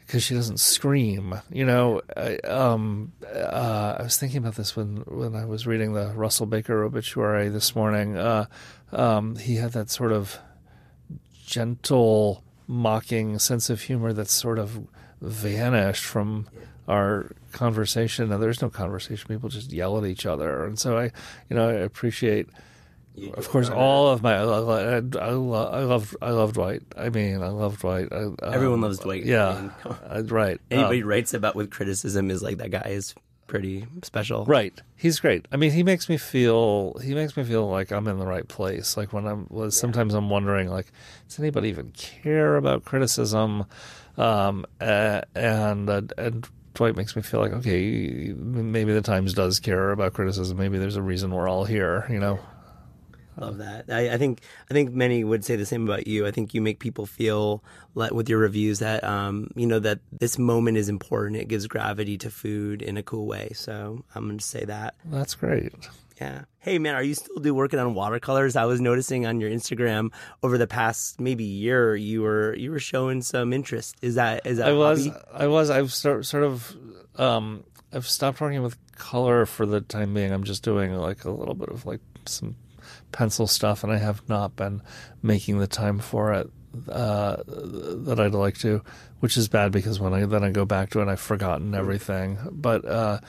because 0.06 0.24
she 0.24 0.36
doesn't 0.36 0.60
scream. 0.60 1.42
You 1.52 1.66
know, 1.66 2.02
I, 2.16 2.38
um, 2.38 3.14
uh, 3.26 3.96
I 4.00 4.04
was 4.04 4.18
thinking 4.18 4.38
about 4.38 4.56
this 4.56 4.76
when 4.76 4.98
when 5.08 5.36
I 5.36 5.46
was 5.46 5.66
reading 5.66 5.94
the 5.94 6.08
Russell 6.14 6.46
Baker 6.46 6.84
obituary 6.84 7.50
this 7.50 7.76
morning. 7.76 8.18
Uh, 8.18 8.46
um, 8.92 9.36
he 9.38 9.56
had 9.56 9.72
that 9.72 9.90
sort 9.90 10.12
of 10.12 10.38
gentle, 11.46 12.44
mocking 12.68 13.40
sense 13.40 13.70
of 13.70 13.82
humor 13.82 14.14
that's 14.14 14.34
sort 14.34 14.60
of 14.60 14.88
vanished 15.22 16.04
from 16.04 16.48
our 16.88 17.32
conversation. 17.56 18.30
Now, 18.30 18.38
there's 18.38 18.62
no 18.62 18.70
conversation; 18.70 19.28
people 19.28 19.50
just 19.50 19.72
yell 19.74 19.98
at 19.98 20.06
each 20.06 20.26
other, 20.28 20.64
and 20.66 20.78
so 20.78 20.98
I, 20.98 21.06
you 21.50 21.56
know, 21.56 21.68
I 21.68 21.74
appreciate. 21.74 22.48
Of 23.36 23.48
course, 23.48 23.70
all 23.70 24.10
of 24.10 24.22
my 24.22 24.34
I, 24.36 24.42
I, 24.44 24.96
I, 24.98 25.30
lo- 25.32 25.70
I 25.72 25.84
love 25.86 26.18
I 26.22 26.32
love 26.32 26.52
Dwight. 26.54 26.82
I 26.98 27.08
mean, 27.10 27.42
I 27.42 27.48
love 27.48 27.80
Dwight. 27.80 28.10
I, 28.12 28.24
um, 28.24 28.36
Everyone 28.44 28.82
loves 28.82 29.00
Dwight. 29.00 29.24
I 29.24 29.28
Yeah, 29.30 29.62
mean, 29.62 29.72
uh, 29.86 30.24
right. 30.26 30.60
Anybody 30.70 31.02
Um, 31.02 31.08
writes 31.08 31.34
about 31.34 31.56
with 31.56 31.72
criticism 31.72 32.30
is 32.30 32.44
like 32.44 32.58
that 32.58 32.72
guy 32.72 32.90
is 32.90 33.16
pretty 33.48 33.86
special. 34.04 34.44
right. 34.46 34.74
He's 34.98 35.22
great. 35.22 35.48
I 35.54 35.56
mean, 35.56 35.72
he 35.72 35.82
makes 35.82 36.10
me 36.10 36.18
feel 36.18 36.98
he 37.02 37.14
makes 37.16 37.38
me 37.38 37.46
feel 37.46 37.70
like 37.70 37.90
I'm 37.94 38.06
in 38.10 38.20
the 38.20 38.28
right 38.28 38.48
place. 38.50 38.98
Like 38.98 39.14
when 39.14 39.26
I'm 39.28 39.48
was 39.50 39.78
sometimes 39.80 40.14
I'm 40.14 40.30
wondering 40.30 40.70
like, 40.70 40.88
does 41.30 41.40
anybody 41.40 41.70
even 41.70 41.92
care 41.92 42.58
about 42.58 42.84
criticism? 42.84 43.64
Um, 44.18 44.66
uh, 44.82 45.22
and 45.36 45.90
uh, 45.90 46.02
and 46.18 46.46
Dwight 46.76 46.96
makes 46.96 47.16
me 47.16 47.22
feel 47.22 47.40
like 47.40 47.54
okay, 47.54 48.34
maybe 48.36 48.94
the 48.94 49.02
Times 49.02 49.34
does 49.34 49.60
care 49.60 49.92
about 49.92 50.14
criticism. 50.14 50.58
Maybe 50.58 50.78
there's 50.78 50.96
a 50.96 51.02
reason 51.02 51.32
we're 51.32 51.50
all 51.50 51.66
here. 51.66 52.06
You 52.10 52.20
know. 52.20 52.40
Love 53.38 53.58
that. 53.58 53.86
I, 53.90 54.14
I 54.14 54.18
think 54.18 54.42
I 54.70 54.74
think 54.74 54.94
many 54.94 55.24
would 55.24 55.44
say 55.44 55.58
the 55.58 55.66
same 55.66 55.84
about 55.84 56.08
you. 56.08 56.26
I 56.26 56.32
think 56.32 56.54
you 56.54 56.62
make 56.62 56.80
people 56.80 57.06
feel 57.06 57.64
like 57.94 58.12
with 58.12 58.30
your 58.30 58.40
reviews 58.40 58.80
that 58.80 59.04
um, 59.04 59.52
you 59.56 59.66
know 59.66 59.80
that 59.80 60.00
this 60.12 60.38
moment 60.38 60.78
is 60.78 60.88
important. 60.88 61.42
It 61.42 61.48
gives 61.50 61.68
gravity 61.68 62.18
to 62.20 62.30
food 62.30 62.82
in 62.82 62.96
a 62.96 63.04
cool 63.04 63.26
way. 63.26 63.52
So 63.54 64.06
I'm 64.14 64.26
going 64.26 64.38
to 64.38 64.46
say 64.46 64.64
that. 64.66 64.96
That's 65.06 65.36
great. 65.36 65.74
Yeah. 66.20 66.46
Hey 66.60 66.80
man, 66.80 66.96
are 66.96 67.04
you 67.04 67.14
still 67.14 67.38
do 67.38 67.54
working 67.54 67.78
on 67.78 67.94
watercolors? 67.94 68.56
I 68.56 68.66
was 68.66 68.80
noticing 68.80 69.26
on 69.26 69.42
your 69.42 69.50
Instagram 69.50 70.14
over 70.42 70.58
the 70.58 70.68
past 70.68 71.20
maybe 71.20 71.44
year 71.44 71.96
you 71.96 72.22
were 72.22 72.56
you 72.56 72.72
were 72.72 72.80
showing 72.80 73.22
some 73.22 73.52
interest. 73.52 73.96
Is 74.02 74.16
that 74.16 74.46
is 74.46 74.58
that 74.58 74.68
I 74.68 74.72
a 74.72 74.76
was, 74.76 75.08
hobby? 75.08 75.20
I 75.34 75.48
was, 75.48 75.70
I've 75.70 75.92
start, 75.92 76.26
sort 76.26 76.44
of, 76.44 76.76
um, 77.18 77.66
I've 77.92 78.08
stopped 78.08 78.40
working 78.40 78.64
with 78.64 78.78
color 78.96 79.46
for 79.46 79.66
the 79.66 79.82
time 79.82 80.14
being. 80.14 80.32
I'm 80.32 80.46
just 80.46 80.64
doing 80.64 80.94
like 80.94 81.26
a 81.26 81.32
little 81.32 81.56
bit 81.56 81.70
of 81.70 81.86
like 81.86 82.02
some 82.26 82.56
pencil 83.12 83.46
stuff, 83.46 83.84
and 83.84 83.92
I 83.92 83.98
have 83.98 84.28
not 84.30 84.56
been 84.56 84.82
making 85.22 85.60
the 85.60 85.68
time 85.68 86.00
for 86.00 86.34
it 86.34 86.50
uh, 86.88 87.38
that 87.48 88.20
I'd 88.20 88.34
like 88.34 88.58
to, 88.60 88.82
which 89.20 89.38
is 89.38 89.48
bad 89.48 89.72
because 89.72 90.00
when 90.00 90.14
I 90.14 90.26
then 90.26 90.44
I 90.44 90.52
go 90.52 90.66
back 90.66 90.92
to 90.92 91.02
it, 91.02 91.08
I've 91.08 91.20
forgotten 91.20 91.76
everything. 91.76 92.38
But 92.52 92.86
uh, 92.86 93.20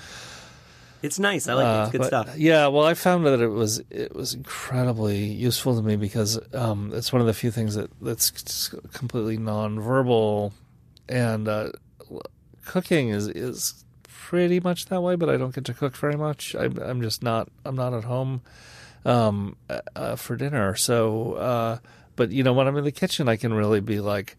It's 1.03 1.19
nice. 1.19 1.47
I 1.49 1.55
like 1.55 1.65
it. 1.65 1.69
uh, 1.69 1.83
It's 1.83 1.93
good 1.93 1.99
but, 1.99 2.07
stuff. 2.07 2.39
Yeah, 2.39 2.67
well, 2.69 2.85
I 2.85 2.95
found 2.95 3.27
that 3.27 3.41
it 3.41 3.49
was 3.49 3.83
it 3.91 4.15
was 4.15 4.35
incredibly 4.35 5.25
useful 5.25 5.77
to 5.77 5.83
me 5.83 5.97
because 5.97 6.39
um, 6.55 6.93
it's 6.95 7.13
one 7.13 7.21
of 7.21 7.27
the 7.27 7.35
few 7.35 7.51
things 7.51 7.75
that 7.75 7.91
that's 8.01 8.31
just 8.31 8.75
completely 8.93 9.39
nonverbal, 9.39 10.53
and 11.09 11.49
uh, 11.49 11.71
cooking 12.65 13.11
is 13.11 13.29
is 13.29 13.85
pretty 14.03 14.59
much 14.61 14.87
that 14.87 15.01
way. 15.03 15.17
But 15.17 15.29
I 15.29 15.37
don't 15.37 15.55
get 15.55 15.65
to 15.67 15.75
cook 15.75 15.97
very 15.97 16.17
much. 16.17 16.55
I'm 16.55 16.79
I'm 16.79 17.03
just 17.03 17.23
not 17.23 17.49
I'm 17.65 17.77
not 17.77 17.93
at 17.95 18.05
home 18.05 18.41
um, 19.05 19.57
uh, 19.71 19.81
uh, 19.95 20.17
for 20.17 20.37
dinner. 20.37 20.75
So, 20.75 21.35
uh, 21.35 21.79
but 22.17 22.31
you 22.31 22.43
know, 22.43 22.53
when 22.53 22.67
I'm 22.67 22.77
in 22.77 22.85
the 22.85 22.93
kitchen, 22.93 23.29
I 23.29 23.37
can 23.37 23.55
really 23.55 23.81
be 23.81 24.01
like 24.01 24.37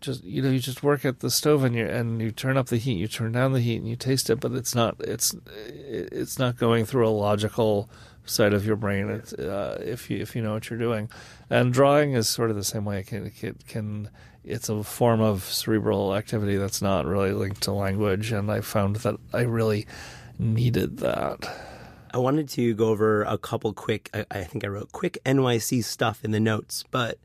just 0.00 0.24
you 0.24 0.40
know 0.42 0.50
you 0.50 0.58
just 0.58 0.82
work 0.82 1.04
at 1.04 1.20
the 1.20 1.30
stove 1.30 1.64
and 1.64 1.74
you 1.74 1.86
and 1.86 2.20
you 2.20 2.30
turn 2.30 2.56
up 2.56 2.66
the 2.66 2.78
heat 2.78 2.94
you 2.94 3.06
turn 3.06 3.32
down 3.32 3.52
the 3.52 3.60
heat 3.60 3.76
and 3.76 3.88
you 3.88 3.96
taste 3.96 4.30
it 4.30 4.40
but 4.40 4.52
it's 4.52 4.74
not 4.74 4.96
it's 5.00 5.34
it's 5.46 6.38
not 6.38 6.56
going 6.56 6.84
through 6.86 7.06
a 7.06 7.10
logical 7.10 7.90
side 8.30 8.52
of 8.54 8.64
your 8.64 8.76
brain. 8.76 9.10
It's, 9.10 9.32
uh, 9.32 9.82
if 9.84 10.10
you 10.10 10.18
if 10.18 10.34
you 10.34 10.42
know 10.42 10.54
what 10.54 10.70
you're 10.70 10.78
doing. 10.78 11.10
And 11.48 11.72
drawing 11.72 12.12
is 12.12 12.28
sort 12.28 12.50
of 12.50 12.56
the 12.56 12.64
same 12.64 12.84
way. 12.84 13.00
It 13.00 13.06
can 13.06 13.32
it 13.40 13.66
can 13.66 14.10
it's 14.44 14.68
a 14.68 14.82
form 14.82 15.20
of 15.20 15.42
cerebral 15.44 16.14
activity 16.14 16.56
that's 16.56 16.80
not 16.80 17.04
really 17.04 17.32
linked 17.32 17.62
to 17.62 17.72
language 17.72 18.32
and 18.32 18.50
I 18.50 18.62
found 18.62 18.96
that 18.96 19.16
I 19.34 19.42
really 19.42 19.86
needed 20.38 20.98
that. 20.98 21.48
I 22.12 22.18
wanted 22.18 22.48
to 22.50 22.74
go 22.74 22.88
over 22.88 23.22
a 23.22 23.36
couple 23.36 23.72
quick, 23.74 24.08
I, 24.14 24.24
I 24.30 24.44
think 24.44 24.64
I 24.64 24.68
wrote 24.68 24.92
quick 24.92 25.18
NYC 25.26 25.84
stuff 25.84 26.24
in 26.24 26.30
the 26.30 26.40
notes, 26.40 26.84
but 26.90 27.18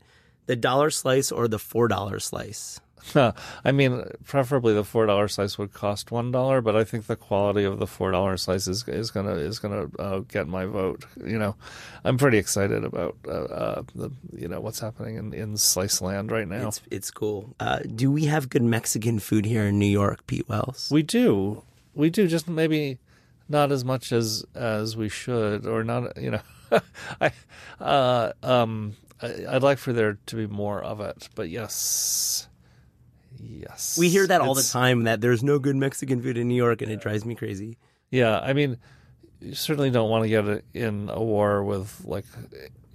the 0.46 0.56
dollar 0.56 0.90
slice 0.90 1.30
or 1.30 1.48
the 1.48 1.58
$4 1.58 2.22
slice? 2.22 2.80
I 3.14 3.72
mean, 3.72 4.04
preferably 4.24 4.74
the 4.74 4.84
four 4.84 5.06
dollar 5.06 5.28
slice 5.28 5.58
would 5.58 5.72
cost 5.72 6.10
one 6.10 6.30
dollar, 6.30 6.60
but 6.60 6.76
I 6.76 6.84
think 6.84 7.06
the 7.06 7.16
quality 7.16 7.64
of 7.64 7.78
the 7.78 7.86
four 7.86 8.10
dollar 8.10 8.36
slice 8.36 8.66
is 8.66 8.86
is 8.88 9.10
gonna 9.10 9.34
is 9.34 9.58
gonna 9.58 9.86
uh, 9.98 10.20
get 10.20 10.48
my 10.48 10.64
vote. 10.64 11.04
You 11.24 11.38
know, 11.38 11.56
I'm 12.04 12.18
pretty 12.18 12.38
excited 12.38 12.84
about 12.84 13.16
uh, 13.26 13.30
uh, 13.30 13.82
the 13.94 14.10
you 14.34 14.48
know 14.48 14.60
what's 14.60 14.80
happening 14.80 15.16
in, 15.16 15.32
in 15.32 15.56
slice 15.56 16.00
land 16.00 16.30
right 16.32 16.48
now. 16.48 16.68
It's, 16.68 16.80
it's 16.90 17.10
cool. 17.10 17.54
Uh, 17.60 17.80
do 17.80 18.10
we 18.10 18.24
have 18.24 18.48
good 18.48 18.62
Mexican 18.62 19.18
food 19.18 19.46
here 19.46 19.64
in 19.64 19.78
New 19.78 19.86
York, 19.86 20.26
Pete 20.26 20.48
Wells? 20.48 20.88
we 20.90 21.02
do, 21.02 21.62
we 21.94 22.10
do, 22.10 22.26
just 22.26 22.48
maybe 22.48 22.98
not 23.48 23.70
as 23.70 23.84
much 23.84 24.12
as 24.12 24.44
as 24.54 24.96
we 24.96 25.08
should, 25.08 25.66
or 25.66 25.84
not. 25.84 26.16
You 26.16 26.32
know, 26.32 26.40
I 27.20 27.32
uh, 27.80 28.32
um 28.42 28.96
I, 29.22 29.44
I'd 29.48 29.62
like 29.62 29.78
for 29.78 29.92
there 29.92 30.18
to 30.26 30.36
be 30.36 30.46
more 30.46 30.82
of 30.82 31.00
it, 31.00 31.28
but 31.34 31.48
yes. 31.48 32.48
Yes. 33.38 33.98
We 33.98 34.08
hear 34.08 34.26
that 34.26 34.40
all 34.40 34.54
the 34.54 34.62
time 34.62 35.04
that 35.04 35.20
there's 35.20 35.42
no 35.42 35.58
good 35.58 35.76
Mexican 35.76 36.22
food 36.22 36.36
in 36.38 36.48
New 36.48 36.54
York, 36.54 36.80
and 36.82 36.90
it 36.90 37.00
drives 37.00 37.24
me 37.24 37.34
crazy. 37.34 37.76
Yeah, 38.10 38.38
I 38.38 38.52
mean, 38.52 38.78
you 39.40 39.54
certainly 39.54 39.90
don't 39.90 40.08
want 40.10 40.24
to 40.24 40.28
get 40.28 40.64
in 40.74 41.10
a 41.12 41.22
war 41.22 41.62
with 41.64 42.02
like 42.04 42.24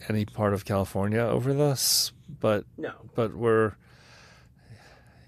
any 0.10 0.26
part 0.26 0.54
of 0.54 0.66
California 0.66 1.20
over 1.22 1.54
this, 1.54 2.12
but 2.40 2.66
No. 2.78 2.94
but 3.14 3.36
we're 3.36 3.74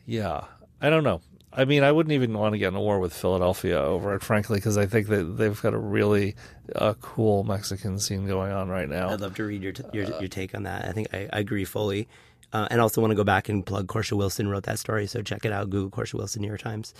yeah, 0.05 0.45
I 0.81 0.89
don't 0.89 1.03
know. 1.03 1.21
I 1.55 1.65
mean, 1.65 1.83
I 1.83 1.91
wouldn't 1.91 2.13
even 2.13 2.33
want 2.33 2.53
to 2.53 2.57
get 2.57 2.69
in 2.69 2.75
a 2.75 2.81
war 2.81 2.99
with 2.99 3.13
Philadelphia 3.13 3.79
over 3.79 4.15
it, 4.15 4.23
frankly, 4.23 4.57
because 4.57 4.77
I 4.77 4.85
think 4.85 5.07
that 5.07 5.37
they've 5.37 5.61
got 5.61 5.73
a 5.73 5.77
really 5.77 6.35
uh, 6.75 6.93
cool 6.95 7.43
Mexican 7.43 7.99
scene 7.99 8.27
going 8.27 8.51
on 8.51 8.69
right 8.69 8.89
now. 8.89 9.09
I'd 9.09 9.21
love 9.21 9.35
to 9.35 9.43
read 9.43 9.61
your 9.61 9.71
t- 9.71 9.83
your, 9.93 10.05
your 10.19 10.27
take 10.27 10.55
on 10.55 10.63
that. 10.63 10.85
I 10.85 10.91
think 10.91 11.13
I, 11.13 11.29
I 11.31 11.39
agree 11.39 11.65
fully, 11.65 12.07
uh, 12.51 12.67
and 12.71 12.81
also 12.81 13.01
want 13.01 13.11
to 13.11 13.15
go 13.15 13.23
back 13.23 13.49
and 13.49 13.65
plug 13.65 13.87
Korsha 13.87 14.13
Wilson 14.13 14.47
wrote 14.47 14.63
that 14.63 14.79
story, 14.79 15.05
so 15.05 15.21
check 15.21 15.45
it 15.45 15.51
out. 15.51 15.69
Google 15.69 15.91
Korsha 15.91 16.15
Wilson, 16.15 16.41
New 16.41 16.47
York 16.47 16.61
Times. 16.61 16.93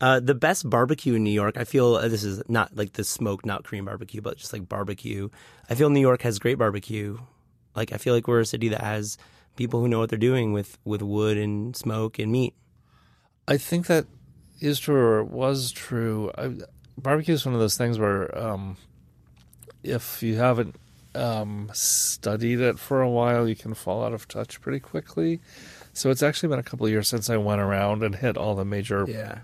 Uh, 0.00 0.20
the 0.20 0.34
best 0.34 0.68
barbecue 0.68 1.14
in 1.14 1.24
New 1.24 1.30
York, 1.30 1.56
I 1.56 1.64
feel 1.64 1.96
uh, 1.96 2.06
this 2.06 2.22
is 2.22 2.40
not 2.48 2.76
like 2.76 2.92
the 2.92 3.02
smoked, 3.02 3.44
not 3.44 3.64
Korean 3.64 3.84
barbecue, 3.84 4.20
but 4.20 4.36
just 4.38 4.52
like 4.52 4.68
barbecue. 4.68 5.28
I 5.68 5.74
feel 5.74 5.90
New 5.90 6.00
York 6.00 6.22
has 6.22 6.38
great 6.38 6.56
barbecue. 6.56 7.18
Like 7.74 7.92
I 7.92 7.96
feel 7.98 8.14
like 8.14 8.28
we're 8.28 8.40
a 8.40 8.46
city 8.46 8.68
that 8.68 8.80
has 8.80 9.18
people 9.56 9.80
who 9.80 9.88
know 9.88 9.98
what 9.98 10.08
they're 10.08 10.18
doing 10.18 10.52
with 10.52 10.78
with 10.84 11.02
wood 11.02 11.36
and 11.36 11.76
smoke 11.76 12.18
and 12.18 12.30
meat. 12.30 12.54
I 13.48 13.56
think 13.56 13.86
that 13.86 14.06
is 14.60 14.78
true 14.78 14.96
or 14.96 15.24
was 15.24 15.72
true. 15.72 16.30
I, 16.36 16.52
barbecue 16.96 17.34
is 17.34 17.46
one 17.46 17.54
of 17.54 17.60
those 17.60 17.78
things 17.78 17.98
where 17.98 18.36
um, 18.38 18.76
if 19.82 20.22
you 20.22 20.36
haven't 20.36 20.76
um, 21.14 21.70
studied 21.72 22.60
it 22.60 22.78
for 22.78 23.00
a 23.00 23.08
while, 23.08 23.48
you 23.48 23.56
can 23.56 23.74
fall 23.74 24.04
out 24.04 24.12
of 24.12 24.28
touch 24.28 24.60
pretty 24.60 24.80
quickly. 24.80 25.40
So 25.94 26.10
it's 26.10 26.22
actually 26.22 26.50
been 26.50 26.58
a 26.60 26.64
couple 26.64 26.86
of 26.86 26.92
years 26.92 27.08
since 27.08 27.30
I 27.30 27.38
went 27.38 27.60
around 27.60 28.02
and 28.04 28.14
hit 28.14 28.36
all 28.36 28.54
the 28.54 28.64
major 28.64 29.06
Yeah, 29.06 29.40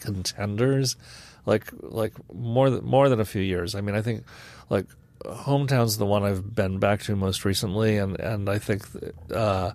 contenders, 0.00 0.96
like 1.44 1.66
like 1.82 2.14
more 2.32 2.70
than 2.70 2.84
more 2.84 3.08
than 3.08 3.20
a 3.20 3.24
few 3.24 3.42
years. 3.42 3.74
I 3.74 3.80
mean, 3.82 3.94
I 3.94 4.02
think 4.02 4.24
like 4.70 4.86
hometown's 5.24 5.98
the 5.98 6.06
one 6.06 6.24
I've 6.24 6.54
been 6.54 6.78
back 6.78 7.02
to 7.02 7.16
most 7.16 7.44
recently, 7.44 7.98
and 7.98 8.18
and 8.18 8.48
I 8.48 8.58
think 8.58 8.82
uh, 9.32 9.72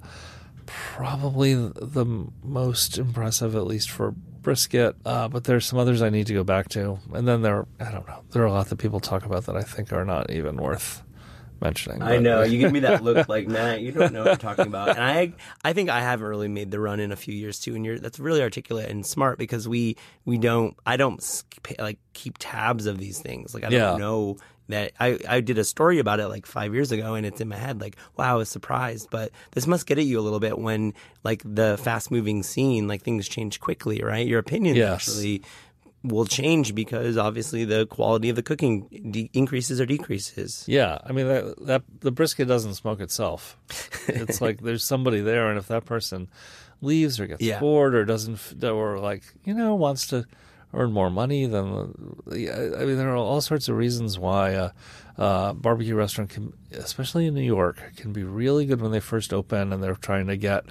probably 0.65 1.53
the 1.55 2.27
most 2.43 2.97
impressive, 2.97 3.55
at 3.55 3.65
least 3.65 3.89
for 3.89 4.11
brisket. 4.11 4.95
Uh, 5.05 5.27
but 5.27 5.43
there's 5.43 5.65
some 5.65 5.79
others 5.79 6.01
I 6.01 6.09
need 6.09 6.27
to 6.27 6.33
go 6.33 6.43
back 6.43 6.69
to, 6.69 6.99
and 7.13 7.27
then 7.27 7.41
there 7.41 7.65
I 7.79 7.91
don't 7.91 8.07
know. 8.07 8.23
There 8.31 8.41
are 8.43 8.47
a 8.47 8.51
lot 8.51 8.67
that 8.69 8.77
people 8.77 8.99
talk 8.99 9.25
about 9.25 9.45
that 9.45 9.55
I 9.55 9.61
think 9.61 9.91
are 9.93 10.05
not 10.05 10.31
even 10.31 10.57
worth 10.57 11.03
mentioning. 11.61 12.01
I 12.01 12.17
know. 12.17 12.41
You 12.51 12.57
give 12.57 12.71
me 12.71 12.79
that 12.79 13.03
look 13.03 13.29
like, 13.29 13.47
man, 13.47 13.81
you 13.81 13.91
don't 13.91 14.11
know 14.11 14.23
what 14.23 14.31
I'm 14.31 14.37
talking 14.39 14.65
about. 14.65 14.89
And 14.89 14.99
I, 15.03 15.33
I 15.63 15.73
think 15.73 15.89
I 15.89 16.01
haven't 16.01 16.25
really 16.25 16.47
made 16.47 16.71
the 16.71 16.79
run 16.79 16.99
in 16.99 17.11
a 17.11 17.15
few 17.15 17.35
years 17.35 17.59
too. 17.59 17.75
And 17.75 17.85
you're 17.85 17.99
that's 17.99 18.19
really 18.19 18.41
articulate 18.41 18.89
and 18.89 19.05
smart 19.05 19.37
because 19.37 19.67
we 19.67 19.95
we 20.25 20.37
don't 20.39 20.75
I 20.87 20.97
don't 20.97 21.23
like 21.77 21.99
keep 22.13 22.37
tabs 22.39 22.87
of 22.87 22.97
these 22.97 23.19
things. 23.19 23.53
Like 23.53 23.63
I 23.63 23.69
don't 23.69 23.79
Yeah. 23.79 23.97
know 23.97 24.37
that 24.69 24.93
I 24.99 25.19
I 25.27 25.41
did 25.41 25.57
a 25.57 25.63
story 25.63 25.99
about 25.99 26.19
it 26.19 26.27
like 26.27 26.45
five 26.45 26.73
years 26.73 26.91
ago 26.91 27.15
and 27.15 27.25
it's 27.25 27.41
in 27.41 27.47
my 27.49 27.57
head 27.57 27.81
like 27.81 27.95
wow 28.17 28.33
I 28.33 28.37
was 28.37 28.49
surprised. 28.49 29.09
But 29.11 29.31
this 29.51 29.67
must 29.67 29.85
get 29.85 29.97
at 29.97 30.05
you 30.05 30.19
a 30.19 30.21
little 30.21 30.39
bit 30.39 30.57
when 30.59 30.93
like 31.23 31.41
the 31.45 31.77
fast 31.81 32.11
moving 32.11 32.43
scene 32.43 32.87
like 32.87 33.01
things 33.03 33.27
change 33.27 33.59
quickly, 33.59 34.01
right? 34.03 34.25
Your 34.25 34.39
opinion 34.39 34.75
Yes. 34.75 35.07
actually 35.09 35.41
will 36.03 36.25
change 36.25 36.73
because 36.73 37.15
obviously 37.15 37.63
the 37.63 37.85
quality 37.85 38.27
of 38.29 38.35
the 38.35 38.41
cooking 38.41 38.87
de- 39.11 39.29
increases 39.33 39.79
or 39.79 39.85
decreases. 39.85 40.63
Yeah, 40.67 40.97
I 41.05 41.11
mean 41.11 41.27
that 41.27 41.55
that 41.67 41.83
the 41.99 42.11
brisket 42.11 42.47
doesn't 42.47 42.73
smoke 42.75 42.99
itself. 43.01 43.55
It's 44.07 44.41
like 44.41 44.61
there's 44.63 44.83
somebody 44.83 45.21
there, 45.21 45.49
and 45.49 45.59
if 45.59 45.67
that 45.67 45.85
person 45.85 46.27
leaves 46.81 47.19
or 47.19 47.27
gets 47.27 47.41
Yeah. 47.43 47.59
bored 47.59 47.93
or 47.93 48.03
doesn't 48.05 48.63
or 48.63 48.97
like 48.99 49.21
you 49.45 49.53
know 49.53 49.75
wants 49.75 50.07
to 50.07 50.25
earn 50.73 50.91
more 50.91 51.09
money, 51.09 51.45
than 51.45 51.93
I 52.31 52.33
mean 52.85 52.97
there 52.97 53.09
are 53.09 53.15
all 53.15 53.41
sorts 53.41 53.67
of 53.69 53.75
reasons 53.75 54.17
why 54.17 54.51
a 54.51 54.71
uh, 55.17 55.53
barbecue 55.53 55.95
restaurant 55.95 56.29
can, 56.29 56.53
especially 56.71 57.27
in 57.27 57.33
New 57.33 57.41
York, 57.41 57.81
can 57.95 58.13
be 58.13 58.23
really 58.23 58.65
good 58.65 58.81
when 58.81 58.91
they 58.91 58.99
first 58.99 59.33
open 59.33 59.73
and 59.73 59.83
they're 59.83 59.95
trying 59.95 60.27
to 60.27 60.37
get 60.37 60.65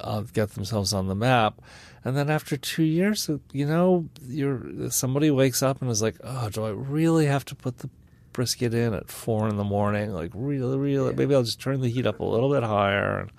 uh, 0.00 0.22
get 0.32 0.50
themselves 0.50 0.92
on 0.92 1.08
the 1.08 1.14
map. 1.14 1.60
And 2.04 2.16
then 2.16 2.30
after 2.30 2.56
two 2.56 2.82
years, 2.82 3.30
you 3.52 3.66
know, 3.66 4.08
you're 4.26 4.90
somebody 4.90 5.30
wakes 5.30 5.62
up 5.62 5.80
and 5.80 5.90
is 5.90 6.02
like, 6.02 6.16
"Oh, 6.24 6.48
do 6.48 6.64
I 6.64 6.70
really 6.70 7.26
have 7.26 7.44
to 7.46 7.54
put 7.54 7.78
the 7.78 7.90
brisket 8.32 8.74
in 8.74 8.94
at 8.94 9.08
four 9.10 9.48
in 9.48 9.56
the 9.56 9.64
morning? 9.64 10.12
Like, 10.12 10.30
really, 10.34 10.78
really? 10.78 11.14
Maybe 11.14 11.34
I'll 11.34 11.44
just 11.44 11.60
turn 11.60 11.80
the 11.80 11.88
heat 11.88 12.06
up 12.06 12.20
a 12.20 12.24
little 12.24 12.50
bit 12.50 12.62
higher." 12.62 13.20
And, 13.20 13.30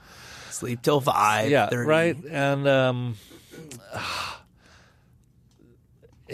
Sleep 0.50 0.82
till 0.84 1.02
five. 1.02 1.50
yeah, 1.50 1.68
30. 1.68 1.88
right. 1.90 2.18
And 2.30 2.68
um, 2.68 3.16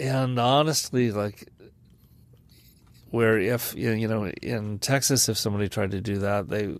and 0.00 0.38
honestly, 0.38 1.12
like, 1.12 1.48
where 3.10 3.38
if 3.38 3.74
you 3.74 4.08
know 4.08 4.26
in 4.26 4.78
Texas, 4.78 5.28
if 5.28 5.36
somebody 5.36 5.68
tried 5.68 5.90
to 5.90 6.00
do 6.00 6.18
that, 6.18 6.48
they 6.48 6.76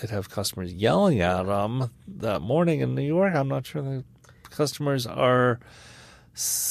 they'd 0.00 0.10
have 0.10 0.30
customers 0.30 0.72
yelling 0.72 1.20
at 1.20 1.44
them 1.46 1.90
that 2.08 2.40
morning. 2.42 2.80
In 2.80 2.94
New 2.94 3.02
York, 3.02 3.34
I'm 3.34 3.48
not 3.48 3.66
sure 3.66 3.82
the 3.82 4.04
customers 4.50 5.06
are 5.06 5.60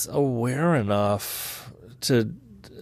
aware 0.09 0.75
enough 0.75 1.71
to 2.01 2.33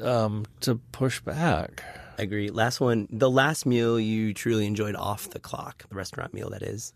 um, 0.02 0.46
to 0.62 0.76
push 0.92 1.22
back. 1.22 1.84
I 2.18 2.24
agree. 2.24 2.50
Last 2.50 2.80
one, 2.80 3.08
the 3.12 3.30
last 3.30 3.66
meal 3.66 4.00
you 4.00 4.34
truly 4.34 4.66
enjoyed 4.66 4.96
off 4.96 5.30
the 5.30 5.40
clock, 5.40 5.88
the 5.90 5.96
restaurant 5.96 6.34
meal 6.34 6.50
that 6.52 6.64
is. 6.64 6.94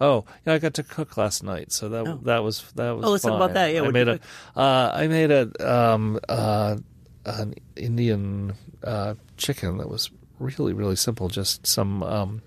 Oh, 0.00 0.24
yeah, 0.46 0.54
I 0.54 0.58
got 0.58 0.74
to 0.74 0.82
cook 0.84 1.16
last 1.16 1.42
night, 1.42 1.72
so 1.72 1.88
that 1.88 2.06
Oh. 2.06 2.20
that 2.22 2.44
was 2.44 2.62
that 2.76 2.92
was. 2.96 3.04
Oh, 3.06 3.10
let's 3.10 3.24
talk 3.24 3.34
about 3.34 3.54
that. 3.54 3.74
Yeah, 3.74 3.82
I 3.82 3.90
made 3.90 4.08
a 4.08 4.20
uh, 4.56 4.92
I 4.94 5.08
made 5.08 5.30
a 5.30 5.50
um 5.68 6.20
uh 6.28 6.76
an 7.24 7.54
Indian 7.76 8.54
uh, 8.84 9.14
chicken 9.36 9.76
that 9.78 9.88
was 9.90 10.10
really 10.38 10.72
really 10.72 10.96
simple, 10.96 11.28
just 11.28 11.66
some 11.66 12.02
um 12.04 12.42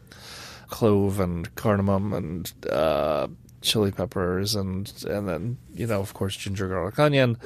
clove 0.69 1.19
and 1.19 1.53
cardamom 1.55 2.13
and 2.13 2.53
uh, 2.71 3.27
chili 3.61 3.91
peppers 3.91 4.55
and 4.55 4.91
and 5.07 5.27
then 5.27 5.57
you 5.73 5.85
know 5.85 5.99
of 5.99 6.13
course 6.13 6.37
ginger 6.37 6.69
garlic 6.69 6.97
onion, 6.99 7.37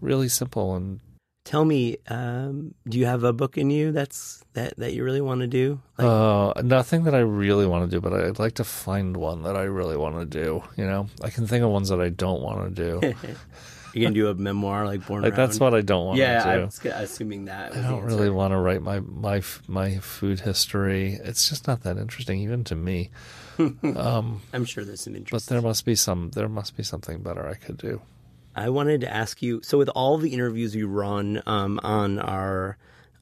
really 0.00 0.28
simple 0.28 0.74
and 0.74 0.98
Tell 1.44 1.64
me, 1.66 1.98
um, 2.08 2.74
do 2.88 2.98
you 2.98 3.04
have 3.04 3.22
a 3.22 3.32
book 3.34 3.58
in 3.58 3.68
you 3.68 3.92
that's 3.92 4.42
that 4.54 4.78
that 4.78 4.94
you 4.94 5.04
really 5.04 5.20
want 5.20 5.42
to 5.42 5.46
do? 5.46 5.78
Like, 5.98 6.06
uh, 6.06 6.62
nothing 6.62 7.04
that 7.04 7.14
I 7.14 7.18
really 7.18 7.66
want 7.66 7.88
to 7.90 7.94
do, 7.94 8.00
but 8.00 8.14
I'd 8.14 8.38
like 8.38 8.54
to 8.54 8.64
find 8.64 9.14
one 9.14 9.42
that 9.42 9.54
I 9.54 9.64
really 9.64 9.96
want 9.98 10.18
to 10.18 10.24
do. 10.24 10.62
You 10.76 10.86
know, 10.86 11.06
I 11.22 11.28
can 11.28 11.46
think 11.46 11.62
of 11.62 11.68
ones 11.70 11.90
that 11.90 12.00
I 12.00 12.08
don't 12.08 12.40
want 12.40 12.74
to 12.74 12.82
do. 13.00 13.12
you 13.92 14.06
can 14.06 14.14
do 14.14 14.28
a 14.28 14.34
memoir 14.34 14.86
like 14.86 15.06
Born 15.06 15.22
Like 15.22 15.36
Around? 15.36 15.48
that's 15.48 15.60
what 15.60 15.74
I 15.74 15.82
don't 15.82 16.06
want 16.06 16.18
Yeah, 16.18 16.44
to 16.44 16.60
do. 16.66 16.70
g- 16.82 16.88
assuming 16.88 17.44
that. 17.44 17.76
I 17.76 17.82
don't 17.82 18.04
really 18.04 18.30
want 18.30 18.52
to 18.52 18.56
write 18.58 18.80
my 18.80 19.00
my 19.00 19.42
my 19.68 19.98
food 19.98 20.40
history. 20.40 21.18
It's 21.22 21.46
just 21.50 21.66
not 21.66 21.82
that 21.82 21.98
interesting, 21.98 22.40
even 22.40 22.64
to 22.64 22.74
me. 22.74 23.10
um, 23.58 24.40
I'm 24.54 24.64
sure 24.64 24.82
there's 24.82 25.02
some 25.02 25.12
but 25.12 25.18
interest. 25.18 25.48
there 25.50 25.60
must 25.60 25.84
be 25.84 25.94
some. 25.94 26.30
There 26.30 26.48
must 26.48 26.74
be 26.74 26.82
something 26.82 27.18
better 27.22 27.46
I 27.46 27.54
could 27.54 27.76
do. 27.76 28.00
I 28.56 28.68
wanted 28.68 29.00
to 29.02 29.12
ask 29.12 29.42
you. 29.42 29.60
So, 29.62 29.78
with 29.78 29.88
all 29.90 30.18
the 30.18 30.32
interviews 30.32 30.74
we 30.74 30.84
run 30.84 31.42
um, 31.46 31.80
on 31.82 32.18
our 32.18 32.76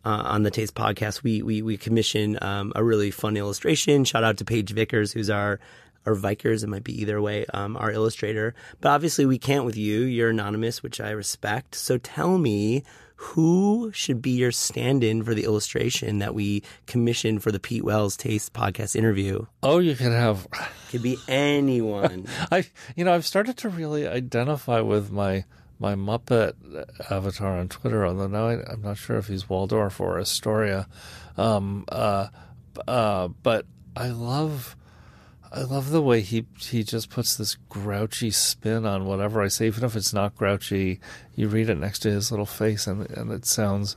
uh, 0.05 0.23
on 0.27 0.43
the 0.43 0.51
Taste 0.51 0.75
podcast, 0.75 1.23
we 1.23 1.43
we 1.43 1.63
we 1.63 1.77
commission 1.77 2.39
um, 2.43 2.73
a 2.77 2.85
really 2.85 3.11
fun 3.11 3.37
illustration. 3.37 4.05
Shout 4.05 4.25
out 4.25 4.37
to 4.39 4.45
Paige 4.45 4.73
Vickers, 4.73 5.13
who's 5.13 5.31
our 5.31 5.61
or 6.05 6.17
Vikers. 6.17 6.63
It 6.65 6.69
might 6.69 6.85
be 6.85 7.01
either 7.01 7.21
way. 7.21 7.47
Um, 7.55 7.77
our 7.77 7.91
illustrator, 7.91 8.55
but 8.81 8.91
obviously 8.91 9.25
we 9.27 9.39
can't 9.39 9.65
with 9.65 9.77
you. 9.77 10.01
You're 10.01 10.31
anonymous, 10.31 10.83
which 10.83 11.01
I 11.01 11.11
respect. 11.11 11.75
So, 11.75 11.99
tell 11.99 12.39
me. 12.39 12.85
Who 13.23 13.93
should 13.95 14.21
be 14.21 14.33
your 14.33 14.51
stand-in 14.51 15.23
for 15.23 15.33
the 15.33 15.45
illustration 15.45 16.19
that 16.19 16.35
we 16.35 16.63
commissioned 16.87 17.43
for 17.43 17.53
the 17.53 17.61
Pete 17.61 17.85
Wells 17.85 18.17
Taste 18.17 18.53
podcast 18.53 18.97
interview? 18.97 19.47
Oh, 19.63 19.79
you 19.79 19.95
could 19.95 20.13
have. 20.13 20.47
Could 20.91 21.03
be 21.03 21.17
anyone. 21.29 22.27
I 22.51 22.65
you 22.97 23.05
know 23.05 23.15
I've 23.15 23.25
started 23.25 23.57
to 23.59 23.69
really 23.69 24.07
identify 24.09 24.81
with 24.81 25.13
my 25.13 25.45
my 25.79 25.95
Muppet 25.95 26.55
avatar 27.11 27.59
on 27.59 27.69
Twitter, 27.69 28.05
although 28.05 28.27
now 28.27 28.49
I, 28.49 28.71
I'm 28.71 28.83
not 28.83 28.99
sure 28.99 29.17
if 29.19 29.29
he's 29.29 29.49
Waldorf 29.49 30.01
or 30.01 30.19
Astoria. 30.19 30.89
Um, 31.37 31.85
uh, 31.89 32.27
uh, 32.89 33.29
but 33.29 33.67
I 33.97 34.09
love. 34.09 34.77
I 35.55 35.63
love 35.65 35.91
the 35.91 36.01
way 36.01 36.23
he 36.23 36.47
he 36.59 36.83
just 36.83 37.11
puts 37.11 37.37
this 37.37 37.57
grouchy 37.69 38.31
spin 38.31 38.87
on 38.87 39.05
whatever 39.05 39.43
I 39.43 39.49
say, 39.49 39.67
even 39.67 39.85
if 39.85 39.95
it's 39.97 40.13
not 40.15 40.35
grouchy. 40.35 40.99
You 41.35 41.49
read 41.49 41.69
it 41.69 41.77
next 41.79 41.99
to 42.01 42.11
his 42.11 42.31
little 42.31 42.47
face, 42.47 42.87
and 42.87 43.09
and 43.11 43.31
it 43.31 43.45
sounds 43.45 43.95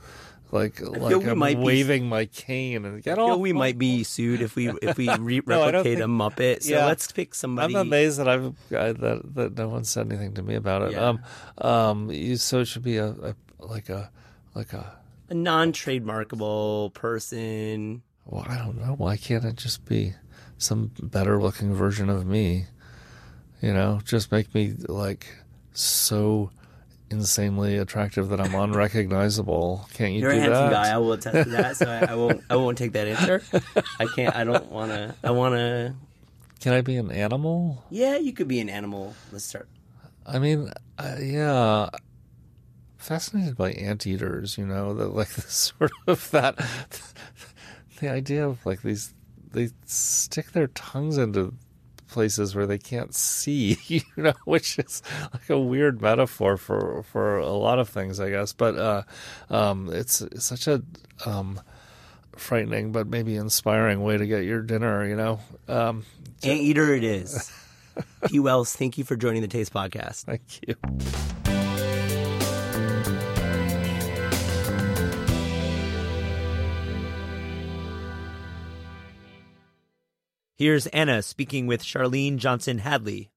like 0.52 0.80
like 0.80 1.14
I'm 1.26 1.38
might 1.38 1.56
be- 1.56 1.62
waving 1.64 2.08
my 2.08 2.26
cane 2.26 2.84
and 2.84 3.02
get 3.02 3.18
off. 3.18 3.38
we 3.38 3.52
might 3.54 3.78
be 3.78 4.04
sued 4.04 4.42
if 4.42 4.54
we 4.54 4.68
if 4.82 4.98
we 4.98 5.08
re- 5.16 5.40
No, 5.46 5.62
I 5.62 5.70
don't 5.70 5.84
replicate 5.84 6.00
a 6.02 6.06
Muppet. 6.06 6.62
So 6.62 6.74
Yeah. 6.74 6.86
let's 6.86 7.10
pick 7.10 7.34
somebody. 7.34 7.74
I'm 7.74 7.80
amazed 7.86 8.18
that 8.18 8.28
I've 8.28 8.54
I, 8.70 8.92
that 8.92 9.34
that 9.34 9.56
no 9.56 9.68
one 9.68 9.84
said 9.84 10.06
anything 10.12 10.34
to 10.34 10.42
me 10.42 10.56
about 10.56 10.82
it. 10.82 10.92
Yeah. 10.92 11.08
Um, 11.08 11.20
um, 11.66 12.10
you, 12.10 12.36
so 12.36 12.60
it 12.60 12.66
should 12.66 12.84
be 12.84 12.98
a, 12.98 13.08
a 13.08 13.34
like 13.60 13.88
a 13.88 14.10
like 14.54 14.72
a 14.74 14.92
a 15.30 15.34
non-trademarkable 15.34 16.92
person. 16.94 18.02
well, 18.26 18.44
I 18.48 18.58
don't 18.58 18.76
know. 18.78 18.94
Why 18.96 19.16
can't 19.16 19.44
it 19.44 19.56
just 19.56 19.84
be 19.86 20.12
some 20.58 20.90
better 21.02 21.40
looking 21.40 21.74
version 21.74 22.08
of 22.08 22.26
me? 22.26 22.66
You 23.60 23.72
know, 23.72 24.00
just 24.04 24.30
make 24.32 24.54
me 24.54 24.74
like 24.88 25.26
so 25.72 26.50
insanely 27.10 27.76
attractive 27.76 28.28
that 28.30 28.40
I'm 28.40 28.54
unrecognizable. 28.54 29.88
Can't 29.94 30.12
you 30.12 30.20
You're 30.20 30.30
a 30.30 30.34
do 30.34 30.40
handsome 30.40 30.70
that? 30.70 30.72
guy. 30.72 30.94
I 30.94 30.98
will 30.98 31.12
attest 31.12 31.44
to 31.44 31.50
that. 31.56 31.76
So 31.76 31.86
I, 31.90 32.12
I 32.12 32.14
won't. 32.14 32.42
I 32.50 32.56
won't 32.56 32.76
take 32.78 32.92
that 32.92 33.06
answer. 33.08 33.42
I 33.98 34.06
can't. 34.06 34.34
I 34.34 34.44
don't 34.44 34.70
want 34.70 34.90
to. 34.92 35.14
I 35.22 35.30
want 35.30 35.54
to. 35.54 35.94
Can 36.60 36.72
I 36.72 36.80
be 36.80 36.96
an 36.96 37.10
animal? 37.10 37.84
Yeah, 37.90 38.16
you 38.16 38.32
could 38.32 38.48
be 38.48 38.60
an 38.60 38.68
animal. 38.68 39.14
Let's 39.32 39.44
start. 39.44 39.68
I 40.26 40.38
mean, 40.38 40.70
uh, 40.98 41.16
yeah, 41.20 41.90
fascinated 42.98 43.56
by 43.56 43.72
anteaters. 43.72 44.58
You 44.58 44.66
know, 44.66 44.94
that 44.94 45.14
like 45.14 45.28
the 45.28 45.42
sort 45.48 45.92
of 46.06 46.30
that 46.32 46.58
the 48.00 48.10
idea 48.10 48.46
of 48.46 48.64
like 48.66 48.82
these 48.82 49.14
they 49.56 49.70
stick 49.86 50.52
their 50.52 50.66
tongues 50.68 51.16
into 51.16 51.54
places 52.08 52.54
where 52.54 52.66
they 52.66 52.76
can't 52.76 53.14
see, 53.14 53.78
you 53.86 54.02
know, 54.16 54.34
which 54.44 54.78
is 54.78 55.02
like 55.32 55.48
a 55.48 55.58
weird 55.58 56.00
metaphor 56.02 56.56
for 56.56 57.02
for 57.04 57.38
a 57.38 57.52
lot 57.52 57.78
of 57.78 57.88
things, 57.88 58.20
I 58.20 58.30
guess. 58.30 58.52
But 58.52 58.76
uh, 58.76 59.02
um, 59.48 59.88
it's, 59.90 60.20
it's 60.20 60.44
such 60.44 60.68
a 60.68 60.82
um, 61.24 61.58
frightening 62.36 62.92
but 62.92 63.06
maybe 63.06 63.34
inspiring 63.34 64.02
way 64.02 64.18
to 64.18 64.26
get 64.26 64.44
your 64.44 64.60
dinner, 64.60 65.06
you 65.06 65.16
know. 65.16 65.40
Um, 65.68 66.04
Anteater 66.42 66.94
it 66.94 67.02
is. 67.02 67.50
P. 68.26 68.38
Wells, 68.38 68.76
thank 68.76 68.98
you 68.98 69.04
for 69.04 69.16
joining 69.16 69.40
the 69.40 69.48
Taste 69.48 69.72
Podcast. 69.72 70.24
Thank 70.24 70.60
you. 70.68 71.45
Here's 80.58 80.86
Anna 80.86 81.20
speaking 81.20 81.66
with 81.66 81.82
Charlene 81.82 82.38
Johnson 82.38 82.78
Hadley. 82.78 83.28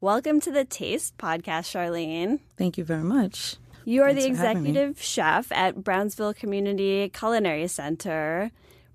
Welcome 0.00 0.40
to 0.40 0.50
the 0.50 0.64
Taste 0.64 1.18
Podcast, 1.18 1.68
Charlene. 1.70 2.40
Thank 2.56 2.78
you 2.78 2.84
very 2.84 3.02
much. 3.02 3.56
You 3.84 4.02
are 4.04 4.14
Thanks 4.14 4.24
the 4.24 4.30
for 4.30 4.36
having 4.46 4.62
me. 4.62 4.70
executive 4.70 5.02
chef 5.02 5.52
at 5.52 5.84
Brownsville 5.84 6.32
Community 6.32 7.10
Culinary 7.10 7.66
Center. 7.68 8.50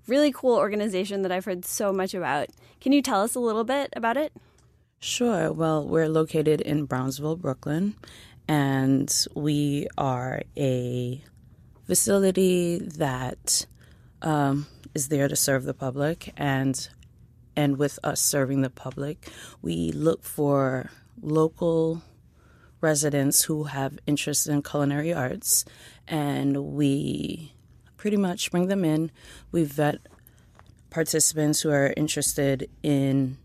Really 0.08 0.32
cool 0.32 0.56
organization 0.56 1.22
that 1.22 1.30
I've 1.30 1.44
heard 1.44 1.64
so 1.64 1.92
much 1.92 2.14
about. 2.14 2.48
Can 2.80 2.90
you 2.92 3.00
tell 3.00 3.22
us 3.22 3.36
a 3.36 3.40
little 3.40 3.62
bit 3.62 3.90
about 3.94 4.16
it? 4.16 4.32
Sure. 4.98 5.52
Well, 5.52 5.86
we're 5.86 6.08
located 6.08 6.60
in 6.60 6.84
Brownsville, 6.84 7.36
Brooklyn, 7.36 7.94
and 8.48 9.08
we 9.36 9.86
are 9.96 10.42
a 10.56 11.22
facility 11.84 12.78
that 12.78 13.66
um, 14.20 14.66
is 14.96 15.08
there 15.08 15.28
to 15.28 15.36
serve 15.36 15.62
the 15.62 15.74
public 15.74 16.32
and 16.36 16.88
and 17.56 17.78
with 17.78 17.98
us 18.04 18.20
serving 18.20 18.62
the 18.62 18.70
public, 18.70 19.28
we 19.62 19.92
look 19.92 20.24
for 20.24 20.90
local 21.20 22.02
residents 22.80 23.42
who 23.42 23.64
have 23.64 23.98
interest 24.06 24.46
in 24.46 24.62
culinary 24.62 25.12
arts 25.12 25.64
and 26.08 26.56
we 26.56 27.52
pretty 27.96 28.16
much 28.16 28.50
bring 28.50 28.68
them 28.68 28.84
in. 28.84 29.10
We 29.52 29.64
vet 29.64 29.98
participants 30.88 31.60
who 31.60 31.70
are 31.70 31.92
interested 31.96 32.68
in 32.82 33.36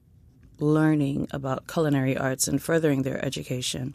learning 0.60 1.28
about 1.32 1.68
culinary 1.68 2.18
arts 2.18 2.48
and 2.48 2.62
furthering 2.62 3.04
their 3.04 3.24
education. 3.24 3.94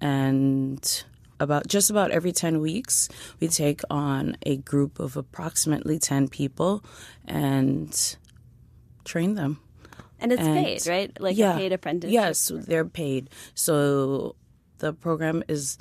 And 0.00 1.04
about 1.40 1.68
just 1.68 1.90
about 1.90 2.10
every 2.10 2.32
10 2.32 2.60
weeks, 2.60 3.08
we 3.40 3.48
take 3.48 3.82
on 3.90 4.36
a 4.44 4.56
group 4.56 4.98
of 4.98 5.16
approximately 5.16 5.98
10 5.98 6.28
people 6.28 6.82
and 7.26 8.16
train 9.08 9.34
them. 9.34 9.58
And 10.20 10.32
it's 10.32 10.42
And- 10.42 10.54
paid, 10.64 10.86
right? 10.86 11.10
Like 11.20 11.38
a 11.38 11.54
paid 11.56 11.72
apprenticeship. 11.72 12.12
Yes, 12.12 12.50
they're 12.54 12.84
paid. 12.84 13.30
So 13.54 14.34
the 14.78 14.92
program 14.92 15.42
is 15.48 15.78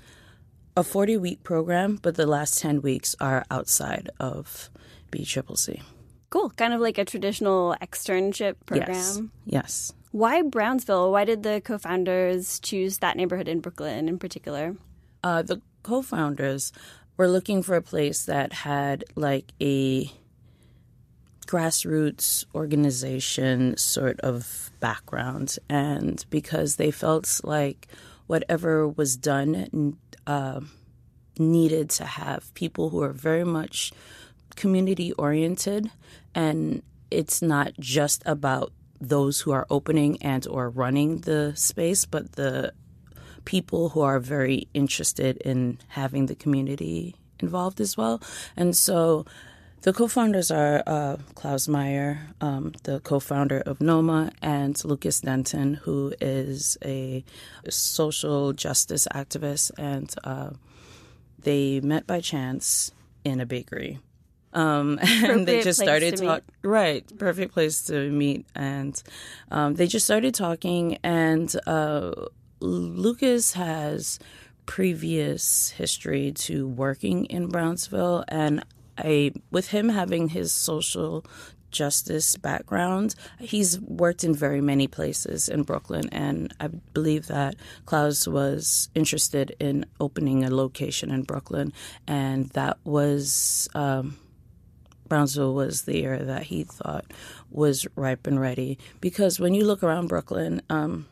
a 0.75 0.83
40 0.83 1.17
week 1.17 1.43
program, 1.43 1.97
but 2.01 2.15
the 2.15 2.27
last 2.27 2.59
10 2.59 2.81
weeks 2.81 3.15
are 3.19 3.43
outside 3.49 4.09
of 4.19 4.69
BCCC. 5.11 5.81
Cool. 6.29 6.49
Kind 6.51 6.73
of 6.73 6.81
like 6.81 6.97
a 6.97 7.05
traditional 7.05 7.75
externship 7.81 8.55
program. 8.65 8.89
Yes. 8.93 9.21
Yes. 9.45 9.93
Why 10.11 10.41
Brownsville? 10.41 11.11
Why 11.11 11.25
did 11.25 11.43
the 11.43 11.61
co 11.61 11.77
founders 11.77 12.59
choose 12.59 12.99
that 12.99 13.17
neighborhood 13.17 13.47
in 13.47 13.59
Brooklyn 13.59 14.07
in 14.07 14.19
particular? 14.19 14.75
Uh, 15.23 15.41
the 15.41 15.61
co 15.83 16.01
founders 16.01 16.71
were 17.17 17.27
looking 17.27 17.63
for 17.63 17.75
a 17.75 17.81
place 17.81 18.25
that 18.25 18.53
had 18.53 19.03
like 19.15 19.51
a 19.61 20.11
grassroots 21.47 22.45
organization 22.53 23.75
sort 23.77 24.19
of 24.19 24.69
background. 24.79 25.57
And 25.69 26.23
because 26.29 26.75
they 26.75 26.91
felt 26.91 27.41
like 27.43 27.87
whatever 28.27 28.87
was 28.87 29.15
done 29.17 29.97
uh, 30.27 30.59
needed 31.39 31.89
to 31.89 32.05
have 32.05 32.53
people 32.53 32.89
who 32.89 33.01
are 33.01 33.13
very 33.13 33.43
much 33.43 33.91
community 34.55 35.13
oriented 35.13 35.89
and 36.33 36.81
it's 37.11 37.41
not 37.41 37.71
just 37.79 38.23
about 38.25 38.73
those 38.99 39.39
who 39.41 39.51
are 39.51 39.67
opening 39.69 40.21
and 40.21 40.47
or 40.47 40.69
running 40.69 41.19
the 41.19 41.53
space 41.55 42.05
but 42.05 42.33
the 42.33 42.73
people 43.45 43.89
who 43.89 44.01
are 44.01 44.19
very 44.19 44.67
interested 44.73 45.37
in 45.37 45.77
having 45.89 46.25
the 46.25 46.35
community 46.35 47.15
involved 47.39 47.79
as 47.79 47.95
well 47.95 48.19
and 48.57 48.75
so 48.75 49.23
the 49.87 49.93
co-founders 49.93 50.51
are 50.51 50.83
uh, 50.85 51.15
Claus 51.33 51.69
Meyer, 51.69 52.19
um, 52.41 52.73
the 52.83 52.99
co-founder 52.99 53.59
of 53.61 53.79
NOMA, 53.79 54.33
and 54.41 54.83
Lucas 54.83 55.21
Denton, 55.21 55.75
who 55.75 56.13
is 56.19 56.77
a 56.83 57.23
social 57.69 58.51
justice 58.51 59.07
activist, 59.13 59.71
and 59.77 60.13
uh, 60.25 60.49
they 61.39 61.79
met 61.79 62.05
by 62.05 62.19
chance 62.19 62.91
in 63.23 63.39
a 63.39 63.45
bakery. 63.45 63.99
Um, 64.51 64.99
and 65.23 65.47
they 65.47 65.61
just 65.61 65.79
started 65.79 66.17
talking. 66.17 66.43
right, 66.63 67.17
perfect 67.17 67.53
place 67.53 67.83
to 67.83 68.11
meet, 68.11 68.45
and 68.53 69.01
um, 69.51 69.75
they 69.75 69.87
just 69.87 70.05
started 70.05 70.35
talking. 70.35 70.97
And 71.01 71.55
uh, 71.65 72.11
Lucas 72.59 73.53
has 73.53 74.19
previous 74.65 75.69
history 75.69 76.33
to 76.33 76.67
working 76.67 77.23
in 77.27 77.47
Brownsville, 77.47 78.25
and 78.27 78.65
I, 78.97 79.31
with 79.51 79.69
him 79.69 79.89
having 79.89 80.29
his 80.29 80.51
social 80.51 81.25
justice 81.71 82.35
background, 82.37 83.15
he's 83.39 83.79
worked 83.79 84.23
in 84.23 84.33
very 84.33 84.61
many 84.61 84.87
places 84.87 85.49
in 85.49 85.63
Brooklyn, 85.63 86.09
and 86.11 86.53
I 86.59 86.67
believe 86.67 87.27
that 87.27 87.55
Claus 87.85 88.27
was 88.27 88.89
interested 88.95 89.55
in 89.59 89.85
opening 89.99 90.43
a 90.43 90.49
location 90.49 91.11
in 91.11 91.23
Brooklyn, 91.23 91.73
and 92.07 92.49
that 92.49 92.77
was. 92.83 93.69
Um, 93.75 94.17
Brownsville 95.07 95.53
was 95.53 95.83
the 95.83 96.03
area 96.03 96.25
that 96.25 96.43
he 96.43 96.65
thought 96.65 97.05
was 97.49 97.87
ripe 97.95 98.27
and 98.27 98.41
ready 98.41 98.77
because 98.99 99.39
when 99.39 99.53
you 99.53 99.63
look 99.63 99.81
around 99.81 100.07
Brooklyn, 100.07 100.61
um, 100.69 101.07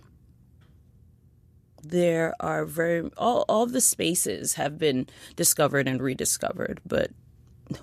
there 1.82 2.34
are 2.40 2.66
very 2.66 3.10
all 3.18 3.46
all 3.48 3.66
the 3.66 3.82
spaces 3.82 4.56
have 4.56 4.78
been 4.78 5.08
discovered 5.36 5.88
and 5.88 6.02
rediscovered, 6.02 6.82
but 6.86 7.12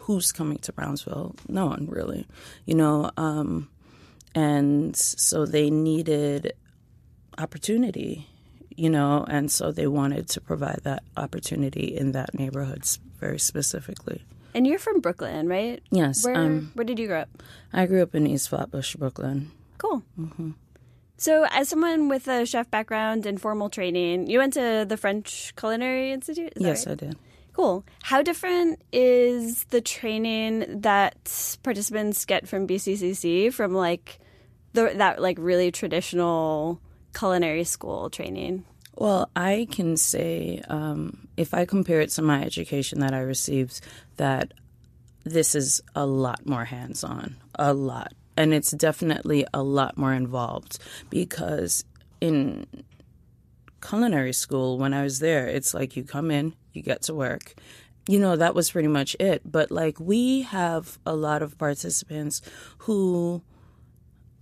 who's 0.01 0.33
coming 0.33 0.59
to 0.59 0.73
Brownsville? 0.73 1.35
No 1.49 1.67
one 1.67 1.87
really, 1.91 2.27
you 2.67 2.75
know. 2.75 3.11
Um, 3.17 3.69
and 4.35 4.97
so 4.97 5.47
they 5.47 5.71
needed 5.71 6.55
opportunity, 7.39 8.29
you 8.71 8.91
know, 8.91 9.25
and 9.29 9.51
so 9.51 9.73
they 9.73 9.87
wanted 9.87 10.29
to 10.31 10.41
provide 10.41 10.81
that 10.85 11.03
opportunity 11.17 11.97
in 11.97 12.13
that 12.13 12.35
neighborhood 12.35 12.85
very 13.19 13.39
specifically. 13.39 14.23
And 14.55 14.67
you're 14.67 14.79
from 14.79 15.01
Brooklyn, 15.01 15.49
right? 15.49 15.83
Yes, 15.91 16.25
Where, 16.25 16.35
um, 16.37 16.73
where 16.75 16.85
did 16.85 16.99
you 16.99 17.07
grow 17.07 17.21
up? 17.23 17.43
I 17.73 17.87
grew 17.87 18.03
up 18.03 18.15
in 18.15 18.27
East 18.27 18.51
Flatbush, 18.51 18.97
Brooklyn. 18.97 19.51
Cool. 19.79 20.03
Mm-hmm. 20.19 20.51
So, 21.17 21.47
as 21.51 21.69
someone 21.69 22.09
with 22.09 22.27
a 22.27 22.45
chef 22.45 22.71
background 22.71 23.27
and 23.27 23.41
formal 23.41 23.71
training, 23.71 24.27
you 24.29 24.39
went 24.39 24.55
to 24.55 24.85
the 24.87 24.97
French 24.97 25.55
Culinary 25.57 26.13
Institute? 26.13 26.53
Yes, 26.57 26.87
right? 26.87 26.93
I 26.93 26.95
did. 26.97 27.17
Cool. 27.53 27.85
How 28.03 28.23
different 28.23 28.81
is 28.93 29.65
the 29.65 29.81
training 29.81 30.81
that 30.81 31.59
participants 31.63 32.25
get 32.25 32.49
from 32.49 32.67
BCCC 32.67 33.53
from 33.53 33.75
like 33.75 34.19
the 34.73 34.93
that 34.97 35.21
like 35.21 35.37
really 35.39 35.71
traditional 35.71 36.81
culinary 37.15 37.65
school 37.65 38.09
training? 38.11 38.65
Well, 38.95 39.31
I 39.35 39.67
can 39.71 39.97
say, 39.97 40.63
um, 40.69 41.29
if 41.37 41.55
I 41.55 41.65
compare 41.65 42.01
it 42.01 42.11
to 42.11 42.23
my 42.23 42.43
education 42.43 43.01
that 43.01 43.15
I 43.15 43.21
received, 43.21 43.81
that 44.17 44.53
this 45.25 45.55
is 45.55 45.81
a 45.95 46.05
lot 46.05 46.47
more 46.47 46.65
hands 46.65 47.03
on, 47.05 47.37
a 47.55 47.73
lot. 47.73 48.13
And 48.37 48.53
it's 48.53 48.71
definitely 48.71 49.47
a 49.53 49.63
lot 49.63 49.97
more 49.97 50.13
involved 50.13 50.79
because 51.11 51.85
in 52.21 52.67
culinary 53.87 54.33
school, 54.33 54.79
when 54.79 54.95
I 54.95 55.03
was 55.03 55.19
there, 55.19 55.47
it's 55.47 55.75
like 55.75 55.97
you 55.97 56.05
come 56.05 56.31
in, 56.31 56.55
you 56.73 56.83
get 56.83 57.03
to 57.03 57.15
work. 57.15 57.55
You 58.09 58.19
know, 58.19 58.37
that 58.37 58.55
was 58.55 58.71
pretty 58.71 58.89
much 58.89 59.15
it. 59.21 59.43
But 59.45 59.71
like, 59.71 60.01
we 60.01 60.43
have 60.43 60.99
a 61.07 61.15
lot 61.15 61.43
of 61.43 61.59
participants 61.59 62.43
who 62.79 63.43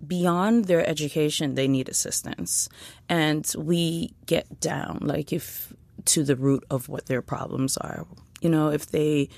beyond 0.06 0.64
their 0.64 0.86
education 0.86 1.54
they 1.54 1.68
need 1.68 1.88
assistance. 1.88 2.68
And 3.08 3.50
we 3.56 4.14
get 4.26 4.60
down 4.60 4.98
like 5.02 5.32
if 5.32 5.72
to 6.06 6.24
the 6.24 6.36
root 6.36 6.64
of 6.70 6.88
what 6.88 7.06
their 7.06 7.22
problems 7.22 7.76
are. 7.76 8.06
You 8.40 8.48
know 8.48 8.70
if 8.70 8.86
they 8.86 9.28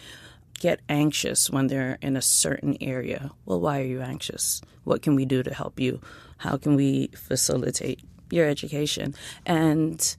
get 0.60 0.80
anxious 0.88 1.50
when 1.50 1.66
they're 1.66 1.98
in 2.00 2.16
a 2.16 2.22
certain 2.22 2.76
area 2.80 3.32
well 3.44 3.60
why 3.60 3.80
are 3.80 3.84
you 3.84 4.00
anxious? 4.00 4.60
What 4.84 5.02
can 5.02 5.16
we 5.16 5.24
do 5.24 5.42
to 5.42 5.52
help 5.52 5.80
you? 5.80 6.00
How 6.38 6.56
can 6.56 6.76
we 6.76 7.08
facilitate 7.08 8.00
your 8.32 8.48
education 8.48 9.14
and 9.46 10.16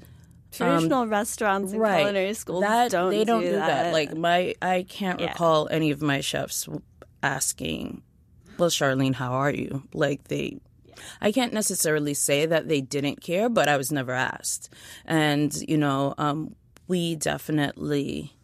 Traditional 0.56 1.08
restaurants 1.08 1.72
and 1.72 1.82
right. 1.82 2.02
culinary 2.02 2.34
schools 2.36 2.62
that, 2.62 2.92
don't 2.92 3.10
they 3.10 3.24
don't 3.24 3.42
do, 3.42 3.54
do 3.54 3.56
that. 3.56 3.92
Like 3.92 4.16
my, 4.16 4.54
I 4.62 4.86
can't 4.88 5.20
Yeah. 5.20 5.30
recall 5.30 5.68
any 5.72 5.90
of 5.90 6.00
my 6.00 6.22
chefs 6.22 6.70
asking, 7.24 8.04
"Well, 8.60 8.70
Charlene, 8.70 9.16
how 9.16 9.34
are 9.34 9.50
you?" 9.50 9.82
Like 9.96 10.28
they, 10.28 10.60
I 11.22 11.32
can't 11.32 11.54
necessarily 11.54 12.14
say 12.14 12.46
that 12.46 12.68
they 12.68 12.82
didn't 12.82 13.24
care, 13.24 13.50
but 13.50 13.68
I 13.68 13.78
was 13.78 13.92
never 13.92 14.12
asked. 14.12 14.70
And 15.06 15.52
you 15.68 15.76
know, 15.78 16.14
um, 16.20 16.56
we 16.88 17.16
definitely, 17.16 18.38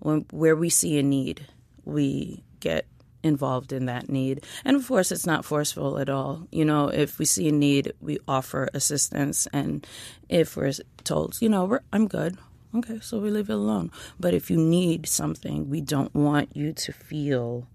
when 0.00 0.26
where 0.32 0.56
we 0.56 0.68
see 0.68 0.98
a 0.98 1.02
need, 1.04 1.46
we 1.84 2.42
get 2.58 2.86
involved 3.24 3.72
in 3.72 3.86
that 3.86 4.08
need. 4.08 4.44
And 4.64 4.76
of 4.76 4.86
course, 4.86 5.10
it's 5.10 5.26
not 5.26 5.44
forceful 5.44 5.98
at 5.98 6.08
all. 6.08 6.46
You 6.52 6.64
know, 6.64 6.88
if 6.88 7.18
we 7.18 7.24
see 7.24 7.48
a 7.48 7.52
need, 7.52 7.92
we 8.00 8.18
offer 8.28 8.68
assistance. 8.74 9.48
And 9.52 9.84
if 10.28 10.56
we're 10.56 10.72
told, 11.02 11.40
you 11.40 11.48
know, 11.48 11.78
I'm 11.92 12.06
good, 12.06 12.38
okay, 12.76 13.00
so 13.00 13.18
we 13.18 13.30
leave 13.30 13.50
it 13.50 13.54
alone. 13.54 13.90
But 14.20 14.34
if 14.34 14.50
you 14.50 14.58
need 14.58 15.08
something, 15.08 15.68
we 15.68 15.80
don't 15.80 16.14
want 16.14 16.54
you 16.54 16.72
to 16.72 16.92
feel. 16.92 17.66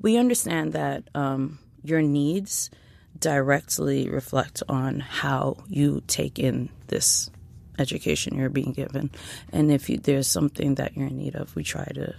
We 0.00 0.16
understand 0.16 0.72
that 0.72 1.04
um, 1.14 1.58
your 1.84 2.02
needs 2.02 2.70
directly 3.18 4.08
reflect 4.08 4.62
on 4.68 5.00
how 5.00 5.58
you 5.68 6.02
take 6.06 6.38
in 6.38 6.70
this 6.86 7.30
education 7.78 8.36
you're 8.36 8.48
being 8.48 8.72
given. 8.72 9.10
And 9.52 9.70
if 9.70 9.88
you, 9.88 9.98
there's 9.98 10.26
something 10.26 10.76
that 10.76 10.96
you're 10.96 11.06
in 11.06 11.18
need 11.18 11.34
of, 11.34 11.54
we 11.54 11.64
try 11.64 11.84
to 11.84 12.14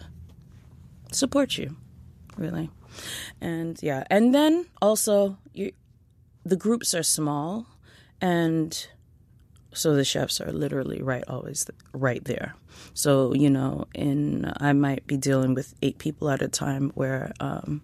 support 1.11 1.57
you, 1.57 1.75
really. 2.39 2.69
And 3.41 3.77
yeah, 3.81 4.03
and 4.09 4.33
then 4.33 4.65
also 4.81 5.37
you, 5.53 5.71
the 6.43 6.55
groups 6.55 6.93
are 6.93 7.03
small, 7.03 7.67
and 8.19 8.87
so 9.73 9.93
the 9.93 10.03
chefs 10.03 10.41
are 10.41 10.51
literally 10.51 11.01
right 11.01 11.23
always 11.27 11.65
th- 11.65 11.77
right 11.93 12.23
there. 12.23 12.55
So 12.93 13.33
you 13.33 13.49
know, 13.49 13.85
in 13.93 14.51
I 14.57 14.73
might 14.73 15.05
be 15.05 15.17
dealing 15.17 15.53
with 15.53 15.75
eight 15.81 15.97
people 15.99 16.29
at 16.29 16.41
a 16.41 16.47
time, 16.47 16.91
where 16.95 17.31
um, 17.39 17.81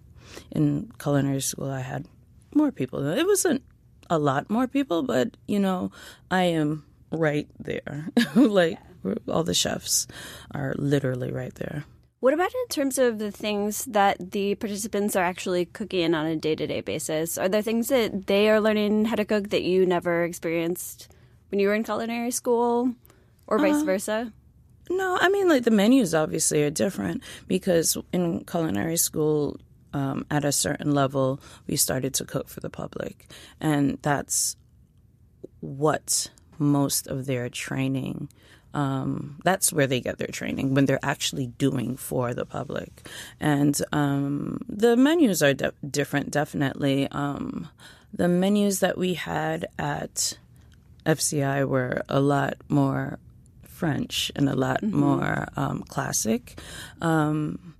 in 0.50 0.92
culinary 0.98 1.40
school 1.40 1.70
I 1.70 1.80
had 1.80 2.06
more 2.54 2.72
people. 2.72 3.06
It 3.06 3.26
wasn't 3.26 3.62
a 4.10 4.18
lot 4.18 4.50
more 4.50 4.66
people, 4.66 5.02
but 5.02 5.36
you 5.46 5.58
know, 5.58 5.92
I 6.30 6.44
am 6.44 6.84
right 7.10 7.48
there. 7.58 8.08
like 8.34 8.78
all 9.28 9.44
the 9.44 9.54
chefs 9.54 10.06
are 10.52 10.74
literally 10.78 11.32
right 11.32 11.54
there. 11.54 11.84
What 12.20 12.32
about 12.32 12.52
in 12.52 12.68
terms 12.70 12.98
of 12.98 13.18
the 13.18 13.30
things 13.30 13.84
that 13.84 14.32
the 14.32 14.54
participants 14.54 15.16
are 15.16 15.24
actually 15.24 15.66
cooking 15.66 16.14
on 16.14 16.26
a 16.26 16.36
day 16.36 16.54
to 16.54 16.66
day 16.66 16.80
basis? 16.80 17.36
Are 17.36 17.48
there 17.48 17.62
things 17.62 17.88
that 17.88 18.26
they 18.26 18.48
are 18.48 18.60
learning 18.60 19.04
how 19.04 19.16
to 19.16 19.24
cook 19.24 19.50
that 19.50 19.62
you 19.62 19.84
never 19.84 20.24
experienced 20.24 21.08
when 21.50 21.60
you 21.60 21.68
were 21.68 21.74
in 21.74 21.84
culinary 21.84 22.30
school, 22.30 22.94
or 23.46 23.58
vice 23.58 23.82
versa? 23.82 24.32
No, 24.88 25.18
I 25.20 25.28
mean 25.28 25.48
like 25.48 25.64
the 25.64 25.70
menus 25.70 26.14
obviously 26.14 26.62
are 26.62 26.70
different 26.70 27.22
because 27.46 27.98
in 28.12 28.44
culinary 28.44 28.96
school, 28.96 29.60
um, 29.92 30.26
at 30.30 30.44
a 30.44 30.52
certain 30.52 30.92
level, 30.92 31.40
we 31.66 31.76
started 31.76 32.14
to 32.14 32.24
cook 32.24 32.48
for 32.48 32.60
the 32.60 32.70
public, 32.70 33.26
and 33.60 33.98
that's 34.02 34.56
what 35.60 36.30
most 36.58 37.06
of 37.08 37.26
their 37.26 37.48
training. 37.48 38.30
Um, 38.76 39.40
that's 39.42 39.72
where 39.72 39.86
they 39.86 40.00
get 40.00 40.18
their 40.18 40.28
training 40.28 40.74
when 40.74 40.84
they're 40.84 41.00
actually 41.02 41.46
doing 41.46 41.96
for 41.96 42.34
the 42.34 42.44
public, 42.44 43.08
and 43.40 43.80
um, 43.90 44.60
the 44.68 44.96
menus 44.96 45.42
are 45.42 45.54
de- 45.54 45.72
different. 45.88 46.30
Definitely, 46.30 47.08
um, 47.08 47.68
the 48.12 48.28
menus 48.28 48.80
that 48.80 48.98
we 48.98 49.14
had 49.14 49.66
at 49.78 50.36
FCI 51.06 51.66
were 51.66 52.02
a 52.08 52.20
lot 52.20 52.56
more 52.68 53.18
French 53.66 54.30
and 54.36 54.48
a 54.48 54.56
lot 54.56 54.82
more 54.82 55.48
um, 55.56 55.82
classic. 55.82 56.60
Um, 57.00 57.74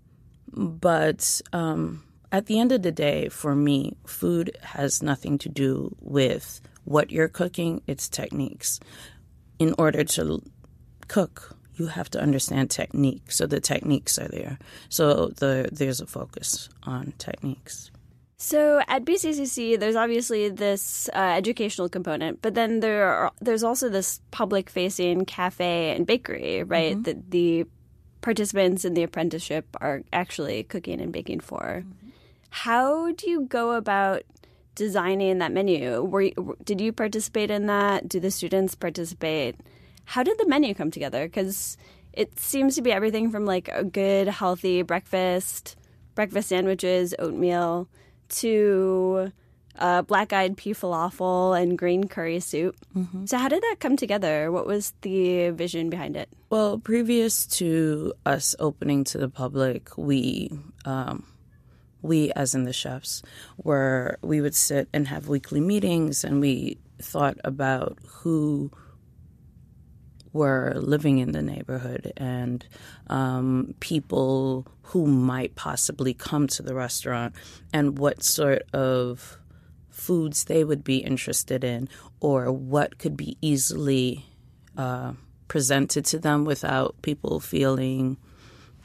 but 0.52 1.40
um, 1.52 2.04
at 2.32 2.46
the 2.46 2.58
end 2.58 2.72
of 2.72 2.82
the 2.82 2.92
day, 2.92 3.28
for 3.28 3.54
me, 3.54 3.96
food 4.06 4.56
has 4.62 5.02
nothing 5.02 5.38
to 5.38 5.48
do 5.48 5.94
with 6.00 6.60
what 6.84 7.10
you're 7.10 7.28
cooking, 7.28 7.82
it's 7.86 8.08
techniques. 8.08 8.78
In 9.58 9.74
order 9.78 10.04
to 10.04 10.42
cook, 11.08 11.56
you 11.76 11.88
have 11.88 12.10
to 12.10 12.20
understand 12.20 12.70
technique. 12.70 13.30
So 13.30 13.46
the 13.46 13.60
techniques 13.60 14.18
are 14.18 14.28
there. 14.28 14.58
So 14.88 15.28
the, 15.28 15.68
there's 15.72 16.00
a 16.00 16.06
focus 16.06 16.68
on 16.84 17.12
techniques. 17.18 17.90
So 18.38 18.82
at 18.86 19.04
BCCC, 19.04 19.80
there's 19.80 19.96
obviously 19.96 20.50
this 20.50 21.08
uh, 21.14 21.18
educational 21.18 21.88
component, 21.88 22.42
but 22.42 22.54
then 22.54 22.80
there 22.80 23.06
are, 23.08 23.32
there's 23.40 23.62
also 23.62 23.88
this 23.88 24.20
public-facing 24.30 25.24
cafe 25.24 25.96
and 25.96 26.06
bakery, 26.06 26.62
right? 26.62 27.02
That 27.02 27.30
the 27.30 27.64
participants 28.20 28.84
in 28.84 28.92
the 28.92 29.02
apprenticeship 29.02 29.64
are 29.80 30.02
actually 30.12 30.64
cooking 30.64 31.00
and 31.00 31.12
baking 31.12 31.40
for. 31.40 31.84
How 32.50 33.12
do 33.12 33.30
you 33.30 33.46
go 33.46 33.72
about 33.72 34.22
designing 34.74 35.38
that 35.38 35.52
menu? 35.52 36.02
Were 36.02 36.22
you, 36.22 36.56
did 36.62 36.80
you 36.80 36.92
participate 36.92 37.50
in 37.50 37.66
that? 37.66 38.06
Do 38.08 38.20
the 38.20 38.30
students 38.30 38.74
participate? 38.74 39.56
How 40.06 40.22
did 40.22 40.38
the 40.38 40.46
menu 40.46 40.74
come 40.74 40.90
together? 40.90 41.26
Because 41.26 41.76
it 42.12 42.38
seems 42.38 42.76
to 42.76 42.82
be 42.82 42.90
everything 42.90 43.30
from 43.30 43.44
like 43.44 43.68
a 43.68 43.84
good, 43.84 44.28
healthy 44.28 44.80
breakfast, 44.82 45.76
breakfast 46.14 46.48
sandwiches, 46.48 47.14
oatmeal, 47.18 47.88
to 48.28 49.30
uh, 49.78 50.02
black-eyed 50.02 50.56
pea 50.56 50.72
falafel 50.72 51.60
and 51.60 51.76
green 51.76 52.08
curry 52.08 52.40
soup. 52.40 52.74
So 53.26 53.36
how 53.36 53.48
did 53.48 53.62
that 53.62 53.76
come 53.78 53.96
together? 53.96 54.50
What 54.50 54.66
was 54.66 54.94
the 55.02 55.50
vision 55.50 55.90
behind 55.90 56.16
it? 56.16 56.30
Well, 56.48 56.78
previous 56.78 57.46
to 57.58 58.14
us 58.24 58.54
opening 58.58 59.04
to 59.04 59.18
the 59.18 59.28
public, 59.28 59.90
we, 59.98 60.50
um, 60.86 61.26
we 62.00 62.32
as 62.32 62.54
in 62.54 62.64
the 62.64 62.72
chefs, 62.72 63.22
were 63.62 64.18
we 64.22 64.40
would 64.40 64.54
sit 64.54 64.88
and 64.94 65.08
have 65.08 65.28
weekly 65.28 65.60
meetings, 65.60 66.24
and 66.24 66.40
we 66.40 66.78
thought 67.02 67.36
about 67.44 67.98
who 68.06 68.70
were 70.36 70.74
living 70.76 71.18
in 71.18 71.32
the 71.32 71.42
neighborhood 71.42 72.12
and 72.16 72.64
um, 73.08 73.74
people 73.80 74.66
who 74.82 75.06
might 75.06 75.56
possibly 75.56 76.14
come 76.14 76.46
to 76.46 76.62
the 76.62 76.74
restaurant 76.74 77.34
and 77.72 77.98
what 77.98 78.22
sort 78.22 78.62
of 78.72 79.38
foods 79.88 80.44
they 80.44 80.62
would 80.62 80.84
be 80.84 80.98
interested 80.98 81.64
in 81.64 81.88
or 82.20 82.52
what 82.52 82.98
could 82.98 83.16
be 83.16 83.36
easily 83.40 84.24
uh, 84.76 85.12
presented 85.48 86.04
to 86.04 86.18
them 86.18 86.44
without 86.44 87.00
people 87.02 87.40
feeling 87.40 88.16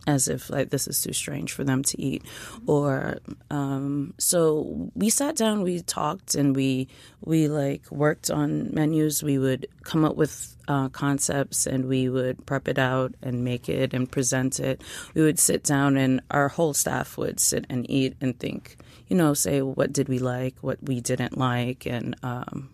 as 0.08 0.28
if 0.28 0.49
like 0.49 0.70
this 0.70 0.88
is 0.88 1.02
too 1.02 1.14
strange 1.14 1.52
for 1.52 1.64
them 1.64 1.84
to 1.84 2.02
eat. 2.02 2.24
Or 2.66 3.20
um, 3.49 4.14
so 4.18 4.91
we 4.95 5.10
sat 5.10 5.36
down 5.36 5.62
we 5.62 5.82
talked 5.82 6.36
and 6.36 6.56
we 6.56 6.88
we 7.24 7.47
like 7.47 7.89
worked 7.91 8.32
on 8.32 8.74
menus. 8.74 9.24
We 9.24 9.38
would 9.38 9.68
come 9.84 10.06
up 10.06 10.16
with 10.16 10.56
uh, 10.68 10.89
concepts 10.89 11.68
and 11.68 11.86
we 11.86 12.10
would 12.10 12.45
prep 12.45 12.68
it 12.68 12.80
out 12.80 13.14
and 13.22 13.43
make 13.43 13.70
it 13.70 13.93
and 13.93 14.12
present 14.12 14.60
it. 14.60 14.82
We 15.14 15.22
would 15.22 15.39
sit 15.39 15.64
down 15.64 15.97
and 15.97 16.22
our 16.32 16.47
whole 16.47 16.74
staff 16.74 17.18
would 17.18 17.39
sit 17.39 17.66
and 17.70 17.89
eat 17.89 18.16
and 18.22 18.38
think 18.39 18.78
you 19.08 19.18
know 19.18 19.34
say 19.34 19.62
what 19.62 19.91
did 19.91 20.08
we 20.08 20.20
like 20.20 20.56
what 20.62 20.82
we 20.82 21.02
didn't 21.02 21.38
like 21.38 21.86
and 21.86 22.16
um, 22.24 22.70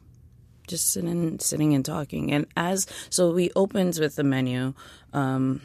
just 0.68 0.92
sitting 0.92 1.40
sitting 1.40 1.74
and 1.74 1.84
talking. 1.84 2.32
And 2.32 2.46
as 2.56 2.88
so 3.10 3.32
we 3.32 3.50
opened 3.56 3.98
with 4.00 4.16
the 4.16 4.24
menu 4.24 4.74
um, 5.14 5.62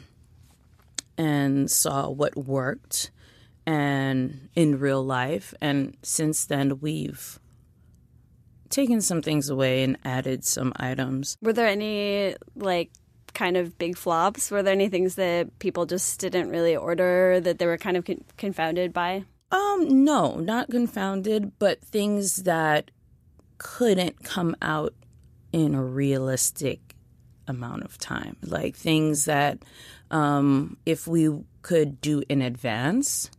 and 1.17 1.69
saw 1.69 2.09
what 2.09 2.35
worked 2.35 3.11
and 3.65 4.49
in 4.55 4.79
real 4.79 5.03
life 5.03 5.53
and 5.61 5.95
since 6.03 6.45
then 6.45 6.79
we've 6.79 7.39
taken 8.69 9.01
some 9.01 9.21
things 9.21 9.49
away 9.49 9.83
and 9.83 9.97
added 10.03 10.43
some 10.43 10.73
items 10.77 11.37
Were 11.41 11.53
there 11.53 11.67
any 11.67 12.35
like 12.55 12.91
kind 13.33 13.57
of 13.57 13.77
big 13.79 13.97
flops? 13.97 14.51
Were 14.51 14.61
there 14.61 14.73
any 14.73 14.89
things 14.89 15.15
that 15.15 15.57
people 15.57 15.87
just 15.87 16.19
didn't 16.19 16.49
really 16.49 16.75
order 16.75 17.39
that 17.39 17.57
they 17.57 17.65
were 17.65 17.77
kind 17.79 17.97
of 17.97 18.05
con- 18.05 18.23
confounded 18.37 18.93
by? 18.93 19.23
um 19.51 20.03
no 20.03 20.35
not 20.37 20.69
confounded 20.69 21.51
but 21.59 21.79
things 21.81 22.43
that 22.43 22.89
couldn't 23.59 24.23
come 24.23 24.55
out 24.61 24.93
in 25.51 25.75
a 25.75 25.83
realistic 25.83 26.95
amount 27.47 27.83
of 27.83 27.97
time 27.99 28.35
like 28.41 28.75
things 28.75 29.25
that 29.25 29.59
um 30.13 30.77
if 30.85 31.07
we 31.07 31.29
could 31.61 31.99
do 31.99 32.23
in 32.29 32.41
advance 32.41 33.29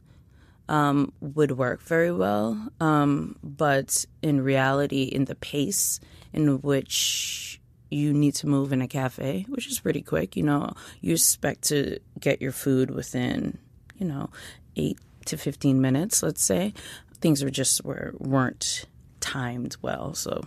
um, 0.69 1.13
would 1.21 1.53
work 1.53 1.83
very 1.83 2.13
well. 2.13 2.69
Um, 2.81 3.37
but 3.43 4.05
in 4.23 4.41
reality, 4.41 5.05
in 5.05 5.27
the 5.27 5.35
pace 5.35 6.01
in 6.33 6.61
which 6.61 7.61
you 7.91 8.13
need 8.13 8.35
to 8.37 8.47
move 8.47 8.73
in 8.73 8.83
a 8.83 8.89
cafe, 8.89 9.47
which 9.49 9.69
is 9.69 9.79
pretty 9.79 10.03
quick, 10.03 10.37
you 10.37 10.43
know, 10.43 10.73
you 11.01 11.13
expect 11.13 11.63
to 11.65 11.99
get 12.19 12.43
your 12.43 12.53
food 12.53 12.91
within, 12.91 13.59
you 13.99 14.07
know, 14.07 14.31
eight 14.77 14.99
to 15.27 15.37
15 15.37 15.81
minutes, 15.81 16.23
let's 16.23 16.43
say. 16.43 16.73
Things 17.21 17.45
were 17.45 17.51
just 17.51 17.85
were, 17.85 18.15
weren't 18.19 18.87
timed 19.21 19.77
well. 19.81 20.15
So 20.15 20.45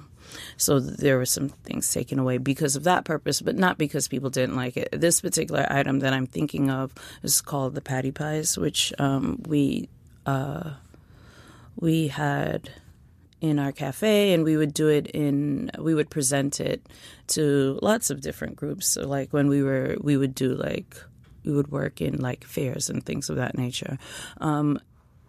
so 0.58 0.80
there 0.80 1.18
were 1.18 1.26
some 1.26 1.50
things 1.50 1.92
taken 1.92 2.20
away 2.20 2.38
because 2.38 2.76
of 2.76 2.84
that 2.84 3.06
purpose, 3.06 3.42
but 3.42 3.56
not 3.56 3.78
because 3.78 4.08
people 4.08 4.30
didn't 4.30 4.56
like 4.56 4.78
it. 4.78 4.90
This 4.92 5.22
particular 5.22 5.66
item 5.70 6.00
that 6.00 6.14
I'm 6.14 6.28
thinking 6.28 6.70
of 6.70 6.94
is 7.24 7.42
called 7.42 7.76
the 7.76 7.82
patty 7.82 8.12
pies, 8.12 8.58
which 8.58 8.94
um, 9.00 9.42
we 9.48 9.90
uh, 10.26 10.72
we 11.76 12.08
had 12.08 12.70
in 13.40 13.60
our 13.60 13.72
cafe 13.72 14.34
and 14.34 14.44
we 14.44 14.58
would 14.58 14.74
do 14.74 14.88
it 14.88 15.08
in 15.08 15.70
we 15.78 15.94
would 15.94 16.10
present 16.10 16.60
it 16.60 16.82
to 17.28 17.78
lots 17.84 18.10
of 18.10 18.22
different 18.22 18.56
groups 18.56 18.88
so 18.88 19.08
like 19.08 19.32
when 19.32 19.48
we 19.48 19.62
were 19.62 19.96
we 20.02 20.18
would 20.18 20.34
do 20.34 20.56
like 20.56 20.98
we 21.46 21.54
would 21.54 21.72
work 21.72 22.02
in 22.02 22.20
like 22.20 22.44
fairs 22.44 22.90
and 22.90 23.06
things 23.06 23.30
of 23.30 23.36
that 23.36 23.56
nature 23.56 24.00
um, 24.42 24.80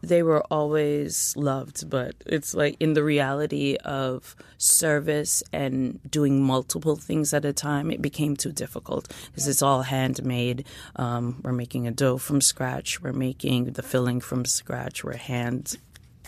they 0.03 0.23
were 0.23 0.43
always 0.51 1.35
loved 1.37 1.89
but 1.91 2.15
it's 2.27 2.55
like 2.55 2.77
in 2.81 2.93
the 2.95 3.03
reality 3.03 3.77
of 3.85 4.37
service 4.57 5.43
and 5.53 5.99
doing 6.11 6.43
multiple 6.43 6.97
things 6.97 7.33
at 7.35 7.45
a 7.45 7.53
time 7.53 7.91
it 7.91 8.01
became 8.03 8.37
too 8.37 8.53
difficult 8.53 9.13
because 9.27 9.49
it's 9.49 9.63
all 9.63 9.83
handmade 9.83 10.65
um, 10.97 11.41
we're 11.43 11.53
making 11.53 11.87
a 11.87 11.91
dough 11.91 12.19
from 12.19 12.41
scratch 12.41 13.01
we're 13.03 13.13
making 13.13 13.65
the 13.73 13.83
filling 13.83 14.21
from 14.21 14.45
scratch 14.45 15.03
we're 15.05 15.17
hand 15.17 15.77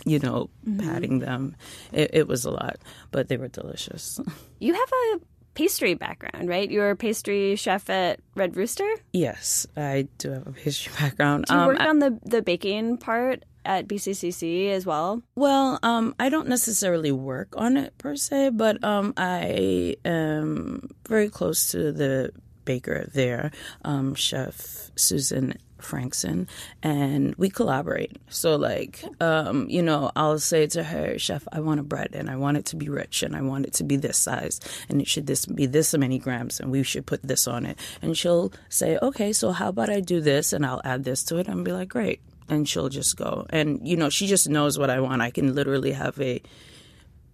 you 0.03 0.17
know, 0.17 0.49
patting 0.79 1.19
them. 1.19 1.55
It, 1.91 2.09
it 2.11 2.27
was 2.27 2.43
a 2.43 2.49
lot, 2.49 2.77
but 3.11 3.27
they 3.27 3.37
were 3.37 3.49
delicious. 3.49 4.19
You 4.59 4.73
have 4.73 4.91
a 5.13 5.19
pastry 5.53 5.93
background, 5.93 6.49
right? 6.49 6.67
You 6.71 6.79
were 6.79 6.89
a 6.89 6.95
pastry 6.95 7.55
chef 7.55 7.87
at 7.87 8.19
Red 8.33 8.57
Rooster. 8.57 8.89
yes, 9.13 9.67
I 9.77 10.07
do 10.17 10.31
have 10.31 10.47
a 10.47 10.51
pastry 10.53 10.91
background. 10.99 11.45
Do 11.45 11.53
you 11.53 11.59
Um, 11.59 11.67
work 11.67 11.79
I- 11.81 11.87
on 11.89 11.99
the 11.99 12.17
the 12.25 12.41
baking 12.41 12.97
part 12.97 13.43
at 13.65 13.87
BCCC 13.87 14.71
as 14.71 14.85
well? 14.85 15.21
Well, 15.35 15.79
um, 15.83 16.15
I 16.19 16.29
don't 16.29 16.47
necessarily 16.47 17.11
work 17.11 17.53
on 17.57 17.77
it 17.77 17.97
per 17.97 18.15
se, 18.15 18.49
but 18.51 18.83
um, 18.83 19.13
I 19.17 19.97
am 20.05 20.89
very 21.07 21.29
close 21.29 21.71
to 21.71 21.91
the 21.91 22.31
baker 22.65 23.09
there, 23.13 23.51
um, 23.83 24.15
Chef 24.15 24.91
Susan 24.95 25.55
Frankson, 25.79 26.47
and 26.83 27.35
we 27.35 27.49
collaborate. 27.49 28.17
So, 28.29 28.55
like, 28.55 29.03
um, 29.19 29.67
you 29.69 29.81
know, 29.81 30.11
I'll 30.15 30.39
say 30.39 30.67
to 30.67 30.83
her, 30.83 31.17
Chef, 31.17 31.47
I 31.51 31.59
want 31.59 31.79
a 31.79 31.83
bread, 31.83 32.11
and 32.13 32.29
I 32.29 32.35
want 32.35 32.57
it 32.57 32.65
to 32.67 32.75
be 32.75 32.89
rich, 32.89 33.23
and 33.23 33.35
I 33.35 33.41
want 33.41 33.65
it 33.65 33.73
to 33.73 33.83
be 33.83 33.97
this 33.97 34.17
size, 34.17 34.59
and 34.89 35.01
it 35.01 35.07
should 35.07 35.27
this 35.27 35.45
be 35.45 35.65
this 35.65 35.93
many 35.95 36.19
grams, 36.19 36.59
and 36.59 36.71
we 36.71 36.83
should 36.83 37.05
put 37.05 37.23
this 37.23 37.47
on 37.47 37.65
it. 37.65 37.77
And 38.01 38.17
she'll 38.17 38.53
say, 38.69 38.97
Okay, 39.01 39.33
so 39.33 39.51
how 39.51 39.69
about 39.69 39.89
I 39.89 39.99
do 39.99 40.21
this, 40.21 40.53
and 40.53 40.65
I'll 40.65 40.81
add 40.83 41.03
this 41.03 41.23
to 41.25 41.37
it, 41.37 41.47
and 41.47 41.65
be 41.65 41.71
like, 41.71 41.89
Great 41.89 42.21
and 42.51 42.67
she'll 42.67 42.89
just 42.89 43.15
go. 43.15 43.47
And 43.49 43.79
you 43.87 43.95
know, 43.95 44.09
she 44.09 44.27
just 44.27 44.47
knows 44.49 44.77
what 44.77 44.89
I 44.91 44.99
want. 44.99 45.21
I 45.21 45.31
can 45.31 45.55
literally 45.55 45.93
have 45.93 46.19
a 46.19 46.43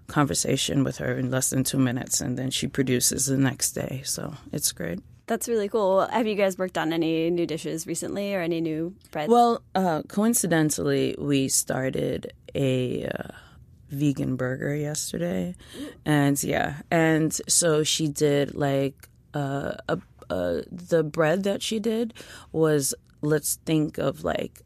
conversation 0.05 0.85
with 0.85 0.97
her 0.99 1.17
in 1.17 1.31
less 1.31 1.49
than 1.49 1.63
two 1.63 1.79
minutes, 1.79 2.21
and 2.21 2.37
then 2.37 2.51
she 2.51 2.67
produces 2.67 3.25
the 3.25 3.35
next 3.35 3.71
day. 3.71 4.01
So 4.05 4.35
it's 4.53 4.71
great. 4.71 4.99
That's 5.25 5.49
really 5.49 5.67
cool. 5.67 6.07
Have 6.07 6.25
you 6.25 6.35
guys 6.35 6.57
worked 6.57 6.77
on 6.77 6.93
any 6.93 7.29
new 7.29 7.45
dishes 7.45 7.85
recently 7.85 8.33
or 8.33 8.39
any 8.41 8.61
new 8.61 8.95
breads? 9.11 9.29
Well, 9.29 9.61
uh, 9.75 10.03
coincidentally, 10.07 11.15
we 11.17 11.49
started 11.49 12.31
a 12.55 13.07
uh, 13.07 13.31
vegan 13.89 14.37
burger 14.37 14.73
yesterday, 14.73 15.55
and 16.05 16.41
yeah, 16.43 16.81
and 16.91 17.33
so 17.49 17.83
she 17.83 18.07
did 18.07 18.53
like 18.53 19.09
uh, 19.33 19.73
a, 19.89 19.99
uh, 20.29 20.61
the 20.71 21.03
bread 21.03 21.43
that 21.43 21.63
she 21.63 21.79
did 21.79 22.13
was 22.51 22.93
let's 23.21 23.55
think 23.65 23.97
of 23.97 24.23
like 24.23 24.61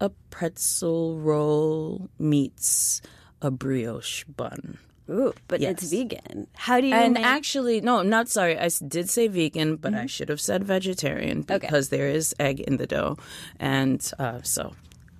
a 0.00 0.10
pretzel 0.30 1.18
roll 1.18 2.08
meets 2.18 3.00
a 3.42 3.50
brioche 3.50 4.24
bun. 4.24 4.78
Ooh, 5.10 5.32
but 5.48 5.62
it's 5.62 5.84
vegan. 5.90 6.46
How 6.54 6.80
do 6.82 6.86
you 6.86 6.94
And 6.94 7.14
make- 7.14 7.24
actually, 7.24 7.80
no, 7.80 7.98
I'm 8.00 8.10
not 8.10 8.28
sorry. 8.28 8.58
I 8.58 8.68
did 8.86 9.08
say 9.08 9.26
vegan, 9.26 9.76
but 9.76 9.94
I 9.94 10.04
should 10.04 10.28
have 10.28 10.40
said 10.40 10.64
vegetarian 10.64 11.40
Okay. 11.48 11.58
because 11.58 11.88
there 11.88 12.08
is 12.08 12.34
egg 12.38 12.60
in 12.60 12.76
the 12.76 12.86
dough, 12.86 13.16
and 13.58 14.04
uh, 14.18 14.40
so, 14.42 14.74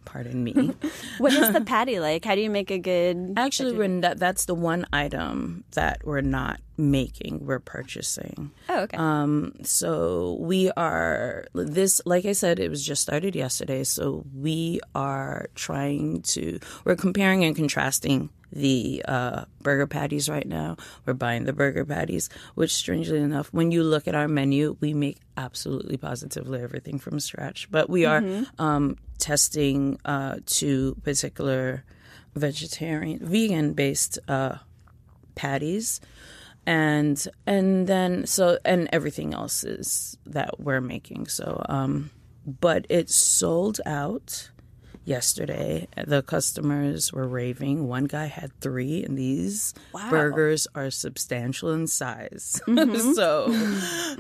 pardon 0.05 0.45
me. 0.45 0.53
what 1.19 1.33
is 1.33 1.53
the 1.55 1.61
patty 1.67 2.01
like? 2.01 2.23
How 2.27 2.35
do 2.35 2.43
you 2.43 2.51
make 2.51 2.71
a 2.71 2.79
good 2.79 3.33
Actually, 3.39 4.01
that, 4.01 4.19
that's 4.19 4.45
the 4.45 4.55
one 4.55 4.85
item 4.93 5.65
that 5.73 6.03
we're 6.05 6.21
not 6.21 6.61
making; 6.79 7.45
we're 7.45 7.59
purchasing. 7.59 8.53
Oh, 8.69 8.83
okay. 8.83 8.97
Um, 8.97 9.55
so 9.63 10.39
we 10.41 10.71
are 10.77 11.47
this, 11.53 12.01
like 12.07 12.25
I 12.25 12.33
said, 12.33 12.59
it 12.59 12.71
was 12.71 12.85
just 12.85 13.03
started 13.03 13.35
yesterday. 13.35 13.85
So 13.85 14.25
we 14.35 14.81
are 14.95 15.49
trying 15.55 16.23
to, 16.23 16.61
we're 16.85 16.97
comparing 16.97 17.45
and 17.45 17.55
contrasting 17.57 18.31
the 18.51 19.05
uh, 19.07 19.45
burger 19.63 19.87
patties 19.87 20.29
right 20.29 20.47
now. 20.47 20.77
We're 21.05 21.15
buying 21.15 21.45
the 21.45 21.53
burger 21.53 21.85
patties, 21.85 22.31
which 22.55 22.75
strangely 22.75 23.19
enough, 23.19 23.49
when 23.53 23.71
you 23.71 23.83
look 23.83 24.09
at 24.09 24.15
our 24.15 24.29
menu, 24.29 24.77
we 24.81 24.95
make 24.95 25.19
absolutely 25.37 25.97
positively 25.97 26.63
everything 26.63 26.99
from 26.99 27.21
scratch. 27.21 27.71
But 27.71 27.91
we 27.91 28.07
are 28.07 28.23
um, 28.59 28.97
testing 29.19 30.01
uh, 30.05 30.37
two 30.47 30.97
particular 31.03 31.85
vegetarian, 32.35 33.19
vegan 33.21 33.75
based 33.75 34.19
uh, 34.29 34.57
patties 35.35 36.01
and 36.69 37.27
and 37.47 37.87
then 37.87 38.27
so 38.27 38.59
and 38.63 38.91
everything 38.93 39.33
else 39.33 39.65
is 39.65 40.19
that 40.27 40.61
we're 40.61 40.83
making. 40.83 41.27
So 41.27 41.65
um 41.69 42.11
but 42.61 42.85
it 42.91 43.09
sold 43.09 43.81
out 43.87 44.51
yesterday. 45.09 45.89
The 46.07 46.23
customers 46.23 47.13
were 47.13 47.27
raving. 47.27 47.89
One 47.89 48.05
guy 48.05 48.27
had 48.27 48.53
three 48.61 49.03
and 49.03 49.19
these 49.19 49.75
burgers 50.11 50.69
are 50.75 50.91
substantial 50.91 51.73
in 51.73 51.87
size. 51.87 52.61
So 53.19 53.53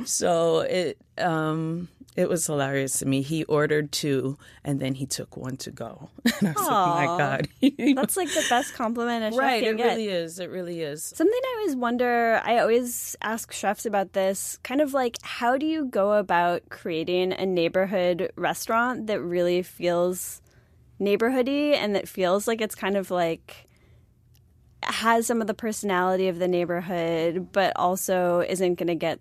so 0.05 0.61
it 0.61 0.99
um 1.18 1.89
it 2.16 2.28
was 2.28 2.47
hilarious 2.47 2.99
to 2.99 3.07
me. 3.07 3.22
He 3.22 3.45
ordered 3.45 3.93
two 3.93 4.39
and 4.64 4.80
then 4.80 4.95
he 4.95 5.07
took 5.07 5.36
one 5.36 5.57
to 5.59 5.70
go. 5.70 6.09
And 6.41 6.49
i 6.49 6.53
was 6.53 6.66
like 6.66 6.68
oh 6.68 6.95
my 6.95 7.07
god. 7.18 7.49
That's 7.97 8.16
like 8.16 8.28
the 8.28 8.45
best 8.49 8.74
compliment 8.74 9.24
a 9.24 9.30
chef 9.30 9.39
right 9.39 9.62
it 9.62 9.76
get. 9.76 9.84
really 9.84 10.09
is. 10.09 10.39
It 10.39 10.51
really 10.51 10.80
is. 10.80 11.05
Something 11.05 11.41
I 11.45 11.57
always 11.59 11.76
wonder, 11.76 12.41
I 12.45 12.59
always 12.59 13.16
ask 13.22 13.53
chefs 13.53 13.84
about 13.86 14.12
this, 14.14 14.59
kind 14.62 14.80
of 14.80 14.95
like 14.95 15.16
how 15.22 15.59
do 15.59 15.66
you 15.66 15.84
go 15.86 16.12
about 16.12 16.68
creating 16.70 17.32
a 17.32 17.45
neighborhood 17.47 18.30
restaurant 18.36 19.07
that 19.09 19.20
really 19.20 19.62
feels 19.62 20.41
neighborhoody 21.01 21.74
and 21.74 21.94
that 21.94 22.09
feels 22.09 22.49
like 22.49 22.61
it's 22.61 22.74
kind 22.74 22.96
of 22.96 23.11
like 23.11 23.68
has 24.82 25.26
some 25.26 25.40
of 25.40 25.46
the 25.46 25.55
personality 25.55 26.28
of 26.28 26.38
the 26.38 26.49
neighborhood 26.49 27.49
but 27.53 27.72
also 27.76 28.40
isn't 28.40 28.74
going 28.76 28.88
to 28.88 28.94
get 28.94 29.20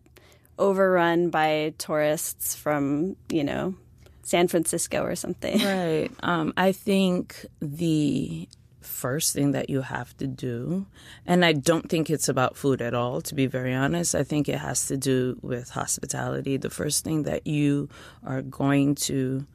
overrun 0.59 1.30
by 1.30 1.73
tourists 1.78 2.55
from, 2.55 3.15
you 3.30 3.43
know, 3.43 3.75
San 4.23 4.47
Francisco 4.47 5.03
or 5.03 5.15
something. 5.15 5.59
Right. 5.63 6.09
Um, 6.21 6.53
I 6.57 6.71
think 6.71 7.45
the 7.61 8.47
first 8.82 9.34
thing 9.34 9.51
that 9.51 9.69
you 9.69 9.82
have 9.82 10.15
to 10.17 10.28
do, 10.28 10.86
and 11.25 11.45
I 11.45 11.53
don't 11.53 11.89
think 11.89 12.09
it's 12.09 12.28
about 12.28 12.57
food 12.57 12.82
at 12.82 12.93
all, 12.93 13.21
to 13.21 13.36
be 13.36 13.45
very 13.45 13.73
honest. 13.73 14.15
I 14.15 14.23
think 14.23 14.49
it 14.49 14.57
has 14.57 14.88
to 14.88 14.97
do 14.97 15.38
with 15.41 15.69
hospitality. 15.69 16.57
The 16.57 16.69
first 16.69 17.03
thing 17.03 17.23
that 17.23 17.47
you 17.47 17.89
are 18.25 18.41
going 18.41 18.95
to 18.95 19.45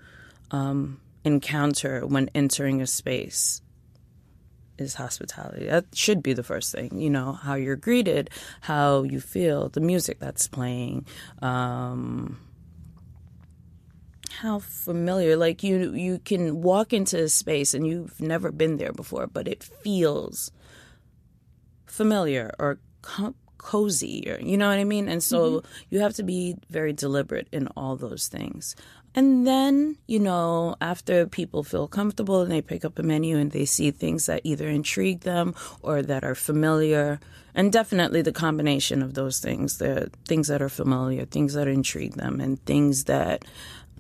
um, 0.53 1.01
encounter 1.25 2.07
when 2.07 2.31
entering 2.35 2.81
a 2.81 2.87
space 2.87 3.63
is 4.79 4.95
hospitality. 4.95 5.67
That 5.67 5.87
should 5.95 6.23
be 6.23 6.33
the 6.33 6.43
first 6.43 6.73
thing. 6.73 6.99
You 7.01 7.11
know, 7.11 7.33
how 7.33 7.55
you're 7.55 7.77
greeted, 7.77 8.31
how 8.63 9.03
you 9.03 9.21
feel, 9.21 9.69
the 9.69 9.81
music 9.81 10.19
that's 10.19 10.49
playing. 10.49 11.07
Um, 11.41 12.39
how 14.41 14.59
familiar 14.59 15.37
like 15.37 15.63
you 15.63 15.93
you 15.95 16.19
can 16.19 16.63
walk 16.63 16.93
into 16.93 17.23
a 17.23 17.29
space 17.29 17.75
and 17.75 17.87
you've 17.87 18.21
never 18.21 18.51
been 18.51 18.77
there 18.77 18.93
before 18.93 19.27
but 19.27 19.47
it 19.47 19.63
feels 19.63 20.51
familiar 21.87 22.51
or 22.59 22.81
co- 23.03 23.35
cozy 23.59 24.25
or 24.29 24.41
you 24.41 24.57
know 24.57 24.69
what 24.69 24.79
i 24.79 24.85
mean 24.85 25.09
and 25.09 25.23
so 25.23 25.63
you 25.91 26.01
have 26.01 26.15
to 26.15 26.23
be 26.23 26.57
very 26.71 26.93
deliberate 26.93 27.47
in 27.53 27.69
all 27.77 27.95
those 27.95 28.27
things 28.27 28.75
and 29.15 29.47
then 29.47 29.97
you 30.07 30.19
know 30.19 30.77
after 30.81 31.27
people 31.27 31.63
feel 31.63 31.89
comfortable 31.89 32.41
and 32.41 32.51
they 32.51 32.63
pick 32.63 32.85
up 32.85 32.99
a 32.99 33.03
menu 33.03 33.37
and 33.37 33.53
they 33.53 33.65
see 33.65 33.91
things 33.91 34.27
that 34.27 34.41
either 34.45 34.69
intrigue 34.69 35.21
them 35.21 35.55
or 35.83 36.03
that 36.03 36.25
are 36.25 36.35
familiar 36.35 37.21
and 37.55 37.73
definitely 37.73 38.23
the 38.23 38.33
combination 38.33 39.03
of 39.03 39.15
those 39.15 39.39
things 39.41 39.79
the 39.79 40.11
things 40.27 40.49
that 40.49 40.63
are 40.63 40.69
familiar 40.69 41.25
things 41.25 41.55
that 41.55 41.69
intrigue 41.69 42.15
them 42.15 42.41
and 42.41 42.65
things 42.65 43.05
that 43.05 43.45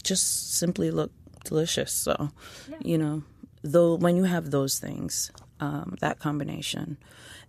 just 0.02 0.54
simply 0.54 0.90
look 0.90 1.12
delicious. 1.44 1.92
So, 1.92 2.30
you 2.80 2.98
know, 2.98 3.22
though 3.62 3.94
when 3.94 4.16
you 4.16 4.24
have 4.24 4.50
those 4.50 4.78
things, 4.78 5.30
um, 5.60 5.96
that 6.00 6.18
combination, 6.18 6.98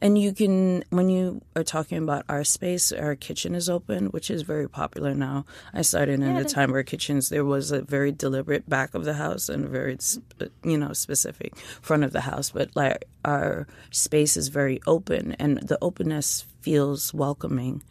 and 0.03 0.17
you 0.17 0.33
can 0.33 0.83
when 0.89 1.07
you 1.07 1.41
are 1.55 1.63
talking 1.63 1.97
about 1.97 2.25
our 2.27 2.43
space, 2.43 2.91
our 2.91 3.15
kitchen 3.15 3.55
is 3.55 3.69
open, 3.69 4.07
which 4.07 4.29
is 4.29 4.41
very 4.41 4.67
popular 4.67 5.15
now. 5.15 5.45
I 5.73 5.81
started 5.81 6.19
in 6.19 6.35
a 6.35 6.43
time 6.43 6.73
where 6.73 6.83
kitchens 6.83 7.29
there 7.29 7.45
was 7.45 7.71
a 7.71 7.81
very 7.81 8.11
deliberate 8.11 8.67
back 8.67 8.93
of 8.95 9.05
the 9.05 9.13
house 9.13 9.47
and 9.47 9.63
a 9.63 9.69
very 9.69 9.97
you 10.61 10.77
know 10.77 10.91
specific 10.91 11.55
front 11.81 12.03
of 12.03 12.11
the 12.11 12.19
house, 12.19 12.49
but 12.49 12.75
like 12.75 13.05
our 13.23 13.65
space 13.91 14.35
is 14.35 14.49
very 14.49 14.81
open, 14.85 15.37
and 15.39 15.59
the 15.59 15.77
openness 15.81 16.45
feels 16.59 17.13
welcoming, 17.13 17.81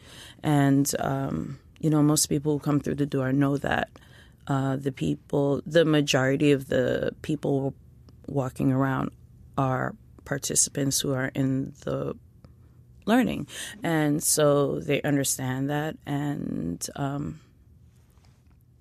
and 0.43 0.95
um, 0.99 1.59
you 1.81 1.89
know 1.89 2.03
most 2.03 2.27
people 2.27 2.53
who 2.53 2.59
come 2.59 2.79
through 2.79 2.97
the 2.97 3.07
door 3.07 3.33
know 3.33 3.57
that. 3.57 3.89
Uh, 4.49 4.75
the 4.75 4.91
people, 4.91 5.63
the 5.65 5.85
majority 5.85 6.51
of 6.51 6.67
the 6.69 7.15
people 7.23 7.73
walking 8.27 8.73
around 8.73 9.13
are 9.57 9.95
participants 10.25 11.01
who 11.01 11.13
are 11.13 11.31
in 11.35 11.73
the 11.85 12.17
learning, 13.07 13.47
and 13.83 14.23
so 14.23 14.81
they 14.81 15.03
understand 15.03 15.71
that, 15.71 15.97
and 16.07 16.87
um, 16.97 17.41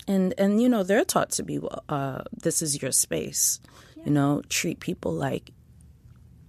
and 0.07 0.33
and 0.37 0.61
you 0.61 0.69
know 0.69 0.83
they're 0.83 1.05
taught 1.05 1.31
to 1.31 1.43
be 1.43 1.59
uh, 1.89 2.21
this 2.31 2.61
is 2.61 2.81
your 2.81 2.91
space, 2.91 3.59
yeah. 3.95 4.03
you 4.05 4.11
know, 4.11 4.41
treat 4.49 4.79
people 4.79 5.13
like 5.13 5.51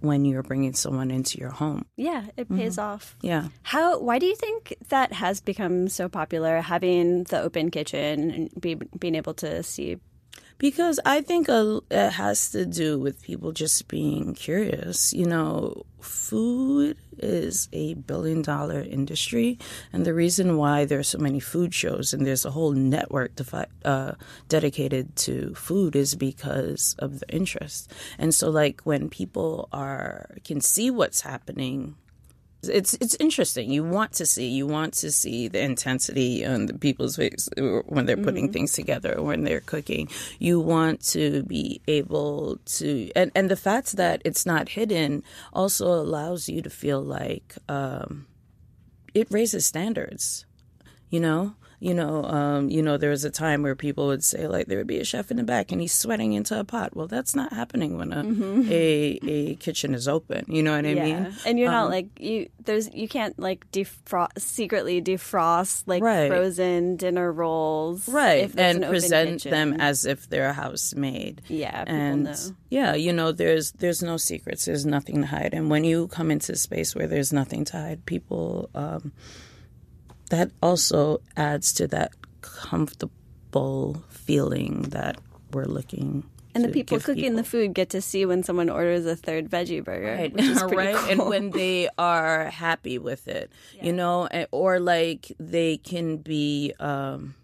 when 0.03 0.25
you're 0.25 0.43
bringing 0.43 0.73
someone 0.73 1.09
into 1.09 1.37
your 1.37 1.49
home. 1.49 1.85
Yeah, 1.95 2.25
it 2.35 2.49
pays 2.49 2.75
mm-hmm. 2.75 2.93
off. 2.93 3.15
Yeah. 3.21 3.47
How? 3.63 3.99
Why 3.99 4.19
do 4.19 4.25
you 4.25 4.35
think 4.35 4.75
that 4.89 5.13
has 5.13 5.39
become 5.39 5.87
so 5.87 6.09
popular? 6.09 6.59
Having 6.61 7.23
the 7.25 7.41
open 7.41 7.71
kitchen 7.71 8.29
and 8.29 8.61
be, 8.61 8.75
being 8.75 9.15
able 9.15 9.33
to 9.35 9.63
see 9.63 9.97
because 10.57 10.99
I 11.05 11.21
think 11.21 11.47
it 11.49 12.09
has 12.11 12.49
to 12.51 12.65
do 12.65 12.99
with 12.99 13.21
people 13.21 13.51
just 13.51 13.87
being 13.87 14.33
curious. 14.33 15.13
You 15.13 15.25
know, 15.25 15.85
food 15.99 16.97
is 17.17 17.69
a 17.71 17.93
billion 17.93 18.41
dollar 18.41 18.81
industry, 18.81 19.57
and 19.91 20.05
the 20.05 20.13
reason 20.13 20.57
why 20.57 20.85
there's 20.85 21.09
so 21.09 21.17
many 21.17 21.39
food 21.39 21.73
shows 21.73 22.13
and 22.13 22.25
there's 22.25 22.45
a 22.45 22.51
whole 22.51 22.71
network 22.71 23.35
defi- 23.35 23.71
uh, 23.85 24.13
dedicated 24.49 25.15
to 25.15 25.53
food 25.55 25.95
is 25.95 26.15
because 26.15 26.95
of 26.99 27.19
the 27.19 27.29
interest. 27.29 27.91
And 28.17 28.33
so, 28.33 28.49
like 28.49 28.81
when 28.83 29.09
people 29.09 29.69
are 29.71 30.29
can 30.43 30.61
see 30.61 30.89
what's 30.91 31.21
happening 31.21 31.95
it's 32.69 32.93
it's 32.95 33.15
interesting. 33.19 33.71
You 33.71 33.83
want 33.83 34.13
to 34.13 34.25
see 34.25 34.49
you 34.49 34.67
want 34.67 34.93
to 34.95 35.11
see 35.11 35.47
the 35.47 35.61
intensity 35.61 36.45
on 36.45 36.67
the 36.67 36.73
people's 36.73 37.15
face 37.15 37.49
when 37.57 38.05
they're 38.05 38.17
putting 38.17 38.45
mm-hmm. 38.45 38.53
things 38.53 38.73
together 38.73 39.21
when 39.21 39.43
they're 39.43 39.61
cooking. 39.61 40.09
You 40.39 40.59
want 40.59 41.01
to 41.07 41.43
be 41.43 41.81
able 41.87 42.59
to 42.77 43.11
and 43.15 43.31
and 43.35 43.49
the 43.49 43.55
fact 43.55 43.97
that 43.97 44.21
it's 44.25 44.45
not 44.45 44.69
hidden 44.69 45.23
also 45.51 45.87
allows 45.87 46.49
you 46.49 46.61
to 46.61 46.69
feel 46.69 47.01
like 47.01 47.55
um, 47.69 48.27
it 49.13 49.27
raises 49.29 49.65
standards. 49.65 50.45
You 51.09 51.19
know, 51.19 51.55
you 51.83 51.93
know, 51.93 52.23
um, 52.23 52.69
you 52.69 52.81
know, 52.81 52.95
there 52.95 53.09
was 53.09 53.25
a 53.25 53.29
time 53.29 53.61
where 53.61 53.75
people 53.75 54.07
would 54.07 54.23
say 54.23 54.47
like 54.47 54.67
there 54.67 54.77
would 54.77 54.87
be 54.87 55.01
a 55.01 55.03
chef 55.03 55.29
in 55.31 55.35
the 55.35 55.43
back 55.43 55.69
and 55.69 55.81
he's 55.81 55.91
sweating 55.91 56.31
into 56.31 56.57
a 56.57 56.63
pot. 56.63 56.95
Well, 56.95 57.07
that's 57.07 57.35
not 57.35 57.51
happening 57.51 57.97
when 57.97 58.13
a 58.13 58.23
mm-hmm. 58.23 58.71
a, 58.71 59.19
a 59.29 59.55
kitchen 59.55 59.93
is 59.93 60.07
open. 60.07 60.45
You 60.47 60.63
know 60.63 60.73
what 60.73 60.85
I 60.85 60.93
yeah. 60.93 61.03
mean? 61.03 61.35
And 61.45 61.59
you're 61.59 61.67
um, 61.67 61.73
not 61.73 61.89
like 61.89 62.07
you. 62.21 62.47
There's 62.63 62.89
you 62.93 63.09
can't 63.09 63.37
like 63.37 63.69
defrost 63.71 64.39
secretly 64.39 65.01
defrost 65.01 65.83
like 65.85 66.01
right. 66.01 66.29
frozen 66.29 66.95
dinner 66.95 67.29
rolls, 67.33 68.07
right? 68.07 68.49
and 68.57 68.85
present 68.85 69.43
them 69.43 69.73
as 69.73 70.05
if 70.05 70.29
they're 70.29 70.47
a 70.47 70.53
house 70.53 70.95
made. 70.95 71.41
Yeah, 71.49 71.83
and 71.85 72.23
know. 72.23 72.35
yeah, 72.69 72.95
you 72.95 73.11
know, 73.11 73.33
there's 73.33 73.73
there's 73.73 74.01
no 74.01 74.15
secrets. 74.15 74.63
There's 74.63 74.85
nothing 74.85 75.19
to 75.19 75.27
hide. 75.27 75.53
And 75.53 75.69
when 75.69 75.83
you 75.83 76.07
come 76.07 76.31
into 76.31 76.53
a 76.53 76.55
space 76.55 76.95
where 76.95 77.07
there's 77.07 77.33
nothing 77.33 77.65
to 77.65 77.77
hide, 77.77 78.05
people. 78.05 78.69
Um, 78.73 79.11
that 80.33 80.49
also 80.63 81.21
adds 81.37 81.71
to 81.73 81.87
that 81.87 82.11
comfortable 82.41 84.03
feeling 84.09 84.81
that 84.89 85.15
we're 85.51 85.65
looking 85.65 86.23
and 86.55 86.65
the 86.65 86.69
people 86.69 86.99
cooking 86.99 87.23
people. 87.23 87.37
the 87.37 87.43
food 87.43 87.73
get 87.75 87.91
to 87.91 88.01
see 88.01 88.25
when 88.25 88.41
someone 88.41 88.67
orders 88.67 89.05
a 89.05 89.15
third 89.15 89.47
veggie 89.47 89.83
burger, 89.83 90.15
right? 90.15 90.33
right? 90.71 90.95
Cool. 90.95 91.09
And 91.09 91.25
when 91.27 91.49
they 91.51 91.87
are 91.99 92.45
happy 92.45 92.97
with 92.97 93.27
it, 93.27 93.51
yeah. 93.75 93.85
you 93.85 93.93
know, 93.93 94.27
or 94.51 94.79
like 94.79 95.31
they 95.39 95.77
can 95.77 96.17
be 96.17 96.73
um, 96.79 97.35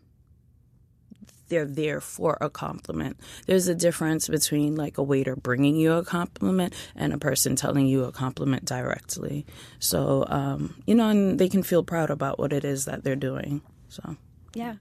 they're 1.49 1.65
there 1.65 2.01
for 2.01 2.37
a 2.41 2.49
compliment. 2.49 3.19
There's 3.45 3.67
a 3.67 3.75
difference 3.75 4.27
between 4.27 4.75
like 4.75 4.97
a 4.97 5.03
waiter 5.03 5.35
bringing 5.35 5.75
you 5.75 5.93
a 5.93 6.03
compliment 6.03 6.73
and 6.95 7.13
a 7.13 7.17
person 7.17 7.55
telling 7.55 7.87
you 7.87 8.05
a 8.05 8.11
compliment 8.11 8.65
directly. 8.65 9.45
So, 9.79 10.25
um, 10.27 10.81
you 10.85 10.95
know, 10.95 11.09
and 11.09 11.39
they 11.39 11.49
can 11.49 11.63
feel 11.63 11.83
proud 11.83 12.09
about 12.09 12.39
what 12.39 12.53
it 12.53 12.63
is 12.63 12.85
that 12.85 13.03
they're 13.03 13.15
doing. 13.15 13.61
So, 13.89 14.15
yeah. 14.53 14.75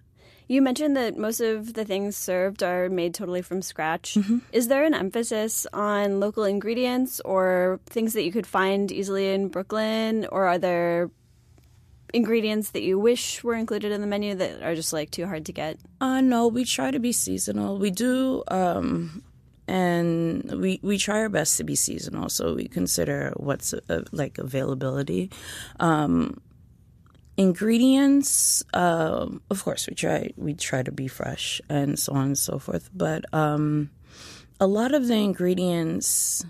You 0.51 0.63
mentioned 0.63 0.97
that 0.97 1.19
most 1.19 1.41
of 1.41 1.75
the 1.75 1.85
things 1.85 2.17
served 2.17 2.63
are 2.63 2.89
made 2.89 3.13
totally 3.13 3.43
from 3.43 3.61
scratch. 3.61 4.15
Mm-hmm. 4.15 4.39
Is 4.51 4.69
there 4.69 4.83
an 4.83 4.95
emphasis 4.95 5.67
on 5.75 6.21
local 6.21 6.45
ingredients 6.45 7.21
or 7.23 7.81
things 7.85 8.15
that 8.15 8.23
you 8.23 8.33
could 8.33 8.47
find 8.47 8.91
easily 8.91 9.29
in 9.29 9.49
Brooklyn? 9.49 10.27
Or 10.33 10.47
are 10.47 10.57
there 10.57 11.11
ingredients 12.15 12.71
that 12.71 12.83
you 12.83 12.99
wish 12.99 13.43
were 13.45 13.55
included 13.55 13.93
in 13.93 14.01
the 14.01 14.07
menu 14.07 14.35
that 14.35 14.63
are 14.63 14.75
just 14.75 14.93
like 14.93 15.11
too 15.11 15.27
hard 15.27 15.47
to 15.47 15.53
get? 15.53 15.79
Uh, 16.01 16.21
no, 16.21 16.49
we 16.49 16.65
try 16.65 16.91
to 16.91 16.99
be 16.99 17.13
seasonal. 17.13 17.79
We 17.79 17.91
do, 17.91 18.43
um, 18.49 19.23
and 19.67 20.51
we 20.61 20.81
we 20.83 20.99
try 20.99 21.19
our 21.19 21.29
best 21.29 21.57
to 21.59 21.65
be 21.65 21.77
seasonal. 21.77 22.29
So 22.29 22.55
we 22.55 22.69
consider 22.69 23.33
what's 23.37 23.75
uh, 23.75 24.05
like 24.13 24.39
availability. 24.39 25.31
Um, 25.81 26.41
ingredients, 27.37 28.65
uh, 28.73 29.27
of 29.51 29.65
course, 29.65 29.87
we 29.89 29.95
try 29.95 30.31
we 30.37 30.55
try 30.55 30.83
to 30.83 30.93
be 30.93 31.09
fresh 31.09 31.61
and 31.69 31.99
so 31.99 32.15
on 32.15 32.27
and 32.27 32.39
so 32.39 32.59
forth. 32.59 32.91
But 32.95 33.25
um, 33.35 33.91
a 34.61 34.67
lot 34.67 34.95
of 34.95 35.07
the 35.07 35.15
ingredients. 35.15 36.45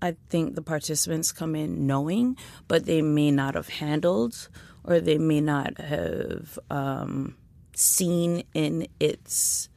I 0.00 0.14
think 0.30 0.54
the 0.54 0.62
participants 0.62 1.32
come 1.32 1.56
in 1.56 1.88
knowing, 1.88 2.36
but 2.68 2.86
they 2.86 3.02
may 3.02 3.32
not 3.32 3.56
have 3.56 3.68
handled 3.68 4.48
or 4.88 5.00
they 5.00 5.18
may 5.18 5.40
not 5.40 5.78
have 5.78 6.58
um, 6.70 7.36
seen 7.74 8.42
in 8.54 8.88
its 8.98 9.68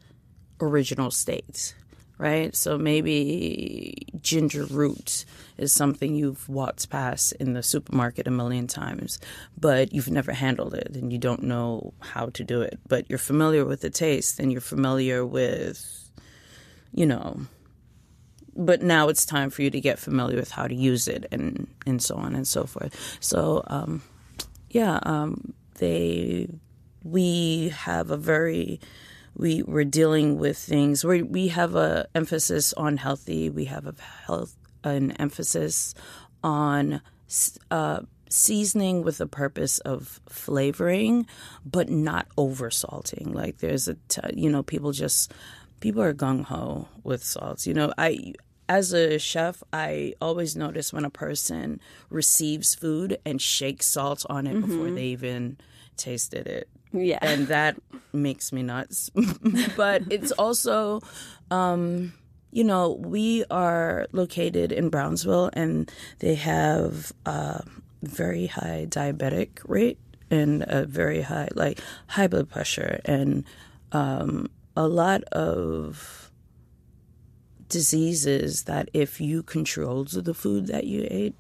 original 0.62 1.12
state, 1.12 1.76
right? 2.18 2.56
So 2.56 2.78
maybe 2.78 4.08
ginger 4.22 4.64
root 4.64 5.26
is 5.58 5.74
something 5.74 6.16
you've 6.16 6.48
walked 6.48 6.90
past 6.90 7.34
in 7.34 7.54
the 7.54 7.62
supermarket 7.62 8.26
a 8.26 8.32
million 8.32 8.68
times, 8.68 9.20
but 9.60 9.94
you've 9.94 10.10
never 10.10 10.32
handled 10.32 10.74
it 10.74 10.96
and 10.96 11.12
you 11.12 11.20
don't 11.20 11.44
know 11.44 11.94
how 12.00 12.28
to 12.28 12.44
do 12.46 12.62
it. 12.62 12.80
But 12.88 13.10
you're 13.10 13.20
familiar 13.20 13.66
with 13.66 13.82
the 13.82 13.90
taste 13.90 14.40
and 14.40 14.50
you're 14.50 14.62
familiar 14.62 15.26
with, 15.26 16.10
you 16.94 17.06
know, 17.06 17.42
but 18.56 18.82
now 18.82 19.10
it's 19.10 19.26
time 19.26 19.50
for 19.50 19.62
you 19.62 19.70
to 19.70 19.82
get 19.82 20.00
familiar 20.00 20.38
with 20.38 20.52
how 20.52 20.68
to 20.68 20.76
use 20.76 21.08
it 21.08 21.26
and 21.32 21.68
and 21.86 22.02
so 22.02 22.16
on 22.16 22.34
and 22.34 22.48
so 22.48 22.66
forth. 22.66 23.18
So 23.20 23.64
um, 23.68 24.02
yeah, 24.72 25.00
um, 25.04 25.54
they 25.76 26.48
we 27.04 27.70
have 27.70 28.12
a 28.12 28.18
very 28.18 28.80
we 29.36 29.64
we're 29.64 29.84
dealing 29.84 30.38
with 30.38 30.58
things. 30.58 31.04
We 31.04 31.22
we 31.24 31.50
have 31.50 31.76
a 31.76 32.08
emphasis 32.16 32.74
on 32.74 32.98
healthy. 32.98 33.50
We 33.50 33.66
have 33.66 33.86
a 33.86 33.96
health 34.26 34.56
an 34.84 35.12
emphasis 35.12 35.94
on. 36.44 37.02
Uh, 37.70 38.02
seasoning 38.30 39.04
with 39.04 39.18
the 39.18 39.28
purpose 39.28 39.80
of 39.80 40.22
flavoring, 40.30 41.28
but 41.66 41.90
not 41.90 42.28
over 42.38 42.72
salting. 42.72 43.34
Like 43.34 43.58
there's 43.58 43.90
a, 43.90 43.96
t- 44.08 44.22
you 44.34 44.50
know, 44.50 44.64
people 44.64 44.94
just 44.94 45.34
people 45.82 46.02
are 46.02 46.14
gung 46.14 46.46
ho 46.46 46.88
with 47.04 47.24
salts. 47.24 47.68
You 47.68 47.74
know, 47.74 47.94
I 47.98 48.34
as 48.72 48.94
a 48.94 49.20
chef, 49.20 49.62
I 49.74 50.14
always 50.22 50.56
notice 50.56 50.94
when 50.94 51.04
a 51.04 51.10
person 51.10 51.82
receives 52.10 52.74
food 52.74 53.18
and 53.26 53.42
shakes 53.42 53.86
salt 53.86 54.26
on 54.30 54.48
it 54.48 54.56
mm-hmm. 54.56 54.62
before 54.62 54.92
they 54.92 55.08
even 55.08 55.58
tasted 55.98 56.48
it. 56.48 56.70
Yeah. 56.94 57.20
And 57.22 57.50
that 57.50 57.76
makes 58.14 58.54
me 58.54 58.64
nuts. 58.64 59.12
but 59.76 60.04
it's 60.10 60.32
also, 60.32 61.02
um, 61.52 62.14
you 62.52 62.64
know, 62.64 62.94
we 62.94 63.44
are 63.52 64.08
located 64.14 64.72
in 64.72 64.88
Brownsville 64.88 65.50
and 65.52 65.92
they 66.20 66.36
have 66.36 67.12
a 67.26 67.66
very 68.04 68.48
high 68.48 68.88
diabetic 68.90 69.50
rate 69.66 70.00
and 70.30 70.64
a 70.66 70.86
very 70.86 71.24
high, 71.24 71.50
like, 71.56 71.82
high 72.08 72.28
blood 72.28 72.50
pressure 72.50 73.02
and 73.04 73.44
um, 73.92 74.50
a 74.78 74.88
lot 74.88 75.24
of 75.26 76.21
diseases 77.72 78.64
that 78.64 78.90
if 78.94 79.20
you 79.20 79.42
controlled 79.42 80.10
the 80.10 80.34
food 80.34 80.68
that 80.68 80.86
you 80.86 81.08
ate, 81.10 81.34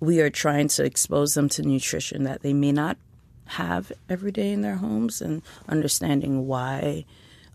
we 0.00 0.20
are 0.20 0.30
trying 0.30 0.68
to 0.68 0.84
expose 0.84 1.34
them 1.34 1.48
to 1.50 1.62
nutrition 1.62 2.24
that 2.24 2.42
they 2.42 2.52
may 2.52 2.72
not 2.72 2.98
have 3.46 3.92
every 4.08 4.32
day 4.32 4.52
in 4.52 4.60
their 4.60 4.76
homes 4.76 5.22
and 5.22 5.42
understanding 5.68 6.46
why 6.46 7.04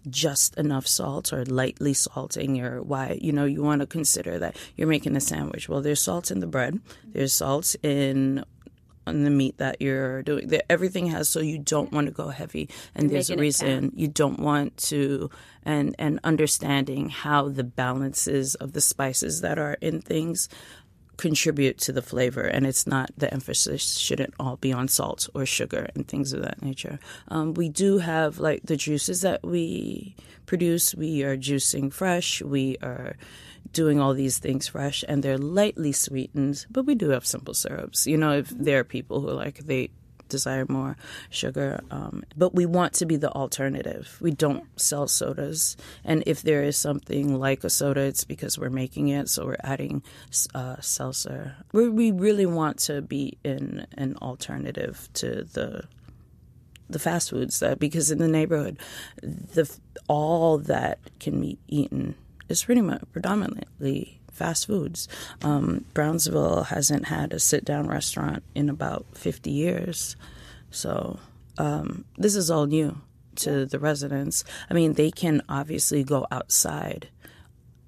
just 0.10 0.56
enough 0.58 0.86
salt 0.86 1.34
or 1.34 1.44
lightly 1.46 1.94
salting 1.94 2.56
your 2.56 2.82
why 2.82 3.18
you 3.22 3.32
know 3.32 3.46
you 3.46 3.64
want 3.64 3.82
to 3.82 3.88
consider 3.88 4.38
that 4.38 4.56
you're 4.76 4.88
making 4.88 5.16
a 5.16 5.22
sandwich. 5.22 5.68
Well 5.68 5.82
there's 5.82 6.02
salt 6.02 6.32
in 6.32 6.40
the 6.40 6.48
bread. 6.48 6.80
There's 7.06 7.34
salt 7.34 7.76
in 7.82 8.46
on 9.08 9.24
the 9.24 9.30
meat 9.30 9.58
that 9.58 9.82
you're 9.82 10.24
doing. 10.24 10.51
Everything 10.70 11.08
has 11.08 11.30
so 11.30 11.39
you 11.39 11.58
don't 11.58 11.91
want 11.91 12.08
to 12.08 12.12
go 12.12 12.30
heavy. 12.30 12.70
And 12.93 13.10
there's 13.10 13.30
a 13.30 13.38
reason 13.38 13.91
you 13.95 14.08
don't 14.08 14.39
want 14.39 14.78
to 14.78 15.30
and 15.64 15.95
and 15.97 16.20
understanding 16.24 17.10
how 17.10 17.49
the 17.49 17.64
balances 17.64 18.56
of 18.56 18.74
the 18.74 18.82
spices 18.82 19.41
that 19.41 19.58
are 19.58 19.78
in 19.82 20.01
things 20.01 20.49
contribute 21.18 21.78
to 21.80 21.91
the 21.91 22.01
flavor. 22.01 22.41
And 22.41 22.66
it's 22.66 22.86
not 22.86 23.12
the 23.18 23.34
emphasis 23.34 23.97
shouldn't 23.97 24.34
all 24.39 24.58
be 24.58 24.74
on 24.74 24.88
salt 24.88 25.30
or 25.34 25.45
sugar 25.45 25.88
and 25.95 26.08
things 26.08 26.34
of 26.34 26.41
that 26.41 26.62
nature. 26.62 26.99
Um, 27.30 27.53
we 27.53 27.70
do 27.70 27.99
have 27.99 28.39
like 28.39 28.64
the 28.64 28.76
juices 28.76 29.22
that 29.22 29.43
we 29.43 30.16
produce. 30.45 30.93
We 30.93 31.24
are 31.24 31.38
juicing 31.38 31.91
fresh. 31.91 32.41
We 32.41 32.78
are 32.82 33.16
doing 33.76 34.00
all 34.00 34.14
these 34.14 34.38
things 34.40 34.70
fresh 34.70 35.04
and 35.08 35.22
they're 35.22 35.38
lightly 35.38 35.92
sweetened 35.92 36.66
but 36.72 36.86
we 36.86 36.96
do 36.96 37.10
have 37.10 37.26
simple 37.26 37.54
syrups 37.54 38.08
you 38.08 38.18
know 38.18 38.32
if 38.32 38.50
there 38.50 38.80
are 38.80 38.84
people 38.84 39.20
who 39.22 39.30
like 39.30 39.58
they 39.66 39.90
desire 40.30 40.66
more 40.68 40.98
sugar. 41.30 41.82
Um, 41.92 42.24
but 42.36 42.56
we 42.56 42.66
want 42.66 42.94
to 42.94 43.06
be 43.06 43.16
the 43.16 43.32
alternative. 43.32 44.18
We 44.22 44.32
don't 44.32 44.64
sell 44.80 45.08
sodas. 45.08 45.78
And 46.04 46.24
if 46.26 46.42
there 46.42 46.64
is 46.64 46.78
something 46.78 47.40
like 47.40 47.64
a 47.64 47.70
soda, 47.70 48.02
it's 48.02 48.24
because 48.24 48.58
we're 48.58 48.70
making 48.70 49.10
it. 49.10 49.30
So 49.30 49.46
we're 49.46 49.58
adding 49.64 50.04
uh, 50.54 50.78
seltzer. 50.82 51.56
we 51.72 51.90
we 51.90 52.12
really 52.12 52.46
want 52.46 52.80
to 52.80 53.02
be 53.02 53.38
in 53.44 53.86
an 53.98 54.18
alternative 54.22 55.10
to 55.14 55.44
the 55.44 55.88
the 56.88 57.00
fast 57.00 57.32
foods 57.32 57.60
that 57.60 57.80
because 57.80 58.12
in 58.12 58.20
the 58.20 58.28
neighborhood 58.28 58.78
the 59.24 59.68
all 60.08 60.60
that 60.60 61.00
can 61.20 61.42
be 61.42 61.58
eaten 61.68 62.14
is 62.50 62.64
pretty 62.64 62.82
much 62.82 63.02
predominantly 63.12 64.22
fast 64.32 64.68
foods. 64.68 65.08
Um, 65.43 65.86
Brownsville 65.93 66.64
hasn't 66.64 67.08
had 67.08 67.34
a 67.34 67.39
sit 67.39 67.66
down 67.66 67.88
restaurant 67.88 68.43
in 68.54 68.70
about 68.70 69.06
50 69.14 69.50
years. 69.50 70.16
So 70.72 71.20
um, 71.58 72.06
this 72.18 72.36
is 72.36 72.52
all 72.52 72.66
new 72.66 73.02
to 73.38 73.66
the 73.66 73.80
residents. 73.80 74.43
I 74.70 74.74
mean, 74.74 74.93
they 74.93 75.12
can 75.12 75.41
obviously 75.50 76.04
go 76.04 76.28
outside 76.32 77.10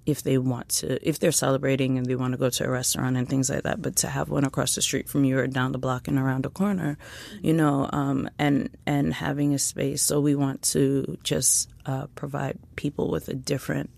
if 0.05 0.23
they 0.23 0.37
want 0.37 0.69
to, 0.69 1.05
if 1.07 1.19
they're 1.19 1.33
celebrating 1.33 1.97
and 1.97 2.05
they 2.05 2.15
want 2.15 2.31
to 2.31 2.37
go 2.37 2.49
to 2.49 2.63
a 2.63 2.69
restaurant 2.69 3.17
and 3.17 3.27
things 3.27 3.49
like 3.49 3.63
that. 3.63 3.81
But 3.81 3.97
to 3.97 4.07
have 4.07 4.29
one 4.29 4.45
across 4.45 4.73
the 4.73 4.81
street 4.81 5.09
from 5.09 5.25
you 5.25 5.37
or 5.37 5.47
down 5.47 5.73
the 5.73 5.77
block 5.77 6.07
and 6.07 6.17
around 6.17 6.45
the 6.45 6.49
corner, 6.49 6.97
you 7.41 7.53
know, 7.53 7.89
um, 7.91 8.29
and 8.39 8.69
and 8.85 9.13
having 9.13 9.53
a 9.53 9.59
space. 9.59 10.01
So 10.01 10.21
we 10.21 10.33
want 10.33 10.61
to 10.73 11.17
just 11.23 11.69
uh, 11.85 12.07
provide 12.15 12.57
people 12.77 13.09
with 13.09 13.27
a 13.27 13.33
different 13.33 13.89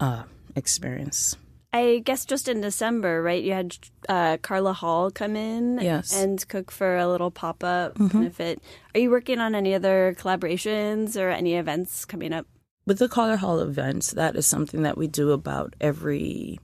uh, 0.00 0.24
experience. 0.56 1.36
I 1.72 2.02
guess 2.04 2.24
just 2.24 2.48
in 2.48 2.60
December, 2.60 3.20
right? 3.20 3.42
You 3.42 3.52
had 3.52 3.76
uh, 4.08 4.36
Carla 4.36 4.72
Hall 4.72 5.10
come 5.10 5.34
in 5.34 5.80
yes. 5.82 6.14
and 6.14 6.46
cook 6.48 6.70
for 6.70 6.96
a 6.96 7.08
little 7.08 7.32
pop 7.32 7.64
up 7.64 7.94
mm-hmm. 7.94 8.16
benefit. 8.16 8.62
Are 8.94 9.00
you 9.00 9.10
working 9.10 9.40
on 9.40 9.56
any 9.56 9.74
other 9.74 10.14
collaborations 10.16 11.20
or 11.20 11.30
any 11.30 11.54
events 11.54 12.04
coming 12.04 12.32
up? 12.32 12.46
With 12.86 13.00
the 13.00 13.08
Carla 13.08 13.38
Hall 13.38 13.58
events, 13.58 14.12
that 14.12 14.36
is 14.36 14.46
something 14.46 14.82
that 14.82 14.96
we 14.96 15.08
do 15.08 15.32
about 15.32 15.74
every 15.80 16.60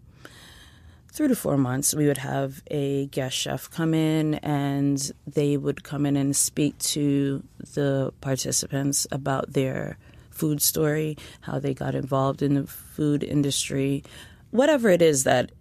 three 1.12 1.26
to 1.26 1.34
four 1.34 1.56
months. 1.56 1.92
We 1.92 2.06
would 2.06 2.18
have 2.18 2.62
a 2.70 3.06
guest 3.06 3.36
chef 3.36 3.68
come 3.68 3.94
in 3.94 4.36
and 4.36 5.10
they 5.26 5.56
would 5.56 5.82
come 5.82 6.06
in 6.06 6.16
and 6.16 6.36
speak 6.36 6.78
to 6.78 7.42
the 7.74 8.12
participants 8.20 9.08
about 9.10 9.54
their 9.54 9.98
food 10.40 10.62
story, 10.62 11.18
how 11.42 11.58
they 11.58 11.74
got 11.74 11.94
involved 11.94 12.40
in 12.40 12.54
the 12.54 12.66
food 12.66 13.22
industry, 13.22 14.02
whatever 14.50 14.88
it 14.88 15.02
is 15.02 15.24
that 15.24 15.52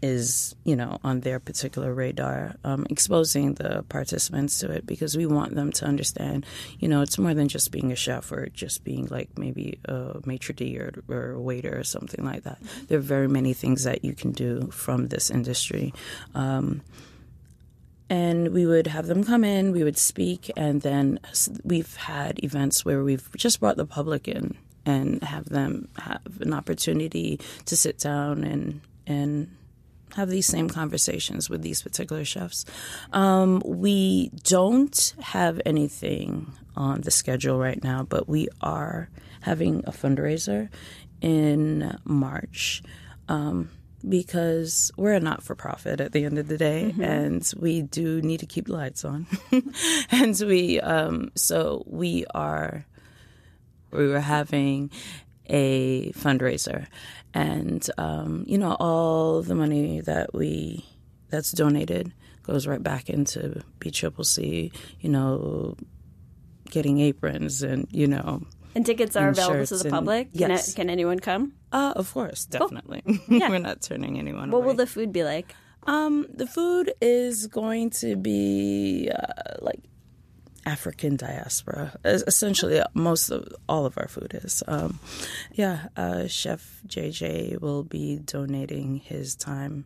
is 0.00 0.54
you 0.64 0.76
know 0.76 1.00
on 1.02 1.20
their 1.20 1.40
particular 1.40 1.92
radar 1.92 2.54
um, 2.62 2.86
exposing 2.88 3.54
the 3.54 3.84
participants 3.88 4.60
to 4.60 4.70
it 4.70 4.86
because 4.86 5.16
we 5.16 5.26
want 5.26 5.56
them 5.56 5.72
to 5.72 5.84
understand 5.84 6.46
you 6.78 6.86
know 6.86 7.02
it's 7.02 7.18
more 7.18 7.34
than 7.34 7.48
just 7.48 7.72
being 7.72 7.90
a 7.90 7.96
chef 7.96 8.30
or 8.30 8.46
just 8.46 8.84
being 8.84 9.06
like 9.06 9.28
maybe 9.36 9.80
a 9.86 10.20
maitre 10.24 10.54
d 10.54 10.78
or, 10.78 10.92
or 11.08 11.32
a 11.32 11.40
waiter 11.40 11.76
or 11.76 11.82
something 11.82 12.24
like 12.24 12.44
that. 12.44 12.58
There 12.86 12.98
are 12.98 13.02
very 13.16 13.26
many 13.26 13.54
things 13.54 13.82
that 13.82 14.04
you 14.04 14.14
can 14.14 14.30
do 14.30 14.68
from 14.70 15.08
this 15.08 15.30
industry. 15.30 15.92
Um, 16.32 16.82
and 18.10 18.48
we 18.48 18.64
would 18.66 18.86
have 18.86 19.06
them 19.06 19.24
come 19.24 19.44
in 19.44 19.72
we 19.72 19.84
would 19.84 19.98
speak 19.98 20.50
and 20.56 20.82
then 20.82 21.18
we've 21.64 21.96
had 21.96 22.42
events 22.42 22.84
where 22.84 23.04
we've 23.04 23.30
just 23.36 23.60
brought 23.60 23.76
the 23.76 23.86
public 23.86 24.26
in 24.28 24.56
and 24.86 25.22
have 25.22 25.44
them 25.46 25.88
have 25.98 26.22
an 26.40 26.54
opportunity 26.54 27.38
to 27.66 27.76
sit 27.76 27.98
down 27.98 28.42
and 28.44 28.80
and 29.06 29.54
have 30.14 30.30
these 30.30 30.46
same 30.46 30.68
conversations 30.68 31.50
with 31.50 31.62
these 31.62 31.82
particular 31.82 32.24
chefs. 32.24 32.64
Um, 33.12 33.62
we 33.64 34.30
don't 34.42 35.14
have 35.20 35.60
anything 35.66 36.52
on 36.76 37.02
the 37.02 37.10
schedule 37.10 37.58
right 37.58 37.82
now, 37.82 38.04
but 38.04 38.28
we 38.28 38.48
are 38.60 39.10
having 39.42 39.84
a 39.86 39.92
fundraiser 39.92 40.68
in 41.20 41.98
March. 42.04 42.82
Um, 43.28 43.70
because 44.06 44.92
we're 44.96 45.14
a 45.14 45.20
not 45.20 45.42
for 45.42 45.54
profit 45.54 46.00
at 46.00 46.12
the 46.12 46.24
end 46.24 46.38
of 46.38 46.48
the 46.48 46.58
day, 46.58 46.90
mm-hmm. 46.92 47.02
and 47.02 47.52
we 47.56 47.82
do 47.82 48.20
need 48.22 48.40
to 48.40 48.46
keep 48.46 48.66
the 48.66 48.72
lights 48.72 49.04
on. 49.04 49.26
and 50.10 50.40
we, 50.46 50.80
um, 50.80 51.30
so 51.34 51.82
we 51.86 52.24
are 52.34 52.84
we 53.90 54.06
were 54.08 54.20
having 54.20 54.90
a 55.46 56.12
fundraiser, 56.12 56.86
and 57.34 57.88
um, 57.98 58.44
you 58.46 58.58
know 58.58 58.76
all 58.78 59.42
the 59.42 59.54
money 59.54 60.00
that 60.00 60.34
we 60.34 60.84
that's 61.30 61.52
donated 61.52 62.12
goes 62.42 62.66
right 62.66 62.82
back 62.82 63.10
into 63.10 63.62
BCCC. 63.80 64.72
You 65.00 65.08
know, 65.08 65.76
getting 66.70 67.00
aprons 67.00 67.62
and 67.62 67.88
you 67.90 68.06
know. 68.06 68.42
And 68.74 68.84
tickets 68.86 69.16
are 69.16 69.28
available 69.28 69.66
to 69.66 69.76
the 69.76 69.84
and, 69.84 69.90
public. 69.90 70.32
Can, 70.32 70.50
yes. 70.50 70.68
it, 70.68 70.76
can 70.76 70.90
anyone 70.90 71.18
come? 71.18 71.52
Uh, 71.72 71.92
of 71.96 72.12
course, 72.12 72.44
definitely. 72.46 73.02
Cool. 73.04 73.18
Yeah. 73.38 73.50
We're 73.50 73.58
not 73.58 73.82
turning 73.82 74.18
anyone 74.18 74.50
what 74.50 74.58
away. 74.58 74.66
will 74.66 74.74
the 74.74 74.86
food 74.86 75.12
be 75.12 75.24
like? 75.24 75.54
Um, 75.84 76.26
the 76.32 76.46
food 76.46 76.92
is 77.00 77.46
going 77.46 77.90
to 78.02 78.16
be 78.16 79.10
uh, 79.14 79.56
like 79.60 79.80
African 80.66 81.16
diaspora. 81.16 81.96
Essentially, 82.04 82.82
most 82.94 83.30
of 83.30 83.48
all 83.68 83.86
of 83.86 83.96
our 83.96 84.08
food 84.08 84.38
is. 84.42 84.62
Um, 84.66 85.00
yeah, 85.52 85.88
uh, 85.96 86.26
Chef 86.26 86.80
JJ 86.86 87.60
will 87.60 87.82
be 87.82 88.16
donating 88.16 88.96
his 88.96 89.34
time. 89.34 89.84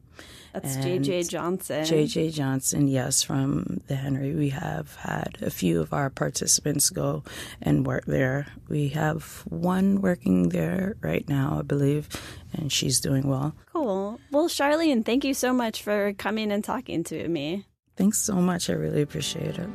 That's 0.52 0.76
JJ 0.76 1.28
Johnson. 1.28 1.84
JJ 1.84 2.34
Johnson, 2.34 2.86
yes, 2.86 3.22
from 3.22 3.80
the 3.86 3.94
Henry. 3.94 4.34
We 4.34 4.50
have 4.50 4.94
had 4.96 5.38
a 5.40 5.50
few 5.50 5.80
of 5.80 5.92
our 5.92 6.10
participants 6.10 6.90
go 6.90 7.22
and 7.62 7.86
work 7.86 8.04
there. 8.04 8.48
We 8.68 8.88
have 8.88 9.42
one 9.48 10.02
working 10.02 10.50
there 10.50 10.96
right 11.00 11.26
now, 11.28 11.56
I 11.60 11.62
believe, 11.62 12.08
and 12.52 12.70
she's 12.70 13.00
doing 13.00 13.26
well. 13.28 13.54
Cool. 13.72 14.20
Well, 14.30 14.48
Charlene, 14.48 15.04
thank 15.04 15.24
you 15.24 15.32
so 15.32 15.52
much 15.52 15.82
for 15.82 16.12
coming 16.14 16.52
and 16.52 16.62
talking 16.62 17.02
to 17.04 17.28
me. 17.28 17.64
Thanks 17.96 18.18
so 18.18 18.34
much. 18.34 18.68
I 18.68 18.74
really 18.74 19.02
appreciate 19.02 19.58
it. 19.58 19.68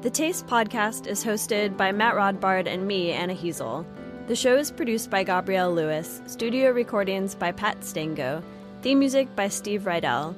The 0.00 0.10
Taste 0.10 0.46
podcast 0.46 1.08
is 1.08 1.24
hosted 1.24 1.76
by 1.76 1.90
Matt 1.90 2.14
Rodbard 2.14 2.68
and 2.68 2.86
me, 2.86 3.10
Anna 3.10 3.34
Hezel. 3.34 3.84
The 4.28 4.36
show 4.36 4.54
is 4.54 4.70
produced 4.70 5.10
by 5.10 5.24
Gabrielle 5.24 5.74
Lewis, 5.74 6.22
studio 6.28 6.70
recordings 6.70 7.34
by 7.34 7.50
Pat 7.50 7.84
Stango, 7.84 8.40
theme 8.80 9.00
music 9.00 9.34
by 9.34 9.48
Steve 9.48 9.82
Rydell. 9.82 10.36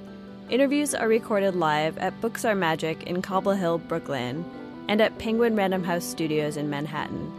Interviews 0.48 0.94
are 0.94 1.08
recorded 1.08 1.56
live 1.56 1.98
at 1.98 2.18
Books 2.22 2.46
Are 2.46 2.54
Magic 2.54 3.02
in 3.02 3.20
Cobble 3.20 3.52
Hill, 3.52 3.76
Brooklyn, 3.76 4.46
and 4.88 5.02
at 5.02 5.18
Penguin 5.18 5.54
Random 5.54 5.84
House 5.84 6.06
Studios 6.06 6.56
in 6.56 6.70
Manhattan. 6.70 7.30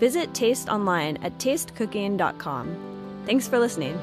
Visit 0.00 0.34
Taste 0.34 0.68
online 0.68 1.16
at 1.18 1.38
tastecooking.com. 1.38 3.22
Thanks 3.24 3.46
for 3.46 3.60
listening. 3.60 3.96